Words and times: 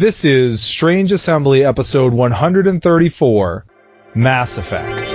This 0.00 0.24
is 0.24 0.62
Strange 0.62 1.12
Assembly 1.12 1.62
episode 1.62 2.14
134 2.14 3.66
Mass 4.14 4.56
Effect. 4.56 5.10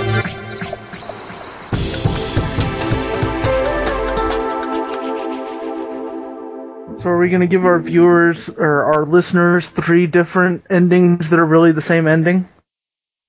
So 7.00 7.10
are 7.10 7.18
we 7.18 7.30
going 7.30 7.40
to 7.40 7.48
give 7.48 7.64
our 7.64 7.80
viewers 7.80 8.48
or 8.48 8.84
our 8.84 9.04
listeners 9.04 9.68
three 9.68 10.06
different 10.06 10.66
endings 10.70 11.30
that 11.30 11.40
are 11.40 11.44
really 11.44 11.72
the 11.72 11.82
same 11.82 12.06
ending? 12.06 12.48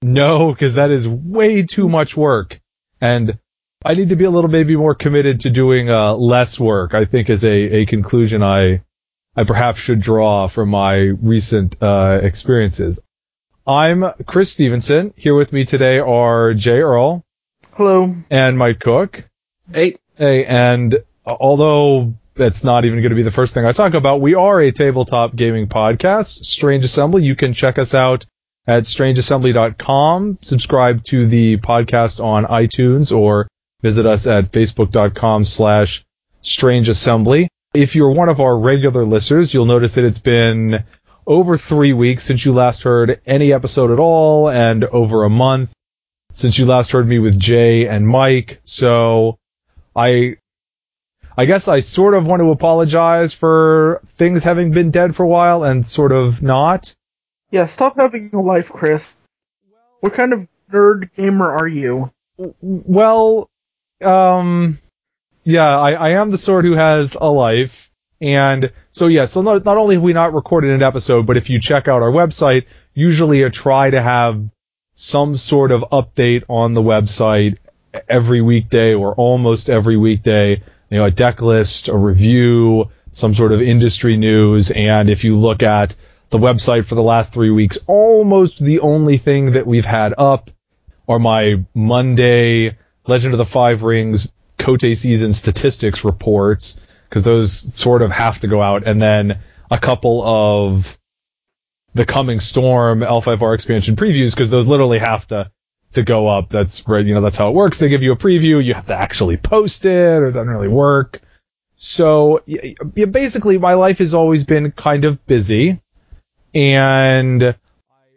No, 0.04 0.54
because 0.54 0.76
that 0.76 0.92
is 0.92 1.08
way 1.08 1.64
too 1.64 1.90
much 1.90 2.16
work. 2.16 2.60
And 3.02 3.40
I 3.84 3.96
need 3.96 4.10
to 4.10 4.16
be 4.16 4.26
a 4.26 4.30
little 4.30 4.52
maybe 4.52 4.76
more 4.76 4.94
committed 4.94 5.40
to 5.40 5.50
doing 5.50 5.90
uh, 5.90 6.14
less 6.14 6.60
work, 6.60 6.94
I 6.94 7.06
think 7.06 7.32
is 7.32 7.44
a, 7.44 7.78
a 7.78 7.86
conclusion 7.88 8.44
I 8.44 8.84
I 9.38 9.44
perhaps 9.44 9.80
should 9.80 10.02
draw 10.02 10.48
from 10.48 10.70
my 10.70 10.96
recent 10.96 11.78
uh, 11.80 12.20
experiences. 12.24 13.00
I'm 13.68 14.04
Chris 14.26 14.52
Stevenson. 14.52 15.14
Here 15.16 15.36
with 15.36 15.54
me 15.54 15.64
today 15.64 16.00
are 16.00 16.56
Jay 16.56 16.80
Earl. 16.80 17.24
Hello. 17.74 18.16
And 18.32 18.58
Mike 18.58 18.80
Cook. 18.80 19.24
Hey. 19.72 19.98
Hey, 20.16 20.44
and 20.46 20.98
although 21.24 22.16
that's 22.34 22.64
not 22.64 22.86
even 22.86 23.02
going 23.02 23.12
to 23.12 23.16
be 23.16 23.22
the 23.22 23.30
first 23.30 23.54
thing 23.54 23.64
I 23.64 23.74
talk 23.74 23.94
about, 23.94 24.22
we 24.22 24.34
are 24.34 24.60
a 24.60 24.72
tabletop 24.72 25.36
gaming 25.36 25.68
podcast, 25.68 26.44
Strange 26.44 26.84
Assembly. 26.84 27.24
You 27.24 27.36
can 27.36 27.54
check 27.54 27.78
us 27.78 27.94
out 27.94 28.26
at 28.66 28.84
strangeassembly.com, 28.84 30.40
subscribe 30.42 31.04
to 31.04 31.28
the 31.28 31.58
podcast 31.58 32.24
on 32.24 32.46
iTunes, 32.46 33.16
or 33.16 33.48
visit 33.84 34.08
us 34.08 34.26
at 34.26 34.52
facebook.com 34.52 35.44
slash 35.44 36.04
strangeassembly. 36.42 37.50
If 37.78 37.96
you're 37.96 38.10
one 38.10 38.28
of 38.28 38.42
our 38.42 38.58
regular 38.58 39.06
listeners, 39.06 39.54
you'll 39.54 39.66
notice 39.66 39.94
that 39.94 40.04
it's 40.04 40.18
been 40.18 40.84
over 41.28 41.58
three 41.58 41.94
weeks 41.94 42.24
since 42.24 42.44
you 42.44 42.52
last 42.52 42.82
heard 42.82 43.22
any 43.24 43.54
episode 43.54 43.92
at 43.92 44.00
all, 44.00 44.50
and 44.50 44.84
over 44.84 45.26
a 45.26 45.30
month 45.30 45.70
since 46.34 46.58
you 46.58 46.66
last 46.66 46.92
heard 46.92 47.08
me 47.08 47.20
with 47.20 47.40
Jay 47.40 47.88
and 47.88 48.08
Mike. 48.08 48.62
So 48.64 49.38
I, 49.96 50.38
I 51.38 51.46
guess 51.46 51.68
I 51.68 51.82
sort 51.82 52.16
of 52.16 52.26
want 52.26 52.40
to 52.40 52.50
apologize 52.50 53.36
for 53.36 54.02
things 54.16 54.44
having 54.44 54.72
been 54.72 54.90
dead 54.90 55.16
for 55.16 55.22
a 55.22 55.30
while 55.30 55.64
and 55.64 55.86
sort 55.86 56.12
of 56.12 56.42
not. 56.42 56.96
Yeah, 57.52 57.68
stop 57.68 58.00
having 58.00 58.32
a 58.34 58.40
life, 58.40 58.70
Chris. 58.70 59.16
What 60.00 60.16
kind 60.16 60.34
of 60.34 60.48
nerd 60.74 61.14
gamer 61.16 61.52
are 61.52 61.68
you? 61.68 62.12
Well, 62.60 63.52
um, 64.04 64.80
yeah, 65.48 65.80
I, 65.80 65.92
I 65.94 66.10
am 66.10 66.30
the 66.30 66.38
sort 66.38 66.66
who 66.66 66.74
has 66.74 67.16
a 67.16 67.32
life. 67.32 67.90
And 68.20 68.74
so, 68.92 69.08
yeah, 69.08 69.24
so 69.24 69.42
not, 69.42 69.64
not 69.64 69.78
only 69.78 69.96
have 69.96 70.04
we 70.04 70.12
not 70.12 70.34
recorded 70.34 70.72
an 70.72 70.84
episode, 70.84 71.26
but 71.26 71.38
if 71.38 71.50
you 71.50 71.62
check 71.62 71.88
out 71.88 72.02
our 72.02 72.12
website, 72.12 72.66
usually 72.94 73.46
I 73.46 73.48
try 73.48 73.90
to 73.90 74.02
have 74.02 74.44
some 74.94 75.38
sort 75.38 75.72
of 75.72 75.86
update 75.90 76.44
on 76.50 76.74
the 76.74 76.82
website 76.82 77.60
every 78.10 78.42
weekday 78.42 78.94
or 78.94 79.14
almost 79.16 79.70
every 79.70 79.96
weekday. 79.96 80.62
You 80.90 80.98
know, 80.98 81.06
a 81.06 81.12
deck 81.12 81.42
list, 81.42 81.88
a 81.88 81.96
review, 81.96 82.92
some 83.14 83.34
sort 83.34 83.54
of 83.54 83.62
industry 83.62 84.18
news. 84.18 84.70
And 84.70 85.10
if 85.10 85.24
you 85.24 85.40
look 85.40 85.64
at 85.64 85.96
the 86.30 86.40
website 86.40 86.84
for 86.84 86.96
the 86.96 87.04
last 87.04 87.32
three 87.32 87.52
weeks, 87.52 87.78
almost 87.88 88.60
the 88.60 88.82
only 88.82 89.16
thing 89.16 89.54
that 89.54 89.66
we've 89.66 89.86
had 89.86 90.14
up 90.18 90.52
are 91.08 91.20
my 91.20 91.64
Monday 91.74 92.78
Legend 93.08 93.34
of 93.34 93.38
the 93.38 93.46
Five 93.46 93.84
Rings 93.84 94.28
Kotei 94.58 94.98
season 94.98 95.34
statistics 95.34 96.04
reports 96.04 96.78
because 97.10 97.24
those 97.24 97.76
sort 97.76 98.02
of 98.02 98.12
have 98.12 98.40
to 98.40 98.48
go 98.48 98.62
out, 98.62 98.86
and 98.86 99.02
then 99.02 99.40
a 99.72 99.78
couple 99.78 100.24
of 100.24 100.98
the 101.94 102.06
coming 102.06 102.40
storm 102.40 103.00
L5R 103.00 103.56
expansion 103.56 103.96
previews 103.96 104.32
because 104.32 104.50
those 104.50 104.68
literally 104.68 105.00
have 105.00 105.26
to 105.28 105.52
to 105.94 106.04
go 106.04 106.28
up. 106.28 106.50
That's 106.50 106.88
right, 106.88 107.06
you 107.06 107.14
know, 107.14 107.22
that's 107.22 107.38
how 107.38 107.50
it 107.50 107.56
works. 107.56 107.80
They 107.80 107.90
give 107.90 108.04
you 108.04 108.12
a 108.12 108.18
preview, 108.18 108.64
you 108.64 108.74
have 108.74 108.88
to 108.88 108.96
actually 108.96 109.38
post 109.38 109.86
it, 109.86 110.22
or 110.22 110.28
it 110.28 110.34
doesn't 110.34 110.50
really 110.50 110.68
work. 110.68 111.22
So 111.76 112.42
basically, 112.94 113.58
my 113.58 113.76
life 113.76 114.00
has 114.00 114.14
always 114.14 114.44
been 114.44 114.72
kind 114.72 115.06
of 115.06 115.26
busy, 115.28 115.80
and 116.54 117.56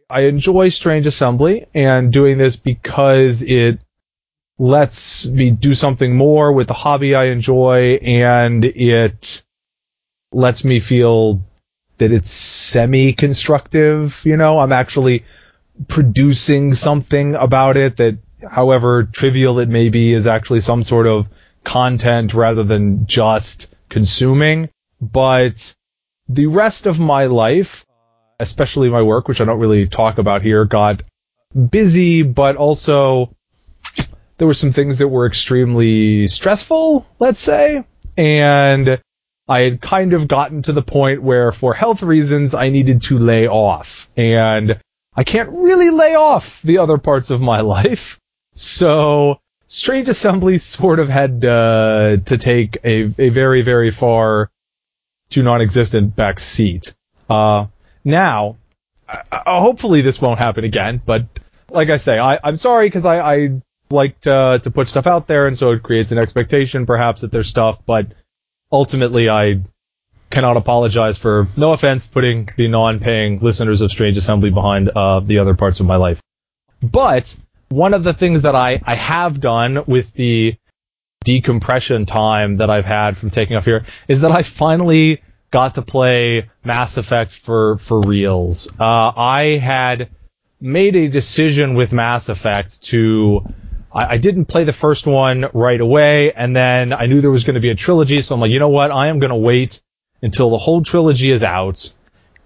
I 0.08 0.20
enjoy 0.22 0.70
Strange 0.70 1.06
Assembly 1.06 1.66
and 1.74 2.12
doing 2.12 2.38
this 2.38 2.56
because 2.56 3.42
it 3.42 3.80
lets 4.60 5.26
me 5.26 5.50
do 5.50 5.74
something 5.74 6.14
more 6.14 6.52
with 6.52 6.68
the 6.68 6.74
hobby 6.74 7.14
I 7.14 7.28
enjoy 7.28 7.94
and 8.02 8.62
it 8.62 9.42
lets 10.32 10.64
me 10.66 10.80
feel 10.80 11.42
that 11.96 12.12
it's 12.12 12.30
semi-constructive, 12.30 14.20
you 14.26 14.36
know, 14.36 14.58
I'm 14.58 14.72
actually 14.72 15.24
producing 15.88 16.74
something 16.74 17.36
about 17.36 17.78
it 17.78 17.96
that 17.96 18.18
however 18.46 19.04
trivial 19.04 19.60
it 19.60 19.70
may 19.70 19.88
be 19.88 20.12
is 20.12 20.26
actually 20.26 20.60
some 20.60 20.82
sort 20.82 21.06
of 21.06 21.26
content 21.64 22.34
rather 22.34 22.62
than 22.62 23.06
just 23.06 23.74
consuming. 23.88 24.68
But 25.00 25.74
the 26.28 26.48
rest 26.48 26.84
of 26.84 27.00
my 27.00 27.26
life, 27.26 27.86
especially 28.38 28.90
my 28.90 29.00
work, 29.00 29.26
which 29.26 29.40
I 29.40 29.46
don't 29.46 29.58
really 29.58 29.88
talk 29.88 30.18
about 30.18 30.42
here, 30.42 30.66
got 30.66 31.02
busy, 31.70 32.22
but 32.22 32.56
also 32.56 33.34
there 34.40 34.46
were 34.46 34.54
some 34.54 34.72
things 34.72 34.96
that 34.98 35.08
were 35.08 35.26
extremely 35.26 36.26
stressful, 36.26 37.06
let's 37.18 37.38
say, 37.38 37.84
and 38.16 38.98
I 39.46 39.60
had 39.60 39.82
kind 39.82 40.14
of 40.14 40.28
gotten 40.28 40.62
to 40.62 40.72
the 40.72 40.80
point 40.80 41.22
where 41.22 41.52
for 41.52 41.74
health 41.74 42.02
reasons 42.02 42.54
I 42.54 42.70
needed 42.70 43.02
to 43.02 43.18
lay 43.18 43.48
off 43.48 44.08
and 44.16 44.80
I 45.14 45.24
can't 45.24 45.50
really 45.50 45.90
lay 45.90 46.14
off 46.14 46.62
the 46.62 46.78
other 46.78 46.96
parts 46.96 47.28
of 47.28 47.42
my 47.42 47.60
life. 47.76 48.18
So 48.54 49.40
Strange 49.66 50.08
Assembly 50.08 50.56
sort 50.56 51.00
of 51.00 51.10
had 51.10 51.44
uh, 51.44 52.16
to 52.24 52.38
take 52.38 52.78
a, 52.82 53.12
a 53.18 53.28
very, 53.28 53.60
very 53.60 53.90
far 53.90 54.50
to 55.30 55.42
non-existent 55.42 56.16
back 56.16 56.40
seat. 56.40 56.94
Uh, 57.28 57.66
now, 58.06 58.56
uh, 59.06 59.60
hopefully 59.60 60.00
this 60.00 60.18
won't 60.18 60.38
happen 60.38 60.64
again, 60.64 60.98
but 61.04 61.26
like 61.68 61.90
I 61.90 61.98
say, 61.98 62.18
I, 62.18 62.38
I'm 62.42 62.56
sorry 62.56 62.86
because 62.86 63.04
I, 63.04 63.20
I 63.20 63.60
like 63.90 64.20
to, 64.22 64.60
to 64.62 64.70
put 64.70 64.88
stuff 64.88 65.06
out 65.06 65.26
there, 65.26 65.46
and 65.46 65.56
so 65.58 65.72
it 65.72 65.82
creates 65.82 66.12
an 66.12 66.18
expectation, 66.18 66.86
perhaps, 66.86 67.22
that 67.22 67.32
there's 67.32 67.48
stuff, 67.48 67.84
but 67.84 68.06
ultimately 68.70 69.28
I 69.28 69.62
cannot 70.30 70.56
apologize 70.56 71.18
for, 71.18 71.48
no 71.56 71.72
offense, 71.72 72.06
putting 72.06 72.48
the 72.56 72.68
non-paying 72.68 73.40
listeners 73.40 73.80
of 73.80 73.90
Strange 73.90 74.16
Assembly 74.16 74.50
behind 74.50 74.88
uh, 74.88 75.20
the 75.20 75.38
other 75.38 75.54
parts 75.54 75.80
of 75.80 75.86
my 75.86 75.96
life. 75.96 76.20
But 76.82 77.36
one 77.68 77.94
of 77.94 78.04
the 78.04 78.14
things 78.14 78.42
that 78.42 78.54
I, 78.54 78.80
I 78.84 78.94
have 78.94 79.40
done 79.40 79.84
with 79.86 80.12
the 80.14 80.56
decompression 81.24 82.06
time 82.06 82.58
that 82.58 82.70
I've 82.70 82.84
had 82.84 83.16
from 83.16 83.30
taking 83.30 83.56
off 83.56 83.64
here 83.64 83.84
is 84.08 84.22
that 84.22 84.30
I 84.30 84.42
finally 84.42 85.22
got 85.50 85.74
to 85.74 85.82
play 85.82 86.48
Mass 86.64 86.96
Effect 86.96 87.32
for, 87.32 87.76
for 87.78 88.00
reals. 88.00 88.68
Uh, 88.78 89.12
I 89.16 89.58
had 89.60 90.10
made 90.60 90.94
a 90.94 91.08
decision 91.08 91.74
with 91.74 91.92
Mass 91.92 92.28
Effect 92.28 92.82
to 92.84 93.44
I, 93.92 94.14
I 94.14 94.16
didn't 94.16 94.46
play 94.46 94.64
the 94.64 94.72
first 94.72 95.06
one 95.06 95.46
right 95.52 95.80
away, 95.80 96.32
and 96.32 96.54
then 96.54 96.92
I 96.92 97.06
knew 97.06 97.20
there 97.20 97.30
was 97.30 97.44
going 97.44 97.54
to 97.54 97.60
be 97.60 97.70
a 97.70 97.74
trilogy, 97.74 98.20
so 98.20 98.34
I'm 98.34 98.40
like, 98.40 98.50
you 98.50 98.58
know 98.58 98.68
what? 98.68 98.90
I 98.90 99.08
am 99.08 99.18
going 99.18 99.30
to 99.30 99.36
wait 99.36 99.80
until 100.22 100.50
the 100.50 100.58
whole 100.58 100.82
trilogy 100.82 101.30
is 101.30 101.42
out, 101.42 101.92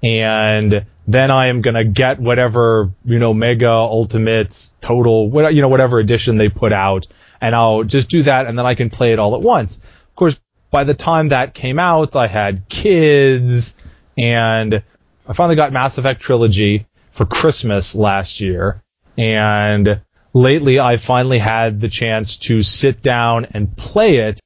and 0.03 0.87
then 1.07 1.31
I 1.31 1.47
am 1.47 1.61
going 1.61 1.75
to 1.75 1.85
get 1.85 2.21
whatever, 2.21 2.91
you 3.05 3.19
know, 3.19 3.35
Mega, 3.35 3.69
Ultimates, 3.69 4.75
Total, 4.81 5.29
what, 5.29 5.55
you 5.55 5.63
know, 5.63 5.69
whatever 5.69 5.99
edition 5.99 6.37
they 6.37 6.49
put 6.49 6.73
out, 6.73 7.07
and 7.41 7.55
I'll 7.55 7.85
just 7.85 8.09
do 8.09 8.23
that, 8.23 8.47
and 8.47 8.59
then 8.59 8.67
I 8.67 8.75
can 8.75 8.91
play 8.91 9.13
it 9.13 9.19
all 9.19 9.35
at 9.35 9.43
once. 9.43 9.77
Of 9.77 10.15
course, 10.15 10.41
by 10.71 10.85
the 10.85 10.95
time 10.95 11.29
that 11.29 11.55
came 11.55 11.79
out, 11.79 12.17
I 12.17 12.27
had 12.27 12.69
kids, 12.69 13.77
and 14.17 14.83
I 15.27 15.33
finally 15.33 15.57
got 15.57 15.73
Mass 15.73 15.99
Effect 15.99 16.21
Trilogy 16.21 16.87
for 17.11 17.27
Christmas 17.27 17.95
last 17.95 18.41
year, 18.41 18.83
and 19.17 20.01
lately 20.35 20.81
I 20.81 20.97
finally 20.99 21.39
had 21.39 21.81
the 21.81 21.89
chance 21.89 22.37
to 22.39 22.63
sit 22.63 23.01
down 23.01 23.47
and 23.53 23.75
play 23.75 24.17
it, 24.17 24.41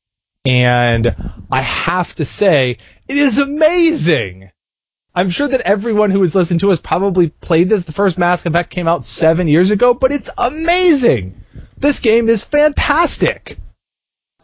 and 0.45 1.09
I 1.51 1.63
have 1.63 2.15
to 2.17 2.25
say, 2.25 2.79
it 3.09 3.17
is 3.17 3.39
amazing! 3.39 4.51
I'm 5.15 5.31
sure 5.31 5.49
that 5.49 5.63
everyone 5.63 6.11
who 6.13 6.21
has 6.21 6.35
listened 6.35 6.61
to 6.61 6.71
us 6.71 6.81
probably 6.81 7.29
played 7.29 7.69
this. 7.69 7.85
The 7.85 7.93
first 7.93 8.19
Mass 8.19 8.47
Effect 8.47 8.71
came 8.71 8.87
out 8.87 9.05
seven 9.05 9.49
years 9.49 9.73
ago, 9.73 9.95
but 9.95 10.13
it's 10.13 10.31
amazing! 10.39 11.43
This 11.77 12.01
game 12.01 12.29
is 12.29 12.45
fantastic! 12.45 13.59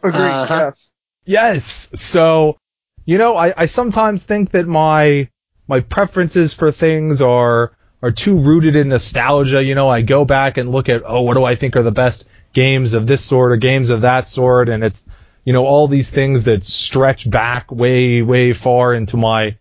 Agreed, 0.03 0.21
uh-huh. 0.21 0.55
yes. 0.65 0.91
Yes, 1.27 1.89
so, 1.95 2.57
you 3.05 3.17
know, 3.17 3.35
I, 3.35 3.53
I 3.57 3.65
sometimes 3.65 4.23
think 4.23 4.51
that 4.51 4.67
my, 4.67 5.29
my 5.67 5.79
preferences 5.79 6.53
for 6.53 6.71
things 6.71 7.21
are, 7.21 7.74
are 8.01 8.11
too 8.11 8.37
rooted 8.37 8.75
in 8.75 8.89
nostalgia. 8.89 9.63
You 9.63 9.75
know, 9.75 9.89
I 9.89 10.01
go 10.01 10.25
back 10.25 10.57
and 10.57 10.71
look 10.71 10.89
at, 10.89 11.03
oh, 11.05 11.21
what 11.21 11.35
do 11.35 11.43
I 11.43 11.55
think 11.55 11.75
are 11.75 11.83
the 11.83 11.91
best 11.91 12.25
games 12.53 12.93
of 12.93 13.05
this 13.05 13.23
sort 13.23 13.51
or 13.51 13.57
games 13.57 13.89
of 13.89 14.01
that 14.01 14.27
sort, 14.27 14.69
and 14.69 14.83
it's, 14.83 15.05
you 15.43 15.53
know, 15.53 15.65
all 15.65 15.87
these 15.87 16.09
things 16.09 16.45
that 16.45 16.65
stretch 16.65 17.29
back 17.29 17.71
way, 17.71 18.21
way 18.21 18.53
far 18.53 18.93
into 18.93 19.17
my, 19.17 19.43
you 19.45 19.55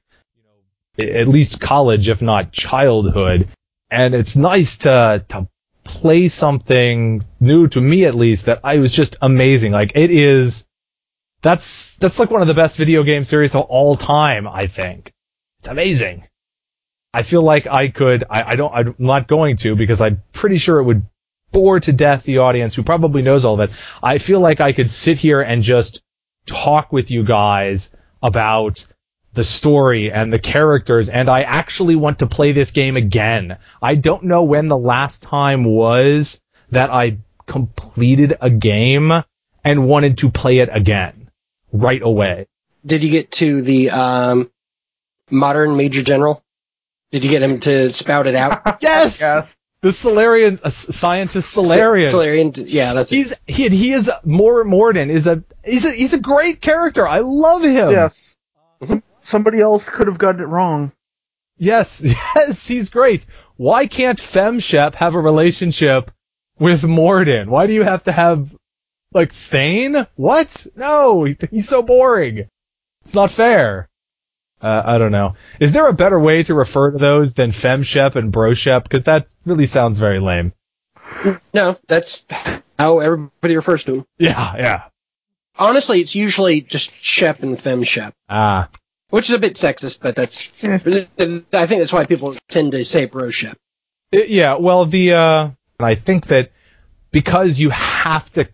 know, 0.99 1.21
at 1.21 1.29
least 1.29 1.61
college, 1.61 2.09
if 2.09 2.23
not 2.23 2.53
childhood. 2.53 3.49
And 3.91 4.15
it's 4.15 4.37
nice 4.37 4.79
to, 4.79 5.25
to 5.29 5.49
play 5.85 6.29
something 6.29 7.25
new 7.41 7.67
to 7.69 7.81
me 7.81 8.07
at 8.07 8.15
least 8.15 8.47
that 8.47 8.61
I 8.65 8.79
was 8.79 8.91
just 8.91 9.17
amazing. 9.21 9.73
Like 9.73 9.93
it 9.95 10.11
is, 10.11 10.67
that's, 11.43 11.91
that's 11.97 12.19
like 12.19 12.31
one 12.31 12.41
of 12.41 12.49
the 12.49 12.55
best 12.55 12.79
video 12.79 13.03
game 13.03 13.25
series 13.25 13.55
of 13.55 13.63
all 13.63 13.97
time, 13.97 14.49
I 14.49 14.67
think. 14.67 15.13
It's 15.59 15.69
amazing. 15.69 16.27
I 17.15 17.23
feel 17.23 17.43
like 17.43 17.67
I 17.67 17.89
could, 17.89 18.25
I, 18.29 18.43
I 18.43 18.57
don't, 18.57 18.75
I'm 18.75 18.95
not 18.99 19.29
going 19.29 19.57
to 19.59 19.77
because 19.77 20.01
I'm 20.01 20.23
pretty 20.33 20.57
sure 20.57 20.81
it 20.81 20.85
would 20.85 21.07
bore 21.53 21.79
to 21.79 21.93
death 21.93 22.25
the 22.25 22.39
audience 22.39 22.75
who 22.75 22.83
probably 22.83 23.23
knows 23.23 23.45
all 23.45 23.55
of 23.61 23.71
it. 23.71 23.77
I 24.03 24.19
feel 24.19 24.41
like 24.41 24.61
I 24.61 24.73
could 24.73 24.91
sit 24.91 25.19
here 25.19 25.41
and 25.41 25.63
just 25.63 26.03
talk 26.47 26.93
with 26.93 27.11
you 27.11 27.25
guys 27.25 27.93
about 28.21 28.85
the 29.33 29.45
story 29.45 30.13
and 30.13 30.33
the 30.33 30.39
characters, 30.39 31.09
and 31.09 31.29
I 31.29 31.43
actually 31.43 31.97
want 31.97 32.19
to 32.21 32.27
play 32.27 32.53
this 32.53 32.73
game 32.73 32.97
again. 32.97 33.59
I 33.81 33.95
don't 33.95 34.25
know 34.25 34.45
when 34.45 34.69
the 34.69 34.77
last 34.77 35.23
time 35.23 35.65
was 35.65 36.41
that 36.71 36.91
I 36.91 37.19
completed 37.47 38.37
a 38.41 38.51
game 38.51 39.13
and 39.65 39.87
wanted 39.89 40.19
to 40.19 40.31
play 40.31 40.59
it 40.59 40.69
again 40.73 41.31
right 41.73 42.03
away. 42.03 42.47
Did 42.85 43.03
you 43.03 43.11
get 43.11 43.31
to 43.33 43.63
the 43.63 43.91
um, 43.91 44.51
modern 45.31 45.77
Major 45.77 46.03
General? 46.03 46.43
Did 47.15 47.23
you 47.23 47.31
get 47.31 47.45
him 47.45 47.61
to 47.61 47.91
spout 47.91 48.27
it 48.27 48.35
out? 48.35 48.79
yes! 48.83 49.21
Yes. 49.21 49.57
The 49.83 49.93
Salarian, 49.93 50.59
uh, 50.65 50.69
scientist 50.69 51.57
Salarian. 51.57 52.09
Salarian, 52.09 52.53
yeah, 52.57 52.93
that's 52.93 53.13
it. 53.13 53.15
He's 53.15 53.33
he 53.47 53.69
he 53.69 53.93
is 53.93 54.11
Mor 54.25 54.65
Mordin 54.65 55.11
is 55.11 55.29
a 55.29 55.45
he's 55.63 55.85
a 55.85 55.93
he's 55.93 56.13
a 56.13 56.19
great 56.19 56.61
character. 56.61 57.07
I 57.07 57.21
love 57.21 57.63
him. 57.63 57.93
Yes. 57.93 58.35
Some, 58.83 59.05
somebody 59.21 59.61
else 59.61 59.89
could 59.89 60.09
have 60.09 60.19
gotten 60.19 60.41
it 60.41 60.47
wrong. 60.47 60.91
Yes, 61.57 62.03
yes, 62.35 62.67
he's 62.67 62.89
great. 62.89 63.27
Why 63.55 63.87
can't 63.87 64.19
Femshep 64.19 64.97
have 64.97 65.15
a 65.15 65.21
relationship 65.21 66.11
with 66.59 66.83
Mordin? 66.83 67.47
Why 67.47 67.69
do 67.69 67.75
you 67.75 67.85
have 67.85 68.03
to 68.05 68.13
have 68.13 68.53
like 69.13 69.33
Thane? 69.33 70.05
What? 70.17 70.67
No, 70.75 71.33
he's 71.53 71.69
so 71.69 71.81
boring. 71.81 72.49
It's 73.05 73.15
not 73.15 73.31
fair. 73.31 73.89
Uh, 74.61 74.83
I 74.85 74.99
don't 74.99 75.13
know. 75.13 75.35
Is 75.61 75.73
there 75.73 75.87
a 75.89 75.93
better 75.93 76.19
way 76.19 76.43
to 76.45 76.55
refer 76.55 76.91
to 76.93 76.99
those 76.99 77.35
than 77.35 77.51
Femshep 77.51 78.17
and 78.17 78.33
Broshep? 78.33 78.83
Because 78.85 79.03
that 79.05 79.27
really 79.45 79.67
sounds 79.67 79.99
very 79.99 80.21
lame. 80.21 80.53
No, 81.53 81.77
that's 81.87 82.25
how 82.79 83.01
everybody 83.01 83.57
refers 83.57 83.85
to 83.85 83.93
them. 83.93 84.07
Yeah, 84.19 84.57
yeah. 84.57 84.83
Honestly, 85.59 86.01
it's 86.01 86.15
usually 86.15 86.63
just 86.63 86.91
Shep 86.93 87.43
and 87.43 87.61
Fem 87.61 87.85
Shep, 87.85 88.15
Ah, 88.29 88.69
which 89.11 89.29
is 89.29 89.37
a 89.37 89.39
bit 89.39 89.55
sexist, 89.55 89.99
but 90.01 90.17
that's. 90.17 90.51
I 90.65 91.67
think 91.67 91.81
that's 91.81 91.93
why 91.93 92.05
people 92.05 92.35
tend 92.49 92.73
to 92.73 92.85
say 92.85 93.05
Bro 93.05 93.31
Shep. 93.31 93.57
It- 94.11 94.31
yeah, 94.31 94.55
well, 94.57 94.87
the 94.87 95.13
uh, 95.13 95.51
I 95.79 95.95
think 95.95 96.27
that 96.29 96.51
because 97.13 97.59
you 97.59 97.71
have 97.71 98.33
to, 98.33 98.49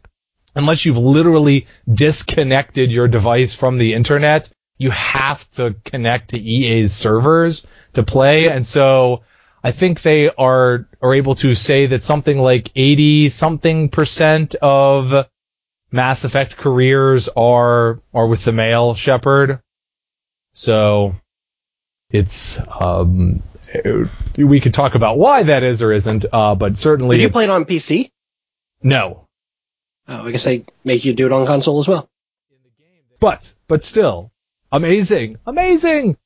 unless 0.55 0.85
you've 0.85 0.99
literally 0.99 1.67
disconnected 1.91 2.93
your 2.93 3.09
device 3.09 3.55
from 3.55 3.79
the 3.79 3.95
internet, 3.95 4.51
you 4.81 4.91
have 4.91 5.49
to 5.53 5.75
connect 5.85 6.31
to 6.31 6.39
EA's 6.41 6.95
servers 6.95 7.67
to 7.93 8.03
play, 8.03 8.49
and 8.49 8.65
so 8.65 9.23
I 9.63 9.73
think 9.73 10.01
they 10.01 10.31
are 10.31 10.89
are 11.03 11.15
able 11.15 11.35
to 11.37 11.55
say 11.55 11.85
that 11.87 12.03
something 12.03 12.39
like 12.39 12.71
eighty 12.75 13.29
something 13.29 13.91
percent 13.91 14.55
of 14.63 15.27
Mass 15.93 16.25
Effect 16.25 16.57
careers 16.57 17.29
are 17.37 18.01
are 18.15 18.27
with 18.27 18.43
the 18.45 18.53
male 18.53 18.95
Shepard. 18.95 19.61
So 20.55 21.15
it's 22.09 22.59
um 22.81 23.43
we 24.39 24.61
could 24.63 24.73
talk 24.73 24.95
about 24.95 25.19
why 25.19 25.43
that 25.43 25.63
is 25.63 25.83
or 25.83 25.93
isn't, 25.93 26.25
uh, 26.33 26.55
but 26.55 26.75
certainly 26.75 27.19
Did 27.19 27.23
you 27.23 27.27
it's- 27.29 27.35
play 27.35 27.45
it 27.45 27.51
on 27.51 27.67
PC? 27.67 28.11
no. 28.83 29.27
Oh, 30.09 30.27
I 30.27 30.31
guess 30.33 30.45
they 30.45 30.65
make 30.85 31.05
you 31.05 31.13
do 31.13 31.27
it 31.27 31.33
on 31.33 31.47
console 31.47 31.79
as 31.81 31.87
well. 31.87 32.09
But 33.21 33.53
but 33.69 33.85
still, 33.85 34.33
amazing, 34.73 35.39
amazing. 35.47 36.17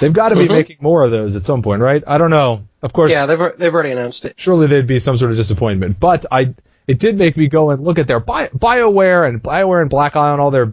They've 0.00 0.12
got 0.12 0.30
to 0.30 0.36
be 0.36 0.46
Mhm. 0.46 0.52
making 0.52 0.76
more 0.80 1.02
of 1.04 1.10
those 1.10 1.36
at 1.36 1.42
some 1.42 1.62
point, 1.62 1.82
right? 1.82 2.02
I 2.06 2.16
don't 2.18 2.30
know. 2.30 2.62
Of 2.80 2.92
course, 2.92 3.12
Yeah, 3.12 3.26
they've 3.26 3.58
they've 3.58 3.74
already 3.74 3.90
announced 3.92 4.24
it. 4.24 4.34
surely 4.36 4.66
there'd 4.66 4.86
be 4.86 4.98
some 4.98 5.16
sort 5.18 5.30
of 5.32 5.36
disappointment. 5.36 6.00
But 6.00 6.24
I, 6.32 6.54
it 6.86 6.98
did 6.98 7.16
make 7.18 7.36
me 7.36 7.48
go 7.48 7.70
and 7.70 7.84
look 7.84 7.98
at 7.98 8.06
their 8.06 8.18
Bi- 8.20 8.48
Bioware 8.48 9.28
and 9.28 9.42
Bioware 9.42 9.80
and 9.82 9.90
Black 9.90 10.16
Isle 10.16 10.32
and 10.32 10.40
all 10.40 10.50
their, 10.50 10.72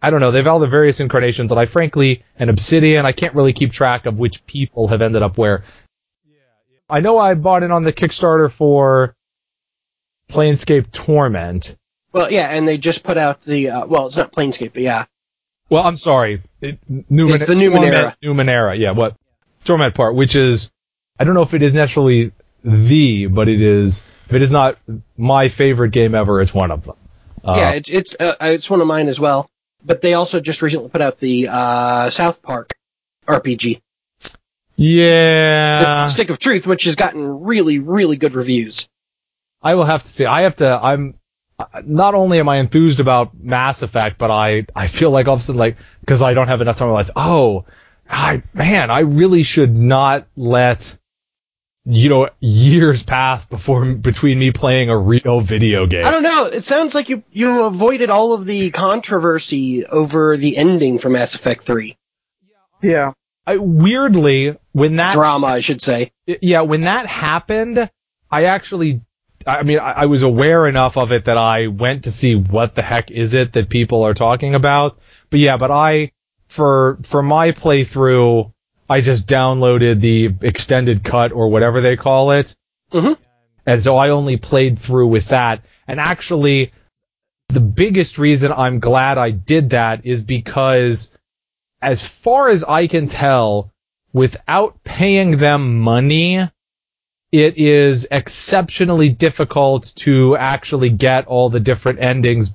I 0.00 0.10
don't 0.10 0.20
know, 0.20 0.30
they've 0.30 0.46
all 0.46 0.60
the 0.60 0.68
various 0.68 1.00
incarnations, 1.00 1.50
and 1.50 1.60
I 1.60 1.64
frankly, 1.66 2.22
and 2.38 2.48
Obsidian, 2.48 3.04
I 3.06 3.12
can't 3.12 3.34
really 3.34 3.52
keep 3.52 3.72
track 3.72 4.06
of 4.06 4.18
which 4.18 4.46
people 4.46 4.86
have 4.88 5.02
ended 5.02 5.22
up 5.22 5.36
where. 5.36 5.64
Yeah 6.28 6.36
I 6.88 7.00
know 7.00 7.18
I 7.18 7.34
bought 7.34 7.62
in 7.64 7.72
on 7.72 7.82
the 7.82 7.92
Kickstarter 7.92 8.50
for 8.50 9.14
Planescape 10.30 10.92
Torment. 10.92 11.76
Well, 12.12 12.30
yeah, 12.32 12.48
and 12.48 12.66
they 12.66 12.78
just 12.78 13.02
put 13.02 13.16
out 13.18 13.42
the 13.42 13.70
uh, 13.70 13.86
well, 13.86 14.06
it's 14.06 14.16
not 14.16 14.32
Planescape, 14.32 14.72
but 14.72 14.82
yeah, 14.82 15.04
Well, 15.70 15.84
I'm 15.86 15.96
sorry, 15.96 16.42
it, 16.60 16.78
Numen- 16.90 17.34
It's 17.36 17.46
the 17.46 17.54
Numenera. 17.54 18.16
Torment- 18.20 18.48
Numenera, 18.48 18.78
yeah, 18.78 18.90
what? 18.90 19.16
Torment 19.64 19.94
part, 19.94 20.14
which 20.14 20.34
is, 20.34 20.70
I 21.18 21.24
don't 21.24 21.34
know 21.34 21.42
if 21.42 21.54
it 21.54 21.62
is 21.62 21.72
naturally 21.74 22.32
the, 22.64 23.26
but 23.26 23.48
it 23.48 23.62
is, 23.62 24.02
if 24.26 24.34
it 24.34 24.42
is 24.42 24.50
not 24.50 24.78
my 25.16 25.48
favorite 25.48 25.90
game 25.90 26.14
ever, 26.14 26.40
it's 26.40 26.52
one 26.52 26.70
of 26.70 26.84
them. 26.84 26.96
Uh, 27.44 27.54
yeah, 27.56 27.70
it's 27.72 27.88
it's 27.88 28.16
uh, 28.18 28.34
it's 28.40 28.68
one 28.68 28.80
of 28.80 28.86
mine 28.86 29.08
as 29.08 29.18
well. 29.20 29.48
But 29.82 30.02
they 30.02 30.12
also 30.14 30.40
just 30.40 30.60
recently 30.60 30.90
put 30.90 31.00
out 31.00 31.18
the 31.20 31.48
uh, 31.50 32.10
South 32.10 32.42
Park 32.42 32.74
RPG, 33.26 33.80
yeah. 34.76 36.06
Stick 36.06 36.30
of 36.30 36.38
Truth, 36.38 36.66
which 36.66 36.84
has 36.84 36.96
gotten 36.96 37.42
really, 37.42 37.78
really 37.78 38.16
good 38.16 38.34
reviews. 38.34 38.88
I 39.62 39.74
will 39.74 39.84
have 39.84 40.02
to 40.04 40.10
say, 40.10 40.24
I 40.24 40.42
have 40.42 40.56
to, 40.56 40.68
I'm, 40.82 41.14
not 41.84 42.14
only 42.14 42.38
am 42.40 42.48
I 42.48 42.56
enthused 42.56 43.00
about 43.00 43.38
Mass 43.38 43.82
Effect, 43.82 44.18
but 44.18 44.30
I, 44.30 44.66
I 44.74 44.86
feel 44.86 45.10
like 45.10 45.28
all 45.28 45.34
of 45.34 45.40
a 45.40 45.42
sudden, 45.42 45.58
like, 45.58 45.76
because 46.00 46.22
I 46.22 46.34
don't 46.34 46.48
have 46.48 46.60
enough 46.60 46.78
time 46.78 46.88
in 46.88 46.92
my 46.92 47.00
life, 47.00 47.10
oh, 47.16 47.64
I, 48.08 48.42
man, 48.52 48.90
I 48.90 49.00
really 49.00 49.42
should 49.42 49.76
not 49.76 50.26
let, 50.36 50.96
you 51.84 52.08
know, 52.08 52.28
years 52.40 53.02
pass 53.02 53.46
before, 53.46 53.94
between 53.94 54.38
me 54.38 54.50
playing 54.50 54.90
a 54.90 54.98
real 54.98 55.40
video 55.40 55.86
game. 55.86 56.04
I 56.04 56.10
don't 56.10 56.22
know. 56.22 56.46
It 56.46 56.64
sounds 56.64 56.94
like 56.94 57.08
you 57.08 57.22
you 57.30 57.64
avoided 57.64 58.10
all 58.10 58.32
of 58.32 58.46
the 58.46 58.70
controversy 58.70 59.86
over 59.86 60.36
the 60.36 60.56
ending 60.56 60.98
for 60.98 61.08
Mass 61.08 61.34
Effect 61.34 61.64
Three 61.64 61.96
Yeah. 62.82 63.12
I, 63.46 63.56
weirdly, 63.56 64.56
when 64.72 64.96
that 64.96 65.14
drama, 65.14 65.46
I 65.48 65.60
should 65.60 65.82
say. 65.82 66.12
yeah, 66.26 66.62
when 66.62 66.82
that 66.82 67.06
happened, 67.06 67.90
I 68.30 68.44
actually, 68.44 69.00
I 69.46 69.62
mean, 69.62 69.78
I, 69.78 69.92
I 69.92 70.06
was 70.06 70.22
aware 70.22 70.66
enough 70.66 70.96
of 70.96 71.12
it 71.12 71.24
that 71.24 71.38
I 71.38 71.68
went 71.68 72.04
to 72.04 72.10
see 72.12 72.34
what 72.34 72.74
the 72.74 72.82
heck 72.82 73.10
is 73.10 73.34
it 73.34 73.54
that 73.54 73.68
people 73.70 74.04
are 74.04 74.14
talking 74.14 74.54
about. 74.54 74.98
But 75.30 75.40
yeah, 75.40 75.56
but 75.56 75.70
I, 75.70 76.12
for, 76.48 76.98
for 77.02 77.22
my 77.22 77.52
playthrough, 77.52 78.52
I 78.88 79.00
just 79.00 79.26
downloaded 79.26 80.00
the 80.00 80.34
extended 80.42 81.04
cut 81.04 81.32
or 81.32 81.48
whatever 81.48 81.80
they 81.80 81.96
call 81.96 82.32
it. 82.32 82.54
Mhm. 82.92 83.16
And 83.66 83.82
so 83.82 83.96
I 83.96 84.10
only 84.10 84.36
played 84.36 84.78
through 84.78 85.08
with 85.08 85.28
that. 85.28 85.64
And 85.86 86.00
actually, 86.00 86.72
the 87.48 87.60
biggest 87.60 88.18
reason 88.18 88.52
I'm 88.52 88.80
glad 88.80 89.16
I 89.18 89.30
did 89.30 89.70
that 89.70 90.06
is 90.06 90.22
because 90.22 91.10
as 91.80 92.06
far 92.06 92.48
as 92.48 92.64
I 92.64 92.86
can 92.88 93.06
tell, 93.06 93.72
without 94.12 94.82
paying 94.82 95.36
them 95.36 95.78
money, 95.80 96.48
it 97.32 97.58
is 97.58 98.06
exceptionally 98.10 99.08
difficult 99.08 99.92
to 99.96 100.36
actually 100.36 100.90
get 100.90 101.26
all 101.26 101.50
the 101.50 101.60
different 101.60 102.00
endings 102.00 102.52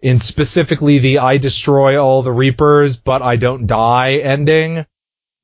in 0.00 0.18
specifically 0.18 0.98
the 0.98 1.18
I 1.18 1.38
destroy 1.38 2.00
all 2.00 2.22
the 2.22 2.32
Reapers, 2.32 2.96
but 2.96 3.22
I 3.22 3.36
don't 3.36 3.66
die 3.66 4.16
ending. 4.16 4.84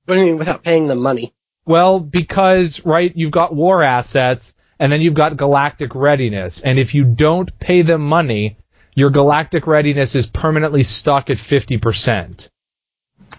What 0.05 0.15
do 0.15 0.21
you 0.21 0.27
mean 0.27 0.39
without 0.39 0.63
paying 0.63 0.87
them 0.87 1.01
money? 1.01 1.33
Well, 1.67 1.99
because, 1.99 2.85
right, 2.85 3.11
you've 3.15 3.33
got 3.33 3.55
war 3.55 3.83
assets, 3.83 4.55
and 4.79 4.93
then 4.93 5.01
you've 5.01 5.15
got 5.15 5.37
galactic 5.37 5.95
readiness, 5.95 6.61
and 6.61 6.79
if 6.79 6.95
you 6.95 7.05
don't 7.05 7.59
pay 7.59 7.83
them 7.83 8.03
money, 8.03 8.59
your 8.95 9.11
galactic 9.11 9.67
readiness 9.67 10.15
is 10.15 10.27
permanently 10.27 10.83
stuck 10.83 11.31
at 11.31 11.39
50%. 11.39 12.51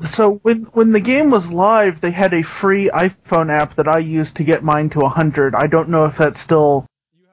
So 0.02 0.36
when 0.44 0.64
when 0.74 0.92
the 0.92 1.00
game 1.00 1.32
was 1.32 1.50
live, 1.52 2.02
they 2.02 2.12
had 2.12 2.34
a 2.34 2.44
free 2.44 2.90
iPhone 2.90 3.52
app 3.52 3.76
that 3.76 3.88
I 3.88 4.00
used 4.00 4.38
to 4.38 4.44
get 4.44 4.64
mine 4.64 4.90
to 4.92 5.00
100. 5.00 5.56
I 5.56 5.68
don't 5.68 5.90
know 5.90 6.06
if 6.06 6.18
that's 6.18 6.40
still. 6.40 6.86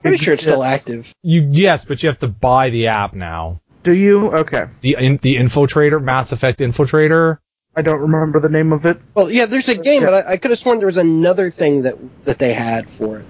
Pretty 0.02 0.18
sure 0.18 0.34
it's 0.34 0.42
still 0.42 0.64
active. 0.64 1.12
You, 1.22 1.48
yes, 1.48 1.84
but 1.84 2.02
you 2.02 2.08
have 2.08 2.18
to 2.18 2.28
buy 2.28 2.70
the 2.70 2.88
app 2.88 3.14
now. 3.14 3.60
Do 3.84 3.92
you? 3.92 4.32
Okay. 4.32 4.66
The, 4.80 4.96
in, 4.98 5.16
the 5.18 5.36
Infiltrator, 5.36 6.02
Mass 6.02 6.32
Effect 6.32 6.58
Infiltrator. 6.58 7.38
I 7.74 7.82
don't 7.82 8.00
remember 8.00 8.40
the 8.40 8.48
name 8.48 8.72
of 8.72 8.84
it. 8.84 9.00
Well, 9.14 9.30
yeah, 9.30 9.46
there's 9.46 9.68
a 9.68 9.76
game, 9.76 10.02
but 10.02 10.12
I, 10.12 10.32
I 10.32 10.36
could 10.36 10.50
have 10.50 10.58
sworn 10.58 10.78
there 10.78 10.86
was 10.86 10.98
another 10.98 11.50
thing 11.50 11.82
that 11.82 11.96
that 12.24 12.38
they 12.38 12.52
had 12.52 12.88
for 12.88 13.20
it. 13.20 13.26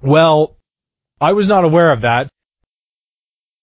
Well, 0.00 0.56
I 1.20 1.34
was 1.34 1.48
not 1.48 1.64
aware 1.64 1.92
of 1.92 2.00
that. 2.00 2.28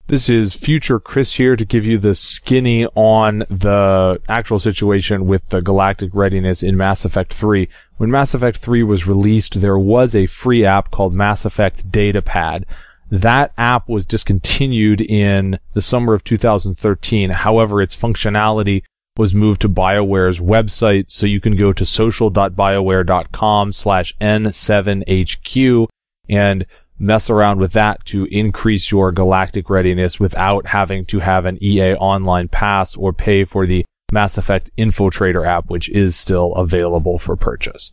This 0.09 0.27
is 0.27 0.55
future 0.55 0.99
Chris 0.99 1.31
here 1.31 1.55
to 1.55 1.65
give 1.65 1.85
you 1.85 1.99
the 1.99 2.15
skinny 2.15 2.87
on 2.87 3.43
the 3.47 4.19
actual 4.27 4.57
situation 4.57 5.27
with 5.27 5.47
the 5.49 5.61
galactic 5.61 6.15
readiness 6.15 6.63
in 6.63 6.77
Mass 6.77 7.05
Effect 7.05 7.31
3. 7.31 7.69
When 7.97 8.09
Mass 8.09 8.33
Effect 8.33 8.57
3 8.57 8.81
was 8.81 9.05
released, 9.05 9.61
there 9.61 9.77
was 9.77 10.15
a 10.15 10.25
free 10.25 10.65
app 10.65 10.89
called 10.89 11.13
Mass 11.13 11.45
Effect 11.45 11.91
Datapad. 11.91 12.63
That 13.11 13.53
app 13.55 13.87
was 13.87 14.07
discontinued 14.07 14.99
in 15.01 15.59
the 15.75 15.81
summer 15.83 16.15
of 16.15 16.23
2013. 16.23 17.29
However, 17.29 17.79
its 17.79 17.95
functionality 17.95 18.81
was 19.15 19.35
moved 19.35 19.61
to 19.61 19.69
BioWare's 19.69 20.39
website, 20.39 21.11
so 21.11 21.27
you 21.27 21.39
can 21.39 21.55
go 21.55 21.71
to 21.71 21.85
social.bioware.com 21.85 23.73
slash 23.73 24.15
N7HQ 24.19 25.87
and 26.27 26.65
mess 26.99 27.29
around 27.29 27.59
with 27.59 27.73
that 27.73 28.03
to 28.05 28.25
increase 28.25 28.91
your 28.91 29.11
galactic 29.11 29.69
readiness 29.69 30.19
without 30.19 30.67
having 30.67 31.05
to 31.05 31.19
have 31.19 31.45
an 31.45 31.63
EA 31.63 31.93
online 31.93 32.47
pass 32.47 32.95
or 32.95 33.13
pay 33.13 33.45
for 33.45 33.65
the 33.65 33.85
Mass 34.11 34.37
Effect 34.37 34.71
Infiltrator 34.77 35.47
app, 35.47 35.69
which 35.69 35.89
is 35.89 36.15
still 36.15 36.53
available 36.53 37.17
for 37.17 37.35
purchase. 37.35 37.91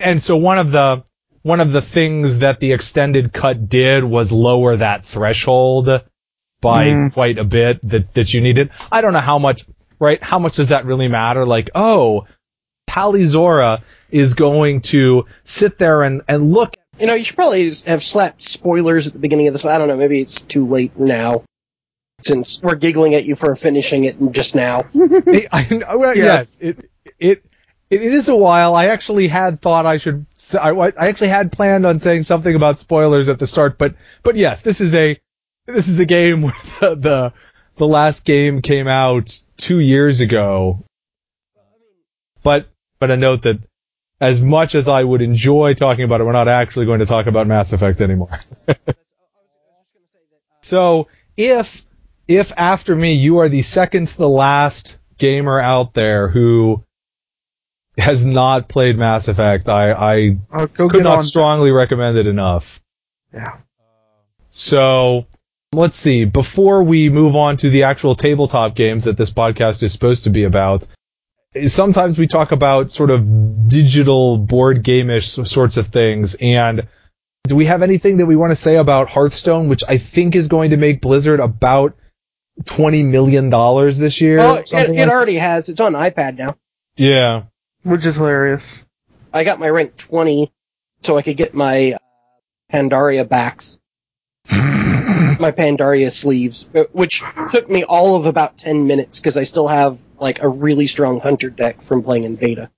And 0.00 0.20
so 0.20 0.36
one 0.36 0.58
of 0.58 0.72
the 0.72 1.04
one 1.42 1.60
of 1.60 1.72
the 1.72 1.82
things 1.82 2.38
that 2.38 2.58
the 2.58 2.72
extended 2.72 3.32
cut 3.32 3.68
did 3.68 4.02
was 4.02 4.32
lower 4.32 4.76
that 4.76 5.04
threshold 5.04 5.90
by 6.62 6.86
mm. 6.86 7.12
quite 7.12 7.36
a 7.36 7.44
bit 7.44 7.78
that, 7.90 8.14
that 8.14 8.32
you 8.32 8.40
needed. 8.40 8.70
I 8.90 9.02
don't 9.02 9.12
know 9.12 9.20
how 9.20 9.38
much, 9.38 9.66
right? 9.98 10.22
How 10.22 10.38
much 10.38 10.56
does 10.56 10.70
that 10.70 10.86
really 10.86 11.08
matter? 11.08 11.44
Like, 11.44 11.68
oh, 11.74 12.26
Tali'Zorah 12.88 13.82
is 14.10 14.32
going 14.32 14.80
to 14.82 15.26
sit 15.44 15.76
there 15.76 16.02
and, 16.02 16.22
and 16.28 16.52
look 16.54 16.76
you 16.98 17.06
know, 17.06 17.14
you 17.14 17.24
should 17.24 17.36
probably 17.36 17.70
have 17.86 18.04
slapped 18.04 18.42
spoilers 18.42 19.06
at 19.06 19.12
the 19.12 19.18
beginning 19.18 19.48
of 19.48 19.54
this. 19.54 19.64
I 19.64 19.78
don't 19.78 19.88
know. 19.88 19.96
Maybe 19.96 20.20
it's 20.20 20.40
too 20.40 20.66
late 20.66 20.98
now, 20.98 21.44
since 22.22 22.62
we're 22.62 22.76
giggling 22.76 23.14
at 23.14 23.24
you 23.24 23.36
for 23.36 23.54
finishing 23.56 24.04
it 24.04 24.16
just 24.32 24.54
now. 24.54 24.84
I, 25.52 25.82
well, 25.94 26.16
yes. 26.16 26.16
yes, 26.16 26.60
it 26.60 26.90
it 27.18 27.44
it 27.90 28.02
is 28.02 28.28
a 28.28 28.36
while. 28.36 28.74
I 28.74 28.86
actually 28.86 29.28
had 29.28 29.60
thought 29.60 29.86
I 29.86 29.98
should. 29.98 30.26
I, 30.60 30.70
I 30.70 31.08
actually 31.08 31.28
had 31.28 31.52
planned 31.52 31.86
on 31.86 31.98
saying 31.98 32.24
something 32.24 32.54
about 32.54 32.78
spoilers 32.78 33.28
at 33.28 33.38
the 33.38 33.46
start, 33.46 33.78
but 33.78 33.94
but 34.22 34.36
yes, 34.36 34.62
this 34.62 34.80
is 34.80 34.94
a 34.94 35.18
this 35.66 35.88
is 35.88 35.98
a 36.00 36.06
game 36.06 36.42
where 36.42 36.54
the 36.80 36.94
the, 36.94 37.32
the 37.76 37.86
last 37.86 38.24
game 38.24 38.62
came 38.62 38.88
out 38.88 39.40
two 39.56 39.80
years 39.80 40.20
ago. 40.20 40.84
But 42.42 42.68
but 42.98 43.10
a 43.10 43.16
note 43.16 43.42
that 43.42 43.58
as 44.20 44.40
much 44.40 44.74
as 44.74 44.88
I 44.88 45.02
would 45.02 45.22
enjoy 45.22 45.74
talking 45.74 46.04
about 46.04 46.20
it, 46.20 46.24
we're 46.24 46.32
not 46.32 46.48
actually 46.48 46.86
going 46.86 47.00
to 47.00 47.06
talk 47.06 47.26
about 47.26 47.46
Mass 47.46 47.72
Effect 47.72 48.00
anymore. 48.00 48.40
so 50.62 51.08
if 51.36 51.84
if 52.26 52.52
after 52.56 52.94
me 52.94 53.14
you 53.14 53.38
are 53.38 53.48
the 53.48 53.62
second 53.62 54.08
to 54.08 54.16
the 54.16 54.28
last 54.28 54.96
gamer 55.18 55.60
out 55.60 55.94
there 55.94 56.28
who 56.28 56.82
has 57.98 58.24
not 58.24 58.68
played 58.68 58.96
Mass 58.96 59.28
Effect, 59.28 59.68
I, 59.68 59.92
I 59.92 60.36
uh, 60.50 60.66
could 60.66 61.04
not 61.04 61.22
strongly 61.22 61.70
recommend 61.70 62.18
it 62.18 62.26
enough. 62.26 62.80
Yeah. 63.32 63.58
So 64.50 65.26
let's 65.72 65.96
see. 65.96 66.24
Before 66.24 66.82
we 66.82 67.08
move 67.08 67.36
on 67.36 67.56
to 67.58 67.70
the 67.70 67.84
actual 67.84 68.14
tabletop 68.14 68.74
games 68.74 69.04
that 69.04 69.16
this 69.16 69.30
podcast 69.30 69.82
is 69.82 69.92
supposed 69.92 70.24
to 70.24 70.30
be 70.30 70.44
about, 70.44 70.86
sometimes 71.66 72.18
we 72.18 72.26
talk 72.26 72.52
about 72.52 72.90
sort 72.90 73.10
of 73.10 73.68
digital 73.68 74.38
board 74.38 74.82
gameish 74.82 75.46
sorts 75.46 75.76
of 75.76 75.88
things 75.88 76.34
and 76.40 76.88
do 77.46 77.56
we 77.56 77.66
have 77.66 77.82
anything 77.82 78.16
that 78.18 78.26
we 78.26 78.36
want 78.36 78.52
to 78.52 78.56
say 78.56 78.76
about 78.76 79.10
Hearthstone, 79.10 79.68
which 79.68 79.84
I 79.86 79.98
think 79.98 80.34
is 80.34 80.48
going 80.48 80.70
to 80.70 80.78
make 80.78 81.02
Blizzard 81.02 81.40
about 81.40 81.94
twenty 82.64 83.02
million 83.02 83.50
dollars 83.50 83.98
this 83.98 84.20
year? 84.20 84.40
Oh, 84.40 84.54
it, 84.54 84.72
it 84.72 84.90
like 84.90 85.08
already 85.08 85.34
has. 85.34 85.68
It's 85.68 85.80
on 85.80 85.92
iPad 85.92 86.38
now. 86.38 86.56
Yeah, 86.96 87.44
which 87.82 88.06
is 88.06 88.14
hilarious. 88.14 88.82
I 89.32 89.44
got 89.44 89.58
my 89.58 89.68
rank 89.68 89.96
twenty, 89.98 90.52
so 91.02 91.18
I 91.18 91.22
could 91.22 91.36
get 91.36 91.52
my 91.52 91.92
uh, 91.92 91.98
Pandaria 92.72 93.28
backs, 93.28 93.78
my 94.50 95.52
Pandaria 95.54 96.10
sleeves, 96.10 96.64
uh, 96.74 96.84
which 96.92 97.22
took 97.52 97.68
me 97.68 97.84
all 97.84 98.16
of 98.16 98.24
about 98.24 98.56
ten 98.56 98.86
minutes 98.86 99.20
because 99.20 99.36
I 99.36 99.44
still 99.44 99.68
have 99.68 99.98
like 100.18 100.42
a 100.42 100.48
really 100.48 100.86
strong 100.86 101.20
hunter 101.20 101.50
deck 101.50 101.82
from 101.82 102.02
playing 102.02 102.24
in 102.24 102.36
beta. 102.36 102.70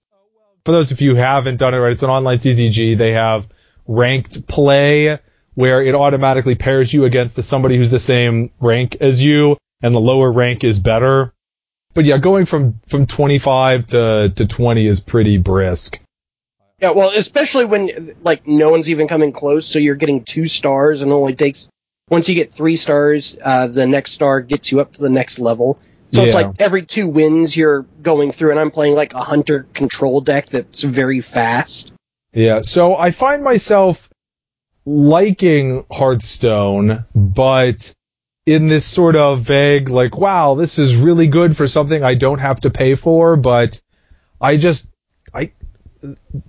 For 0.64 0.72
those 0.72 0.90
of 0.90 1.00
you 1.00 1.14
who 1.14 1.20
haven't 1.20 1.58
done 1.58 1.74
it 1.74 1.78
right, 1.78 1.92
it's 1.92 2.02
an 2.02 2.10
online 2.10 2.38
CCG. 2.38 2.98
They 2.98 3.12
have 3.12 3.46
ranked 3.86 4.46
play 4.46 5.18
where 5.54 5.82
it 5.82 5.94
automatically 5.94 6.54
pairs 6.54 6.92
you 6.92 7.04
against 7.04 7.42
somebody 7.42 7.76
who's 7.76 7.90
the 7.90 7.98
same 7.98 8.50
rank 8.60 8.96
as 9.00 9.22
you, 9.22 9.56
and 9.82 9.94
the 9.94 10.00
lower 10.00 10.30
rank 10.30 10.64
is 10.64 10.78
better. 10.78 11.32
But 11.94 12.04
yeah, 12.04 12.18
going 12.18 12.44
from 12.44 12.80
from 12.88 13.06
25 13.06 13.86
to 13.88 14.32
to 14.36 14.46
20 14.46 14.86
is 14.86 15.00
pretty 15.00 15.38
brisk. 15.38 15.98
Yeah, 16.78 16.90
well, 16.90 17.10
especially 17.14 17.64
when 17.64 18.16
like 18.22 18.46
no 18.46 18.70
one's 18.70 18.90
even 18.90 19.08
coming 19.08 19.32
close, 19.32 19.66
so 19.66 19.78
you're 19.78 19.94
getting 19.94 20.24
two 20.24 20.46
stars, 20.46 21.00
and 21.00 21.10
it 21.10 21.14
only 21.14 21.34
takes 21.34 21.70
once 22.08 22.28
you 22.28 22.34
get 22.34 22.52
three 22.52 22.76
stars, 22.76 23.36
uh, 23.42 23.66
the 23.66 23.86
next 23.86 24.12
star 24.12 24.40
gets 24.40 24.70
you 24.70 24.80
up 24.80 24.92
to 24.92 25.02
the 25.02 25.10
next 25.10 25.38
level. 25.38 25.78
So 26.12 26.20
yeah. 26.20 26.26
it's 26.26 26.34
like 26.34 26.50
every 26.58 26.86
two 26.86 27.08
wins 27.08 27.56
you're 27.56 27.82
going 28.02 28.32
through, 28.32 28.52
and 28.52 28.60
I'm 28.60 28.70
playing 28.70 28.94
like 28.94 29.14
a 29.14 29.22
hunter 29.22 29.66
control 29.74 30.20
deck 30.20 30.46
that's 30.46 30.82
very 30.82 31.20
fast. 31.20 31.92
Yeah, 32.32 32.60
so 32.62 32.96
I 32.96 33.10
find 33.10 33.42
myself 33.42 34.08
liking 34.84 35.84
Hearthstone, 35.90 37.04
but 37.14 37.92
in 38.46 38.68
this 38.68 38.84
sort 38.84 39.16
of 39.16 39.40
vague, 39.40 39.88
like, 39.88 40.16
wow, 40.16 40.54
this 40.54 40.78
is 40.78 40.96
really 40.96 41.26
good 41.26 41.56
for 41.56 41.66
something 41.66 42.04
I 42.04 42.14
don't 42.14 42.38
have 42.38 42.60
to 42.60 42.70
pay 42.70 42.94
for, 42.94 43.36
but 43.36 43.80
I 44.40 44.56
just, 44.56 44.88
I, 45.34 45.52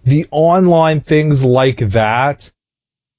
the 0.04 0.28
online 0.30 1.02
things 1.02 1.44
like 1.44 1.78
that, 1.78 2.52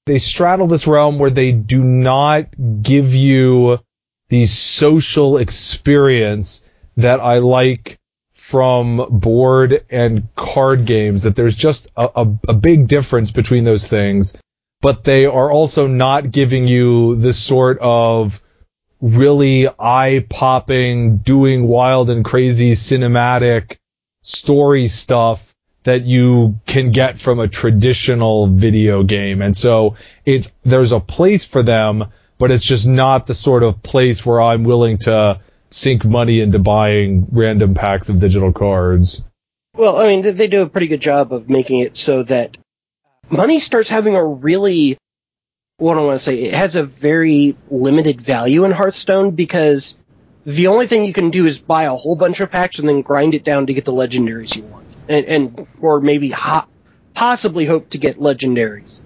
they 0.06 0.18
straddle 0.18 0.68
this 0.68 0.86
realm 0.86 1.18
where 1.18 1.30
they 1.30 1.52
do 1.52 1.82
not 1.82 2.46
give 2.82 3.14
you 3.14 3.80
the 4.28 4.46
social 4.46 5.38
experience 5.38 6.62
that 6.96 7.20
I 7.20 7.38
like 7.38 7.98
from 8.34 9.06
board 9.10 9.84
and 9.90 10.26
card 10.34 10.86
games, 10.86 11.22
that 11.24 11.36
there's 11.36 11.54
just 11.54 11.88
a, 11.96 12.08
a, 12.16 12.22
a, 12.48 12.54
big 12.54 12.88
difference 12.88 13.30
between 13.30 13.64
those 13.64 13.86
things, 13.86 14.36
but 14.80 15.04
they 15.04 15.26
are 15.26 15.50
also 15.50 15.86
not 15.86 16.30
giving 16.30 16.66
you 16.66 17.16
this 17.16 17.38
sort 17.38 17.78
of 17.80 18.40
really 19.00 19.68
eye 19.78 20.24
popping, 20.30 21.18
doing 21.18 21.68
wild 21.68 22.10
and 22.10 22.24
crazy 22.24 22.72
cinematic 22.72 23.76
story 24.22 24.88
stuff 24.88 25.54
that 25.84 26.02
you 26.02 26.58
can 26.66 26.90
get 26.90 27.18
from 27.18 27.40
a 27.40 27.48
traditional 27.48 28.46
video 28.46 29.02
game. 29.02 29.42
And 29.42 29.56
so 29.56 29.96
it's, 30.24 30.50
there's 30.64 30.92
a 30.92 31.00
place 31.00 31.44
for 31.44 31.62
them, 31.62 32.06
but 32.38 32.50
it's 32.50 32.64
just 32.64 32.86
not 32.86 33.26
the 33.26 33.34
sort 33.34 33.62
of 33.62 33.82
place 33.82 34.24
where 34.24 34.40
I'm 34.40 34.64
willing 34.64 34.98
to 34.98 35.40
sink 35.70 36.04
money 36.04 36.40
into 36.40 36.58
buying 36.58 37.26
random 37.30 37.74
packs 37.74 38.08
of 38.08 38.20
digital 38.20 38.52
cards. 38.52 39.22
Well, 39.74 39.98
I 39.98 40.06
mean, 40.06 40.36
they 40.36 40.48
do 40.48 40.62
a 40.62 40.68
pretty 40.68 40.86
good 40.86 41.00
job 41.00 41.32
of 41.32 41.50
making 41.50 41.80
it 41.80 41.96
so 41.96 42.22
that 42.24 42.56
money 43.30 43.60
starts 43.60 43.88
having 43.88 44.16
a 44.16 44.24
really, 44.24 44.96
what 45.76 45.94
do 45.94 46.00
I 46.00 46.04
want 46.04 46.20
to 46.20 46.24
say, 46.24 46.36
it 46.42 46.54
has 46.54 46.74
a 46.74 46.82
very 46.82 47.56
limited 47.68 48.20
value 48.20 48.64
in 48.64 48.72
Hearthstone 48.72 49.32
because 49.32 49.96
the 50.44 50.68
only 50.68 50.86
thing 50.86 51.04
you 51.04 51.12
can 51.12 51.30
do 51.30 51.46
is 51.46 51.58
buy 51.58 51.84
a 51.84 51.94
whole 51.94 52.16
bunch 52.16 52.40
of 52.40 52.50
packs 52.50 52.78
and 52.78 52.88
then 52.88 53.02
grind 53.02 53.34
it 53.34 53.44
down 53.44 53.66
to 53.66 53.74
get 53.74 53.84
the 53.84 53.92
legendaries 53.92 54.56
you 54.56 54.62
want. 54.64 54.86
And, 55.08 55.26
and 55.26 55.66
or 55.80 56.00
maybe 56.00 56.30
ho- 56.30 56.66
possibly 57.14 57.66
hope 57.66 57.90
to 57.90 57.98
get 57.98 58.16
legendaries. 58.16 59.00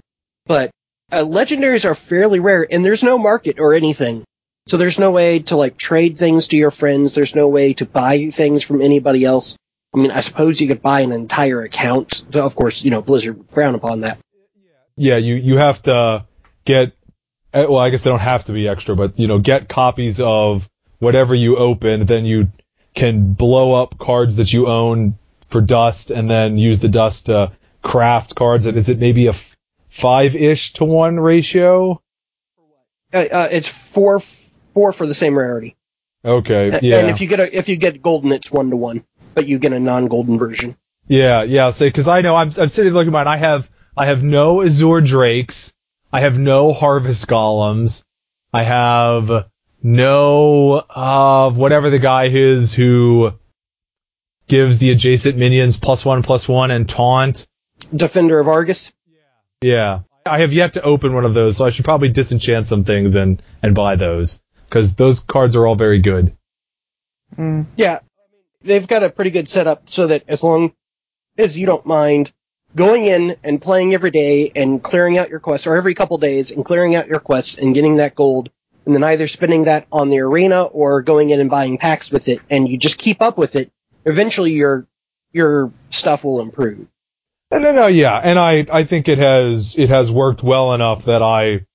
But 0.45 0.71
uh, 1.13 1.25
legendaries 1.25 1.85
are 1.85 1.95
fairly 1.95 2.39
rare, 2.39 2.65
and 2.69 2.83
there's 2.83 3.03
no 3.03 3.17
market 3.17 3.59
or 3.59 3.73
anything. 3.73 4.23
So 4.67 4.77
there's 4.77 4.97
no 4.99 5.11
way 5.11 5.39
to 5.39 5.55
like 5.55 5.77
trade 5.77 6.17
things 6.17 6.47
to 6.47 6.57
your 6.57 6.71
friends. 6.71 7.13
There's 7.13 7.35
no 7.35 7.49
way 7.49 7.73
to 7.73 7.85
buy 7.85 8.29
things 8.29 8.63
from 8.63 8.81
anybody 8.81 9.25
else. 9.25 9.57
I 9.93 9.99
mean, 9.99 10.11
I 10.11 10.21
suppose 10.21 10.59
you 10.59 10.67
could 10.67 10.81
buy 10.81 11.01
an 11.01 11.11
entire 11.11 11.61
account. 11.61 12.23
Of 12.35 12.55
course, 12.55 12.83
you 12.83 12.89
know, 12.89 13.01
Blizzard 13.01 13.45
frown 13.49 13.75
upon 13.75 14.01
that. 14.01 14.17
Yeah, 14.95 15.17
you 15.17 15.35
you 15.35 15.57
have 15.57 15.81
to 15.83 16.25
get. 16.65 16.93
Eh, 17.53 17.65
well, 17.65 17.77
I 17.77 17.89
guess 17.89 18.03
they 18.03 18.09
don't 18.09 18.19
have 18.19 18.45
to 18.45 18.53
be 18.53 18.67
extra, 18.67 18.95
but 18.95 19.19
you 19.19 19.27
know, 19.27 19.37
get 19.37 19.69
copies 19.69 20.19
of 20.19 20.67
whatever 20.99 21.35
you 21.35 21.57
open. 21.57 22.05
Then 22.05 22.25
you 22.25 22.51
can 22.95 23.33
blow 23.33 23.81
up 23.81 23.97
cards 23.97 24.37
that 24.37 24.51
you 24.51 24.67
own 24.67 25.17
for 25.49 25.61
dust, 25.61 26.09
and 26.09 26.29
then 26.29 26.57
use 26.57 26.79
the 26.79 26.89
dust 26.89 27.27
to 27.27 27.51
craft 27.81 28.33
cards. 28.33 28.65
And 28.65 28.77
is 28.77 28.89
it 28.89 28.97
maybe 28.97 29.27
a 29.27 29.33
five 29.93 30.35
ish 30.35 30.73
to 30.73 30.85
one 30.85 31.19
ratio? 31.19 32.01
Uh, 33.13 33.17
uh, 33.17 33.47
it's 33.51 33.69
four 33.69 34.19
four 34.73 34.91
for 34.91 35.05
the 35.05 35.13
same 35.13 35.37
rarity. 35.37 35.75
Okay, 36.25 36.79
yeah. 36.81 36.97
And 36.97 37.09
if 37.09 37.21
you 37.21 37.27
get 37.27 37.39
a 37.39 37.57
if 37.57 37.69
you 37.69 37.75
get 37.75 38.01
golden, 38.01 38.31
it's 38.31 38.51
one 38.51 38.71
to 38.71 38.75
one, 38.75 39.05
but 39.35 39.47
you 39.47 39.59
get 39.59 39.71
a 39.71 39.79
non 39.79 40.07
golden 40.07 40.39
version. 40.39 40.75
Yeah, 41.07 41.43
yeah. 41.43 41.69
Say 41.69 41.87
because 41.87 42.07
I 42.07 42.21
know 42.21 42.35
I'm 42.35 42.51
I'm 42.57 42.69
sitting 42.69 42.93
looking 42.93 43.09
at 43.09 43.13
mine. 43.13 43.27
I 43.27 43.37
have 43.37 43.69
I 43.95 44.07
have 44.07 44.23
no 44.23 44.63
Azure 44.63 45.01
Drakes. 45.01 45.73
I 46.11 46.21
have 46.21 46.39
no 46.39 46.73
Harvest 46.73 47.27
Golems. 47.27 48.03
I 48.51 48.63
have 48.63 49.47
no 49.83 50.73
uh 50.73 51.51
whatever 51.51 51.89
the 51.89 51.99
guy 51.99 52.29
is 52.29 52.73
who 52.73 53.33
gives 54.47 54.79
the 54.79 54.91
adjacent 54.91 55.37
minions 55.37 55.77
plus 55.77 56.03
one 56.03 56.23
plus 56.23 56.47
one 56.47 56.71
and 56.71 56.89
taunt. 56.89 57.45
Defender 57.95 58.39
of 58.39 58.47
Argus. 58.47 58.91
Yeah. 59.63 60.01
I 60.25 60.39
have 60.39 60.53
yet 60.53 60.73
to 60.73 60.81
open 60.81 61.13
one 61.13 61.25
of 61.25 61.33
those, 61.33 61.57
so 61.57 61.65
I 61.65 61.69
should 61.69 61.85
probably 61.85 62.09
disenchant 62.09 62.67
some 62.67 62.83
things 62.83 63.15
and 63.15 63.41
and 63.61 63.75
buy 63.75 63.95
those 63.95 64.39
because 64.69 64.95
those 64.95 65.19
cards 65.19 65.55
are 65.55 65.67
all 65.67 65.75
very 65.75 65.99
good. 65.99 66.35
Mm. 67.37 67.65
Yeah, 67.75 67.99
they've 68.61 68.87
got 68.87 69.03
a 69.03 69.09
pretty 69.09 69.31
good 69.31 69.49
setup 69.49 69.89
so 69.89 70.07
that 70.07 70.23
as 70.27 70.43
long 70.43 70.73
as 71.37 71.57
you 71.57 71.65
don't 71.65 71.85
mind 71.85 72.31
going 72.75 73.05
in 73.05 73.35
and 73.43 73.61
playing 73.61 73.93
every 73.93 74.11
day 74.11 74.51
and 74.55 74.81
clearing 74.81 75.17
out 75.17 75.29
your 75.29 75.39
quests, 75.39 75.67
or 75.67 75.75
every 75.75 75.93
couple 75.93 76.17
days 76.17 76.51
and 76.51 76.63
clearing 76.63 76.95
out 76.95 77.07
your 77.07 77.19
quests 77.19 77.57
and 77.57 77.73
getting 77.73 77.97
that 77.97 78.15
gold, 78.15 78.49
and 78.85 78.95
then 78.95 79.03
either 79.03 79.27
spending 79.27 79.65
that 79.65 79.87
on 79.91 80.09
the 80.09 80.19
arena 80.19 80.63
or 80.63 81.01
going 81.01 81.29
in 81.31 81.39
and 81.39 81.49
buying 81.49 81.77
packs 81.77 82.11
with 82.11 82.27
it, 82.27 82.39
and 82.49 82.69
you 82.69 82.77
just 82.77 82.97
keep 82.97 83.21
up 83.21 83.37
with 83.37 83.55
it, 83.55 83.71
eventually 84.05 84.53
your 84.53 84.87
your 85.31 85.71
stuff 85.89 86.23
will 86.23 86.39
improve. 86.39 86.87
No, 87.59 87.71
no, 87.71 87.87
yeah, 87.87 88.17
and 88.17 88.39
I 88.39 88.65
I 88.71 88.83
think 88.83 89.07
it 89.07 89.19
has 89.19 89.77
it 89.77 89.89
has 89.89 90.09
worked 90.09 90.41
well 90.41 90.73
enough 90.73 91.05
that 91.05 91.21
I 91.21 91.65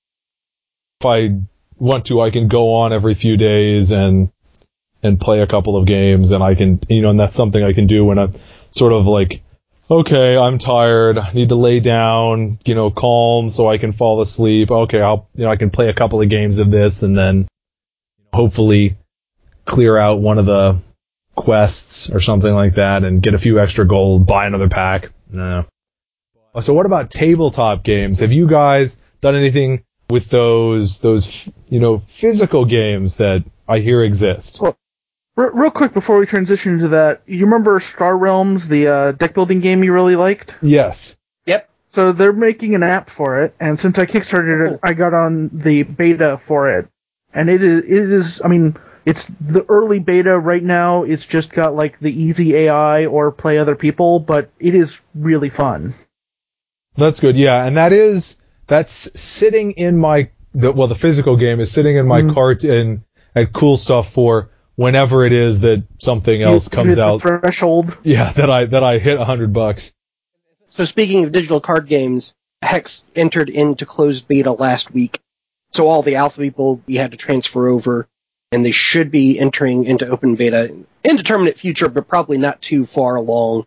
if 0.99 1.05
I 1.05 1.39
want 1.77 2.07
to 2.07 2.21
I 2.21 2.31
can 2.31 2.49
go 2.49 2.75
on 2.75 2.91
every 2.91 3.15
few 3.15 3.37
days 3.37 3.91
and 3.91 4.29
and 5.01 5.19
play 5.19 5.39
a 5.39 5.47
couple 5.47 5.77
of 5.77 5.85
games 5.85 6.31
and 6.31 6.43
I 6.43 6.55
can 6.55 6.81
you 6.89 7.01
know 7.01 7.11
and 7.11 7.19
that's 7.19 7.35
something 7.35 7.63
I 7.63 7.71
can 7.71 7.87
do 7.87 8.03
when 8.03 8.19
I'm 8.19 8.33
sort 8.71 8.91
of 8.91 9.07
like 9.07 9.41
okay 9.89 10.35
I'm 10.35 10.57
tired 10.57 11.17
I 11.17 11.31
need 11.31 11.49
to 11.49 11.55
lay 11.55 11.79
down 11.79 12.59
you 12.65 12.75
know 12.75 12.91
calm 12.91 13.49
so 13.49 13.69
I 13.69 13.77
can 13.77 13.93
fall 13.93 14.19
asleep. 14.19 14.71
Okay 14.71 15.01
I'll 15.01 15.29
you 15.33 15.45
know 15.45 15.51
I 15.51 15.55
can 15.55 15.69
play 15.69 15.87
a 15.87 15.93
couple 15.93 16.21
of 16.21 16.27
games 16.27 16.59
of 16.59 16.69
this 16.69 17.03
and 17.03 17.17
then 17.17 17.47
hopefully 18.33 18.97
clear 19.63 19.97
out 19.97 20.19
one 20.19 20.39
of 20.39 20.45
the 20.45 20.79
quests 21.35 22.11
or 22.11 22.19
something 22.19 22.53
like 22.53 22.75
that 22.75 23.05
and 23.05 23.23
get 23.23 23.33
a 23.33 23.39
few 23.39 23.61
extra 23.61 23.87
gold 23.87 24.27
buy 24.27 24.45
another 24.45 24.67
pack 24.67 25.11
no. 25.29 25.65
So 26.59 26.73
what 26.73 26.85
about 26.85 27.11
tabletop 27.11 27.83
games? 27.83 28.19
Have 28.19 28.31
you 28.31 28.47
guys 28.47 28.97
done 29.21 29.35
anything 29.35 29.83
with 30.09 30.29
those 30.29 30.99
those 30.99 31.47
you 31.67 31.79
know 31.79 31.99
physical 31.99 32.65
games 32.65 33.17
that 33.17 33.43
I 33.67 33.79
hear 33.79 34.03
exist? 34.03 34.59
Well, 34.61 34.77
R- 35.37 35.51
real 35.53 35.71
quick 35.71 35.93
before 35.93 36.19
we 36.19 36.25
transition 36.25 36.73
into 36.73 36.89
that, 36.89 37.21
you 37.25 37.45
remember 37.45 37.79
Star 37.79 38.17
Realms, 38.17 38.67
the 38.67 38.87
uh, 38.87 39.11
deck 39.13 39.33
building 39.33 39.61
game 39.61 39.83
you 39.83 39.93
really 39.93 40.15
liked? 40.15 40.55
Yes. 40.61 41.15
Yep. 41.45 41.69
So 41.87 42.11
they're 42.11 42.33
making 42.33 42.75
an 42.75 42.83
app 42.83 43.09
for 43.09 43.43
it, 43.43 43.55
and 43.59 43.79
since 43.79 43.97
I 43.97 44.05
kickstarted 44.05 44.73
it, 44.73 44.79
I 44.83 44.93
got 44.93 45.13
on 45.13 45.49
the 45.53 45.83
beta 45.83 46.39
for 46.43 46.77
it, 46.77 46.87
and 47.33 47.49
it 47.49 47.63
is 47.63 47.83
it 47.83 48.11
is 48.11 48.41
I 48.43 48.47
mean 48.47 48.75
it's 49.05 49.25
the 49.39 49.65
early 49.69 49.99
beta 49.99 50.37
right 50.37 50.63
now. 50.63 51.03
It's 51.03 51.25
just 51.25 51.51
got 51.51 51.75
like 51.75 51.99
the 51.99 52.11
easy 52.11 52.55
AI 52.55 53.05
or 53.05 53.31
play 53.31 53.57
other 53.57 53.75
people, 53.75 54.19
but 54.19 54.49
it 54.59 54.75
is 54.75 54.99
really 55.15 55.49
fun. 55.49 55.93
That's 56.95 57.19
good. 57.19 57.37
Yeah, 57.37 57.63
and 57.65 57.77
that 57.77 57.93
is 57.93 58.35
that's 58.67 59.19
sitting 59.19 59.71
in 59.73 59.97
my 59.97 60.29
the, 60.53 60.71
well 60.71 60.87
the 60.87 60.95
physical 60.95 61.37
game 61.37 61.59
is 61.59 61.71
sitting 61.71 61.95
in 61.95 62.07
my 62.07 62.21
Mhm. 62.21 62.33
cart 62.33 62.63
and 62.63 63.01
and 63.35 63.53
cool 63.53 63.77
stuff 63.77 64.11
for 64.11 64.49
whenever 64.75 65.25
it 65.25 65.33
is 65.33 65.61
that 65.61 65.83
something 65.99 66.41
else 66.41 66.67
You 66.67 66.71
comes 66.71 66.89
hit 66.89 66.95
the 66.95 67.03
out. 67.03 67.21
threshold. 67.21 67.95
yeah, 68.03 68.31
that 68.35 68.49
I 68.49 68.65
that 68.65 68.83
I 68.83 68.97
hit 68.99 69.19
a 69.19 69.25
hundred 69.25 69.53
bucks. 69.53 69.93
So 70.71 70.85
speaking 70.85 71.23
of 71.23 71.31
digital 71.31 71.61
card 71.61 71.87
games, 71.87 72.33
Hex 72.61 73.03
entered 73.15 73.49
into 73.49 73.85
closed 73.85 74.27
beta 74.27 74.51
last 74.51 74.91
week. 74.91 75.19
So 75.71 75.87
all 75.87 76.01
the 76.01 76.15
alpha 76.15 76.41
people 76.41 76.81
we 76.87 76.95
had 76.95 77.11
to 77.11 77.17
transfer 77.17 77.67
over, 77.69 78.07
and 78.51 78.65
they 78.65 78.71
should 78.71 79.11
be 79.11 79.39
entering 79.39 79.85
into 79.85 80.07
open 80.07 80.35
beta 80.35 80.69
in 80.69 80.87
indeterminate 81.03 81.57
future, 81.57 81.89
but 81.89 82.07
probably 82.07 82.37
not 82.37 82.61
too 82.61 82.85
far 82.85 83.15
along. 83.15 83.65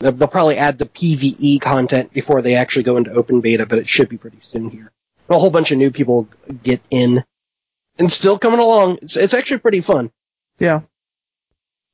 They'll, 0.00 0.12
they'll 0.12 0.28
probably 0.28 0.56
add 0.56 0.78
the 0.78 0.86
PVE 0.86 1.60
content 1.60 2.12
before 2.12 2.42
they 2.42 2.54
actually 2.54 2.84
go 2.84 2.96
into 2.96 3.12
open 3.12 3.40
beta, 3.40 3.66
but 3.66 3.78
it 3.78 3.88
should 3.88 4.08
be 4.08 4.18
pretty 4.18 4.38
soon 4.42 4.70
here. 4.70 4.90
A 5.28 5.38
whole 5.38 5.50
bunch 5.50 5.72
of 5.72 5.78
new 5.78 5.90
people 5.90 6.28
get 6.62 6.80
in, 6.90 7.24
and 7.98 8.10
still 8.10 8.38
coming 8.38 8.60
along. 8.60 8.98
It's, 9.02 9.16
it's 9.16 9.34
actually 9.34 9.58
pretty 9.58 9.82
fun. 9.82 10.10
Yeah. 10.58 10.80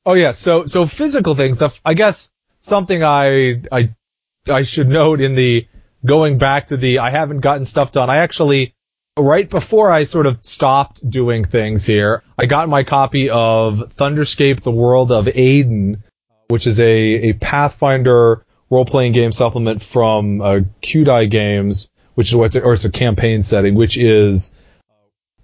Oh 0.05 0.13
yeah, 0.13 0.31
so 0.31 0.65
so 0.67 0.85
physical 0.85 1.35
things. 1.35 1.57
The, 1.57 1.71
I 1.83 1.95
guess 1.95 2.29
something 2.61 3.03
I 3.03 3.63
I 3.71 3.95
I 4.47 4.61
should 4.61 4.87
note 4.87 5.19
in 5.19 5.35
the 5.35 5.67
going 6.05 6.37
back 6.37 6.67
to 6.67 6.77
the 6.77 6.99
I 6.99 7.09
haven't 7.09 7.39
gotten 7.39 7.65
stuff 7.65 7.91
done. 7.91 8.09
I 8.09 8.17
actually 8.17 8.74
right 9.17 9.49
before 9.49 9.91
I 9.91 10.03
sort 10.03 10.25
of 10.25 10.43
stopped 10.43 11.07
doing 11.09 11.45
things 11.45 11.85
here, 11.85 12.23
I 12.37 12.45
got 12.45 12.69
my 12.69 12.83
copy 12.83 13.29
of 13.29 13.93
Thunderscape: 13.95 14.61
The 14.61 14.71
World 14.71 15.11
of 15.11 15.27
Aden, 15.27 16.03
which 16.49 16.67
is 16.67 16.79
a 16.79 17.29
a 17.29 17.33
Pathfinder 17.33 18.43
role 18.69 18.85
playing 18.85 19.13
game 19.13 19.31
supplement 19.31 19.81
from 19.81 20.41
uh, 20.41 20.59
Kyoudai 20.81 21.29
Games, 21.29 21.89
which 22.15 22.29
is 22.29 22.35
what's 22.35 22.55
or 22.55 22.73
it's 22.73 22.85
a 22.85 22.91
campaign 22.91 23.41
setting, 23.41 23.75
which 23.75 23.97
is 23.97 24.53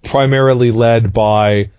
primarily 0.02 0.72
led 0.72 1.12
by 1.12 1.70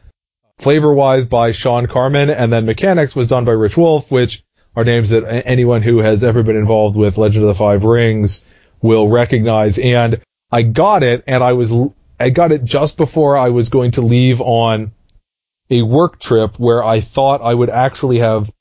flavor 0.58 0.94
wise 0.94 1.26
by 1.26 1.52
Shawn 1.52 1.88
Carman, 1.88 2.30
and 2.30 2.52
then 2.52 2.66
mechanics 2.66 3.16
was 3.16 3.28
done 3.28 3.46
by 3.46 3.52
Rich 3.52 3.78
Wulf, 3.78 4.10
which 4.12 4.44
are 4.76 4.84
names 4.84 5.10
that 5.10 5.44
anyone 5.46 5.84
who 5.84 6.00
has 6.00 6.24
ever 6.24 6.42
been 6.42 6.56
involved 6.56 6.98
with 6.98 7.18
Legend 7.18 7.44
of 7.44 7.50
the 7.50 7.56
Five 7.56 7.84
Rings 7.84 8.44
will 8.82 9.08
recognize. 9.08 9.78
And 9.78 10.22
I 10.54 10.62
got 10.62 11.02
it, 11.02 11.24
and 11.26 11.44
I 11.44 11.54
was 11.54 11.74
I 12.20 12.30
got 12.30 12.52
it 12.52 12.64
just 12.64 12.96
before 12.96 13.36
I 13.36 13.50
was 13.50 13.70
going 13.70 13.92
to 13.94 14.02
leave 14.02 14.40
on 14.40 14.92
a 15.72 15.82
work 15.82 16.20
trip 16.20 16.60
where 16.60 16.84
I 16.84 17.00
thought 17.00 17.42
I 17.42 17.52
would 17.52 17.72
actually 17.72 18.20
have 18.20 18.52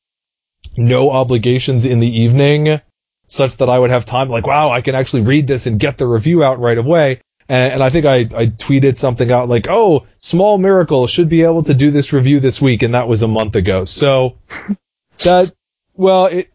no 0.75 1.11
obligations 1.11 1.85
in 1.85 2.01
the 2.01 2.21
evening, 2.21 2.81
such 3.27 3.59
that 3.59 3.69
I 3.69 3.79
would 3.79 3.91
have 3.91 4.07
time. 4.07 4.31
Like, 4.31 4.47
wow, 4.47 4.71
I 4.71 4.81
can 4.81 4.95
actually 4.95 5.25
read 5.25 5.47
this 5.47 5.67
and 5.67 5.79
get 5.79 5.99
the 5.99 6.07
review 6.07 6.43
out 6.43 6.61
right 6.61 6.79
away. 6.79 7.21
And, 7.47 7.75
and 7.75 7.83
I 7.83 7.91
think 7.91 8.07
I, 8.07 8.21
I 8.21 8.47
tweeted 8.47 8.97
something 8.97 9.31
out 9.31 9.51
like, 9.51 9.67
"Oh, 9.69 10.07
small 10.17 10.57
miracle 10.57 11.07
should 11.07 11.29
be 11.29 11.43
able 11.43 11.65
to 11.65 11.75
do 11.75 11.91
this 11.91 12.15
review 12.15 12.41
this 12.41 12.59
week," 12.59 12.83
and 12.83 12.95
that 12.95 13.07
was 13.07 13.21
a 13.21 13.29
month 13.29 13.55
ago. 13.55 13.85
So 13.85 14.39
that, 15.25 15.53
well, 15.93 16.25
it, 16.25 16.49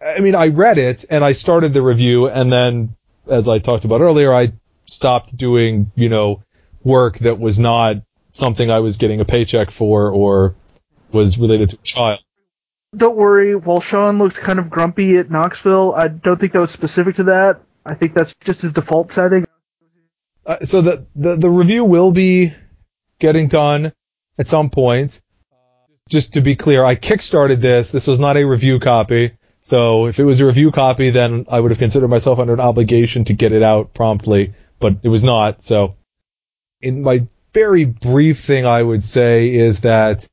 I 0.00 0.20
mean, 0.20 0.36
I 0.36 0.46
read 0.46 0.78
it 0.78 1.06
and 1.10 1.24
I 1.24 1.32
started 1.32 1.72
the 1.72 1.82
review, 1.82 2.28
and 2.28 2.52
then, 2.52 2.94
as 3.26 3.48
I 3.48 3.58
talked 3.58 3.84
about 3.84 4.00
earlier, 4.00 4.32
I 4.32 4.52
stopped 4.86 5.36
doing, 5.36 5.90
you 5.94 6.08
know, 6.08 6.42
work 6.82 7.18
that 7.18 7.38
was 7.38 7.58
not 7.58 7.96
something 8.32 8.70
I 8.70 8.80
was 8.80 8.96
getting 8.96 9.20
a 9.20 9.24
paycheck 9.24 9.70
for 9.70 10.10
or 10.10 10.54
was 11.12 11.38
related 11.38 11.70
to 11.70 11.76
a 11.76 11.82
child. 11.82 12.20
Don't 12.96 13.16
worry. 13.16 13.54
While 13.54 13.80
Shawn 13.80 14.18
looked 14.18 14.36
kind 14.36 14.58
of 14.58 14.70
grumpy 14.70 15.18
at 15.18 15.30
Knoxville, 15.30 15.94
I 15.94 16.08
don't 16.08 16.38
think 16.38 16.52
that 16.52 16.60
was 16.60 16.70
specific 16.70 17.16
to 17.16 17.24
that. 17.24 17.60
I 17.84 17.94
think 17.94 18.14
that's 18.14 18.34
just 18.44 18.62
his 18.62 18.72
default 18.72 19.12
setting. 19.12 19.46
Uh, 20.44 20.64
so 20.64 20.80
the, 20.80 21.06
the 21.14 21.36
the 21.36 21.50
review 21.50 21.84
will 21.84 22.12
be 22.12 22.54
getting 23.18 23.48
done 23.48 23.92
at 24.38 24.46
some 24.46 24.70
point. 24.70 25.20
Just 26.08 26.34
to 26.34 26.40
be 26.40 26.54
clear, 26.54 26.84
I 26.84 26.94
kickstarted 26.94 27.60
this. 27.60 27.90
This 27.90 28.06
was 28.06 28.20
not 28.20 28.36
a 28.36 28.44
review 28.44 28.78
copy. 28.78 29.32
So 29.62 30.06
if 30.06 30.20
it 30.20 30.24
was 30.24 30.38
a 30.38 30.46
review 30.46 30.70
copy, 30.70 31.10
then 31.10 31.46
I 31.48 31.58
would 31.58 31.72
have 31.72 31.78
considered 31.78 32.08
myself 32.08 32.38
under 32.38 32.54
an 32.54 32.60
obligation 32.60 33.24
to 33.24 33.32
get 33.32 33.52
it 33.52 33.64
out 33.64 33.92
promptly, 33.92 34.54
but 34.78 34.96
it 35.02 35.08
was 35.08 35.24
not. 35.24 35.62
So 35.62 35.96
in 36.80 37.02
my 37.02 37.26
very 37.52 37.84
brief 37.84 38.40
thing, 38.40 38.66
I 38.66 38.82
would 38.82 39.02
say 39.02 39.54
is 39.54 39.80
that 39.80 40.26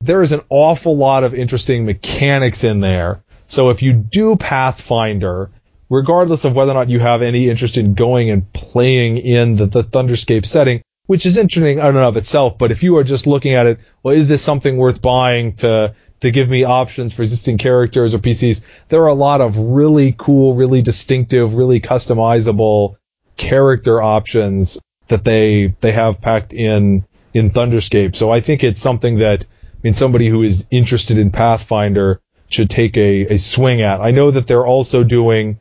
there 0.00 0.22
is 0.22 0.32
an 0.32 0.42
awful 0.50 0.96
lot 0.96 1.24
of 1.24 1.34
interesting 1.34 1.86
mechanics 1.86 2.64
in 2.64 2.80
there. 2.80 3.22
So 3.48 3.70
if 3.70 3.82
you 3.82 3.92
do 3.92 4.36
Pathfinder, 4.36 5.50
regardless 5.88 6.44
of 6.44 6.54
whether 6.54 6.72
or 6.72 6.74
not 6.74 6.90
you 6.90 7.00
have 7.00 7.22
any 7.22 7.48
interest 7.48 7.76
in 7.78 7.94
going 7.94 8.30
and 8.30 8.52
playing 8.52 9.18
in 9.18 9.56
the, 9.56 9.66
the 9.66 9.84
Thunderscape 9.84 10.44
setting, 10.44 10.82
which 11.06 11.24
is 11.24 11.36
interesting 11.36 11.78
in 11.78 11.84
and 11.84 11.96
of 11.96 12.16
itself, 12.16 12.58
but 12.58 12.72
if 12.72 12.82
you 12.82 12.96
are 12.96 13.04
just 13.04 13.26
looking 13.26 13.54
at 13.54 13.66
it, 13.66 13.78
well, 14.02 14.14
is 14.14 14.28
this 14.28 14.42
something 14.42 14.76
worth 14.76 15.00
buying 15.00 15.54
to 15.56 15.94
to 16.20 16.30
give 16.30 16.48
me 16.48 16.64
options 16.64 17.12
for 17.12 17.22
existing 17.22 17.58
characters 17.58 18.14
or 18.14 18.18
PCs? 18.18 18.62
There 18.88 19.02
are 19.02 19.08
a 19.08 19.14
lot 19.14 19.40
of 19.40 19.58
really 19.58 20.14
cool, 20.16 20.54
really 20.54 20.82
distinctive, 20.82 21.54
really 21.54 21.80
customizable 21.80 22.96
character 23.36 24.02
options 24.02 24.78
that 25.08 25.24
they 25.24 25.74
they 25.80 25.92
have 25.92 26.20
packed 26.20 26.52
in 26.52 27.04
in 27.34 27.50
Thunderscape. 27.50 28.16
So 28.16 28.30
I 28.30 28.40
think 28.40 28.64
it's 28.64 28.80
something 28.80 29.18
that 29.18 29.44
I 29.44 29.78
mean 29.82 29.94
somebody 29.94 30.28
who 30.28 30.42
is 30.42 30.66
interested 30.70 31.18
in 31.18 31.30
Pathfinder 31.30 32.20
should 32.48 32.70
take 32.70 32.96
a, 32.96 33.34
a 33.34 33.38
swing 33.38 33.82
at. 33.82 34.00
I 34.00 34.10
know 34.10 34.30
that 34.30 34.46
they're 34.46 34.66
also 34.66 35.04
doing 35.04 35.60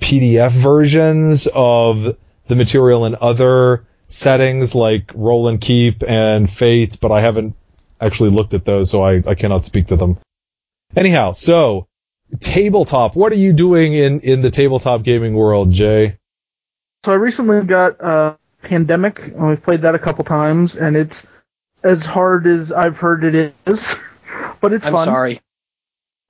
PDF 0.00 0.50
versions 0.50 1.48
of 1.52 2.16
the 2.48 2.56
material 2.56 3.06
in 3.06 3.16
other 3.20 3.86
settings 4.08 4.74
like 4.74 5.10
Roll 5.14 5.48
and 5.48 5.60
Keep 5.60 6.02
and 6.06 6.50
Fate, 6.50 6.98
but 7.00 7.12
I 7.12 7.20
haven't 7.20 7.54
actually 8.00 8.30
looked 8.30 8.54
at 8.54 8.64
those, 8.64 8.90
so 8.90 9.02
I, 9.02 9.22
I 9.26 9.34
cannot 9.34 9.64
speak 9.64 9.88
to 9.88 9.96
them. 9.96 10.18
Anyhow, 10.94 11.32
so 11.32 11.86
tabletop. 12.40 13.16
What 13.16 13.32
are 13.32 13.36
you 13.36 13.52
doing 13.52 13.94
in, 13.94 14.20
in 14.20 14.42
the 14.42 14.50
tabletop 14.50 15.02
gaming 15.02 15.34
world, 15.34 15.70
Jay? 15.70 16.18
So 17.06 17.12
I 17.12 17.14
recently 17.14 17.62
got 17.62 18.00
uh, 18.00 18.36
Pandemic. 18.62 19.20
and 19.20 19.46
We've 19.46 19.62
played 19.62 19.82
that 19.82 19.94
a 19.94 19.98
couple 20.00 20.24
times, 20.24 20.74
and 20.74 20.96
it's 20.96 21.24
as 21.84 22.04
hard 22.04 22.48
as 22.48 22.72
I've 22.72 22.98
heard 22.98 23.22
it 23.22 23.54
is, 23.64 23.96
but 24.60 24.72
it's 24.72 24.82
fun. 24.82 24.92
I'm 24.92 24.98
fun. 24.98 25.04
sorry. 25.06 25.40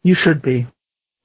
You 0.03 0.13
should 0.13 0.43
be. 0.43 0.67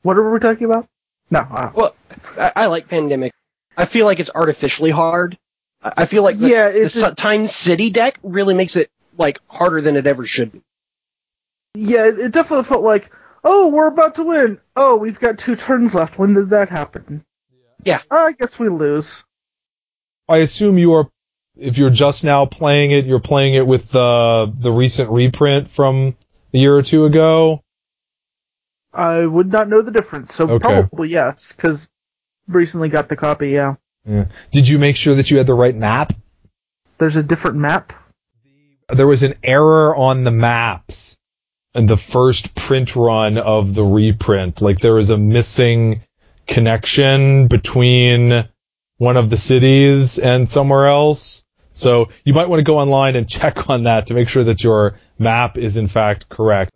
What 0.04 0.16
are 0.16 0.32
we 0.32 0.40
talking 0.40 0.64
about? 0.64 0.88
No. 1.30 1.40
Uh, 1.40 1.70
Well, 1.76 1.96
I, 2.38 2.54
I 2.56 2.66
like 2.68 2.88
Pandemic. 2.88 3.34
I 3.76 3.84
feel 3.84 4.06
like 4.06 4.22
it's 4.22 4.30
artificially 4.34 4.90
hard. 4.90 5.38
I 5.84 5.92
I 5.98 6.06
feel 6.06 6.24
like 6.24 6.38
the, 6.38 6.48
yeah, 6.48 6.70
the 6.70 7.14
Time 7.18 7.48
City 7.48 7.90
deck 7.90 8.20
really 8.24 8.54
makes 8.54 8.78
it 8.78 8.90
like 9.18 9.42
harder 9.48 9.82
than 9.82 9.98
it 9.98 10.08
ever 10.08 10.26
should 10.26 10.54
be. 10.54 10.62
yeah. 11.74 12.06
It 12.06 12.20
it 12.20 12.32
definitely 12.32 12.64
felt 12.64 12.84
like, 12.84 13.12
oh, 13.44 13.68
we're 13.68 13.88
about 13.88 14.16
to 14.16 14.24
win. 14.24 14.62
Oh, 14.78 14.96
we've 14.96 15.20
got 15.20 15.40
two 15.40 15.58
turns 15.58 15.94
left. 15.94 16.18
When 16.18 16.36
did 16.36 16.52
that 16.52 16.70
happen? 16.70 17.26
Yeah. 17.84 18.00
I 18.10 18.32
guess 18.32 18.58
we 18.58 18.70
lose. 18.70 19.26
I 20.28 20.38
assume 20.38 20.78
you 20.78 20.94
are, 20.94 21.10
if 21.58 21.78
you're 21.78 21.90
just 21.90 22.24
now 22.24 22.46
playing 22.46 22.92
it, 22.92 23.06
you're 23.06 23.20
playing 23.20 23.54
it 23.56 23.66
with 23.68 23.90
the 23.90 24.52
the 24.58 24.72
recent 24.72 25.10
reprint 25.10 25.70
from 25.70 26.16
a 26.54 26.58
year 26.58 26.76
or 26.76 26.82
two 26.82 27.06
ago. 27.06 27.62
I 28.94 29.26
would 29.26 29.52
not 29.52 29.70
know 29.70 29.82
the 29.82 29.92
difference, 29.92 30.34
so 30.34 30.50
Okay. 30.50 30.60
probably 30.60 31.10
yes, 31.10 31.52
because 31.52 31.88
recently 32.48 32.90
got 32.90 33.08
the 33.10 33.16
copy. 33.16 33.50
Yeah. 33.52 33.76
Did 34.52 34.68
you 34.68 34.80
make 34.80 34.96
sure 34.96 35.16
that 35.16 35.30
you 35.32 35.38
had 35.38 35.48
the 35.48 35.54
right 35.54 35.76
map? 35.76 36.14
There's 36.98 37.16
a 37.16 37.24
different 37.24 37.58
map. 37.58 37.94
There 38.90 39.08
was 39.08 39.24
an 39.24 39.36
error 39.44 39.96
on 39.96 40.24
the 40.24 40.32
maps 40.32 41.18
in 41.74 41.86
the 41.86 41.98
first 41.98 42.54
print 42.56 42.96
run 42.96 43.38
of 43.38 43.74
the 43.74 43.84
reprint. 43.84 44.62
Like 44.62 44.80
there 44.80 44.96
was 44.96 45.10
a 45.10 45.18
missing 45.18 46.04
connection 46.48 47.48
between 47.48 48.50
one 49.02 49.18
of 49.18 49.32
the 49.32 49.38
cities 49.38 50.20
and 50.20 50.48
somewhere 50.48 50.86
else. 50.86 51.44
So 51.72 52.10
you 52.24 52.36
might 52.36 52.48
want 52.50 52.60
to 52.60 52.64
go 52.64 52.78
online 52.78 53.16
and 53.16 53.28
check 53.38 53.68
on 53.68 53.86
that 53.86 54.08
to 54.08 54.14
make 54.14 54.30
sure 54.30 54.44
that 54.44 54.64
your 54.64 55.00
map 55.18 55.58
is 55.58 55.76
in 55.76 55.88
fact 55.88 56.30
correct. 56.30 56.72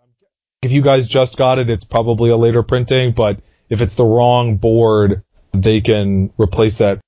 If 0.64 0.72
you 0.72 0.82
guys 0.82 1.08
just 1.08 1.38
got 1.38 1.60
it, 1.60 1.70
it's 1.70 1.84
probably 1.84 2.32
a 2.32 2.36
later 2.36 2.64
printing, 2.64 3.12
but 3.12 3.42
if 3.70 3.84
it's 3.84 3.94
the 3.94 4.06
wrong 4.06 4.58
board, 4.58 5.22
they 5.54 5.82
can 5.82 6.34
replace 6.36 6.80
that. 6.80 7.00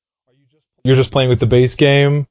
You're 0.83 0.95
just 0.95 1.11
playing 1.11 1.29
with 1.29 1.39
the 1.39 1.47
base 1.47 1.73
game? 1.73 2.27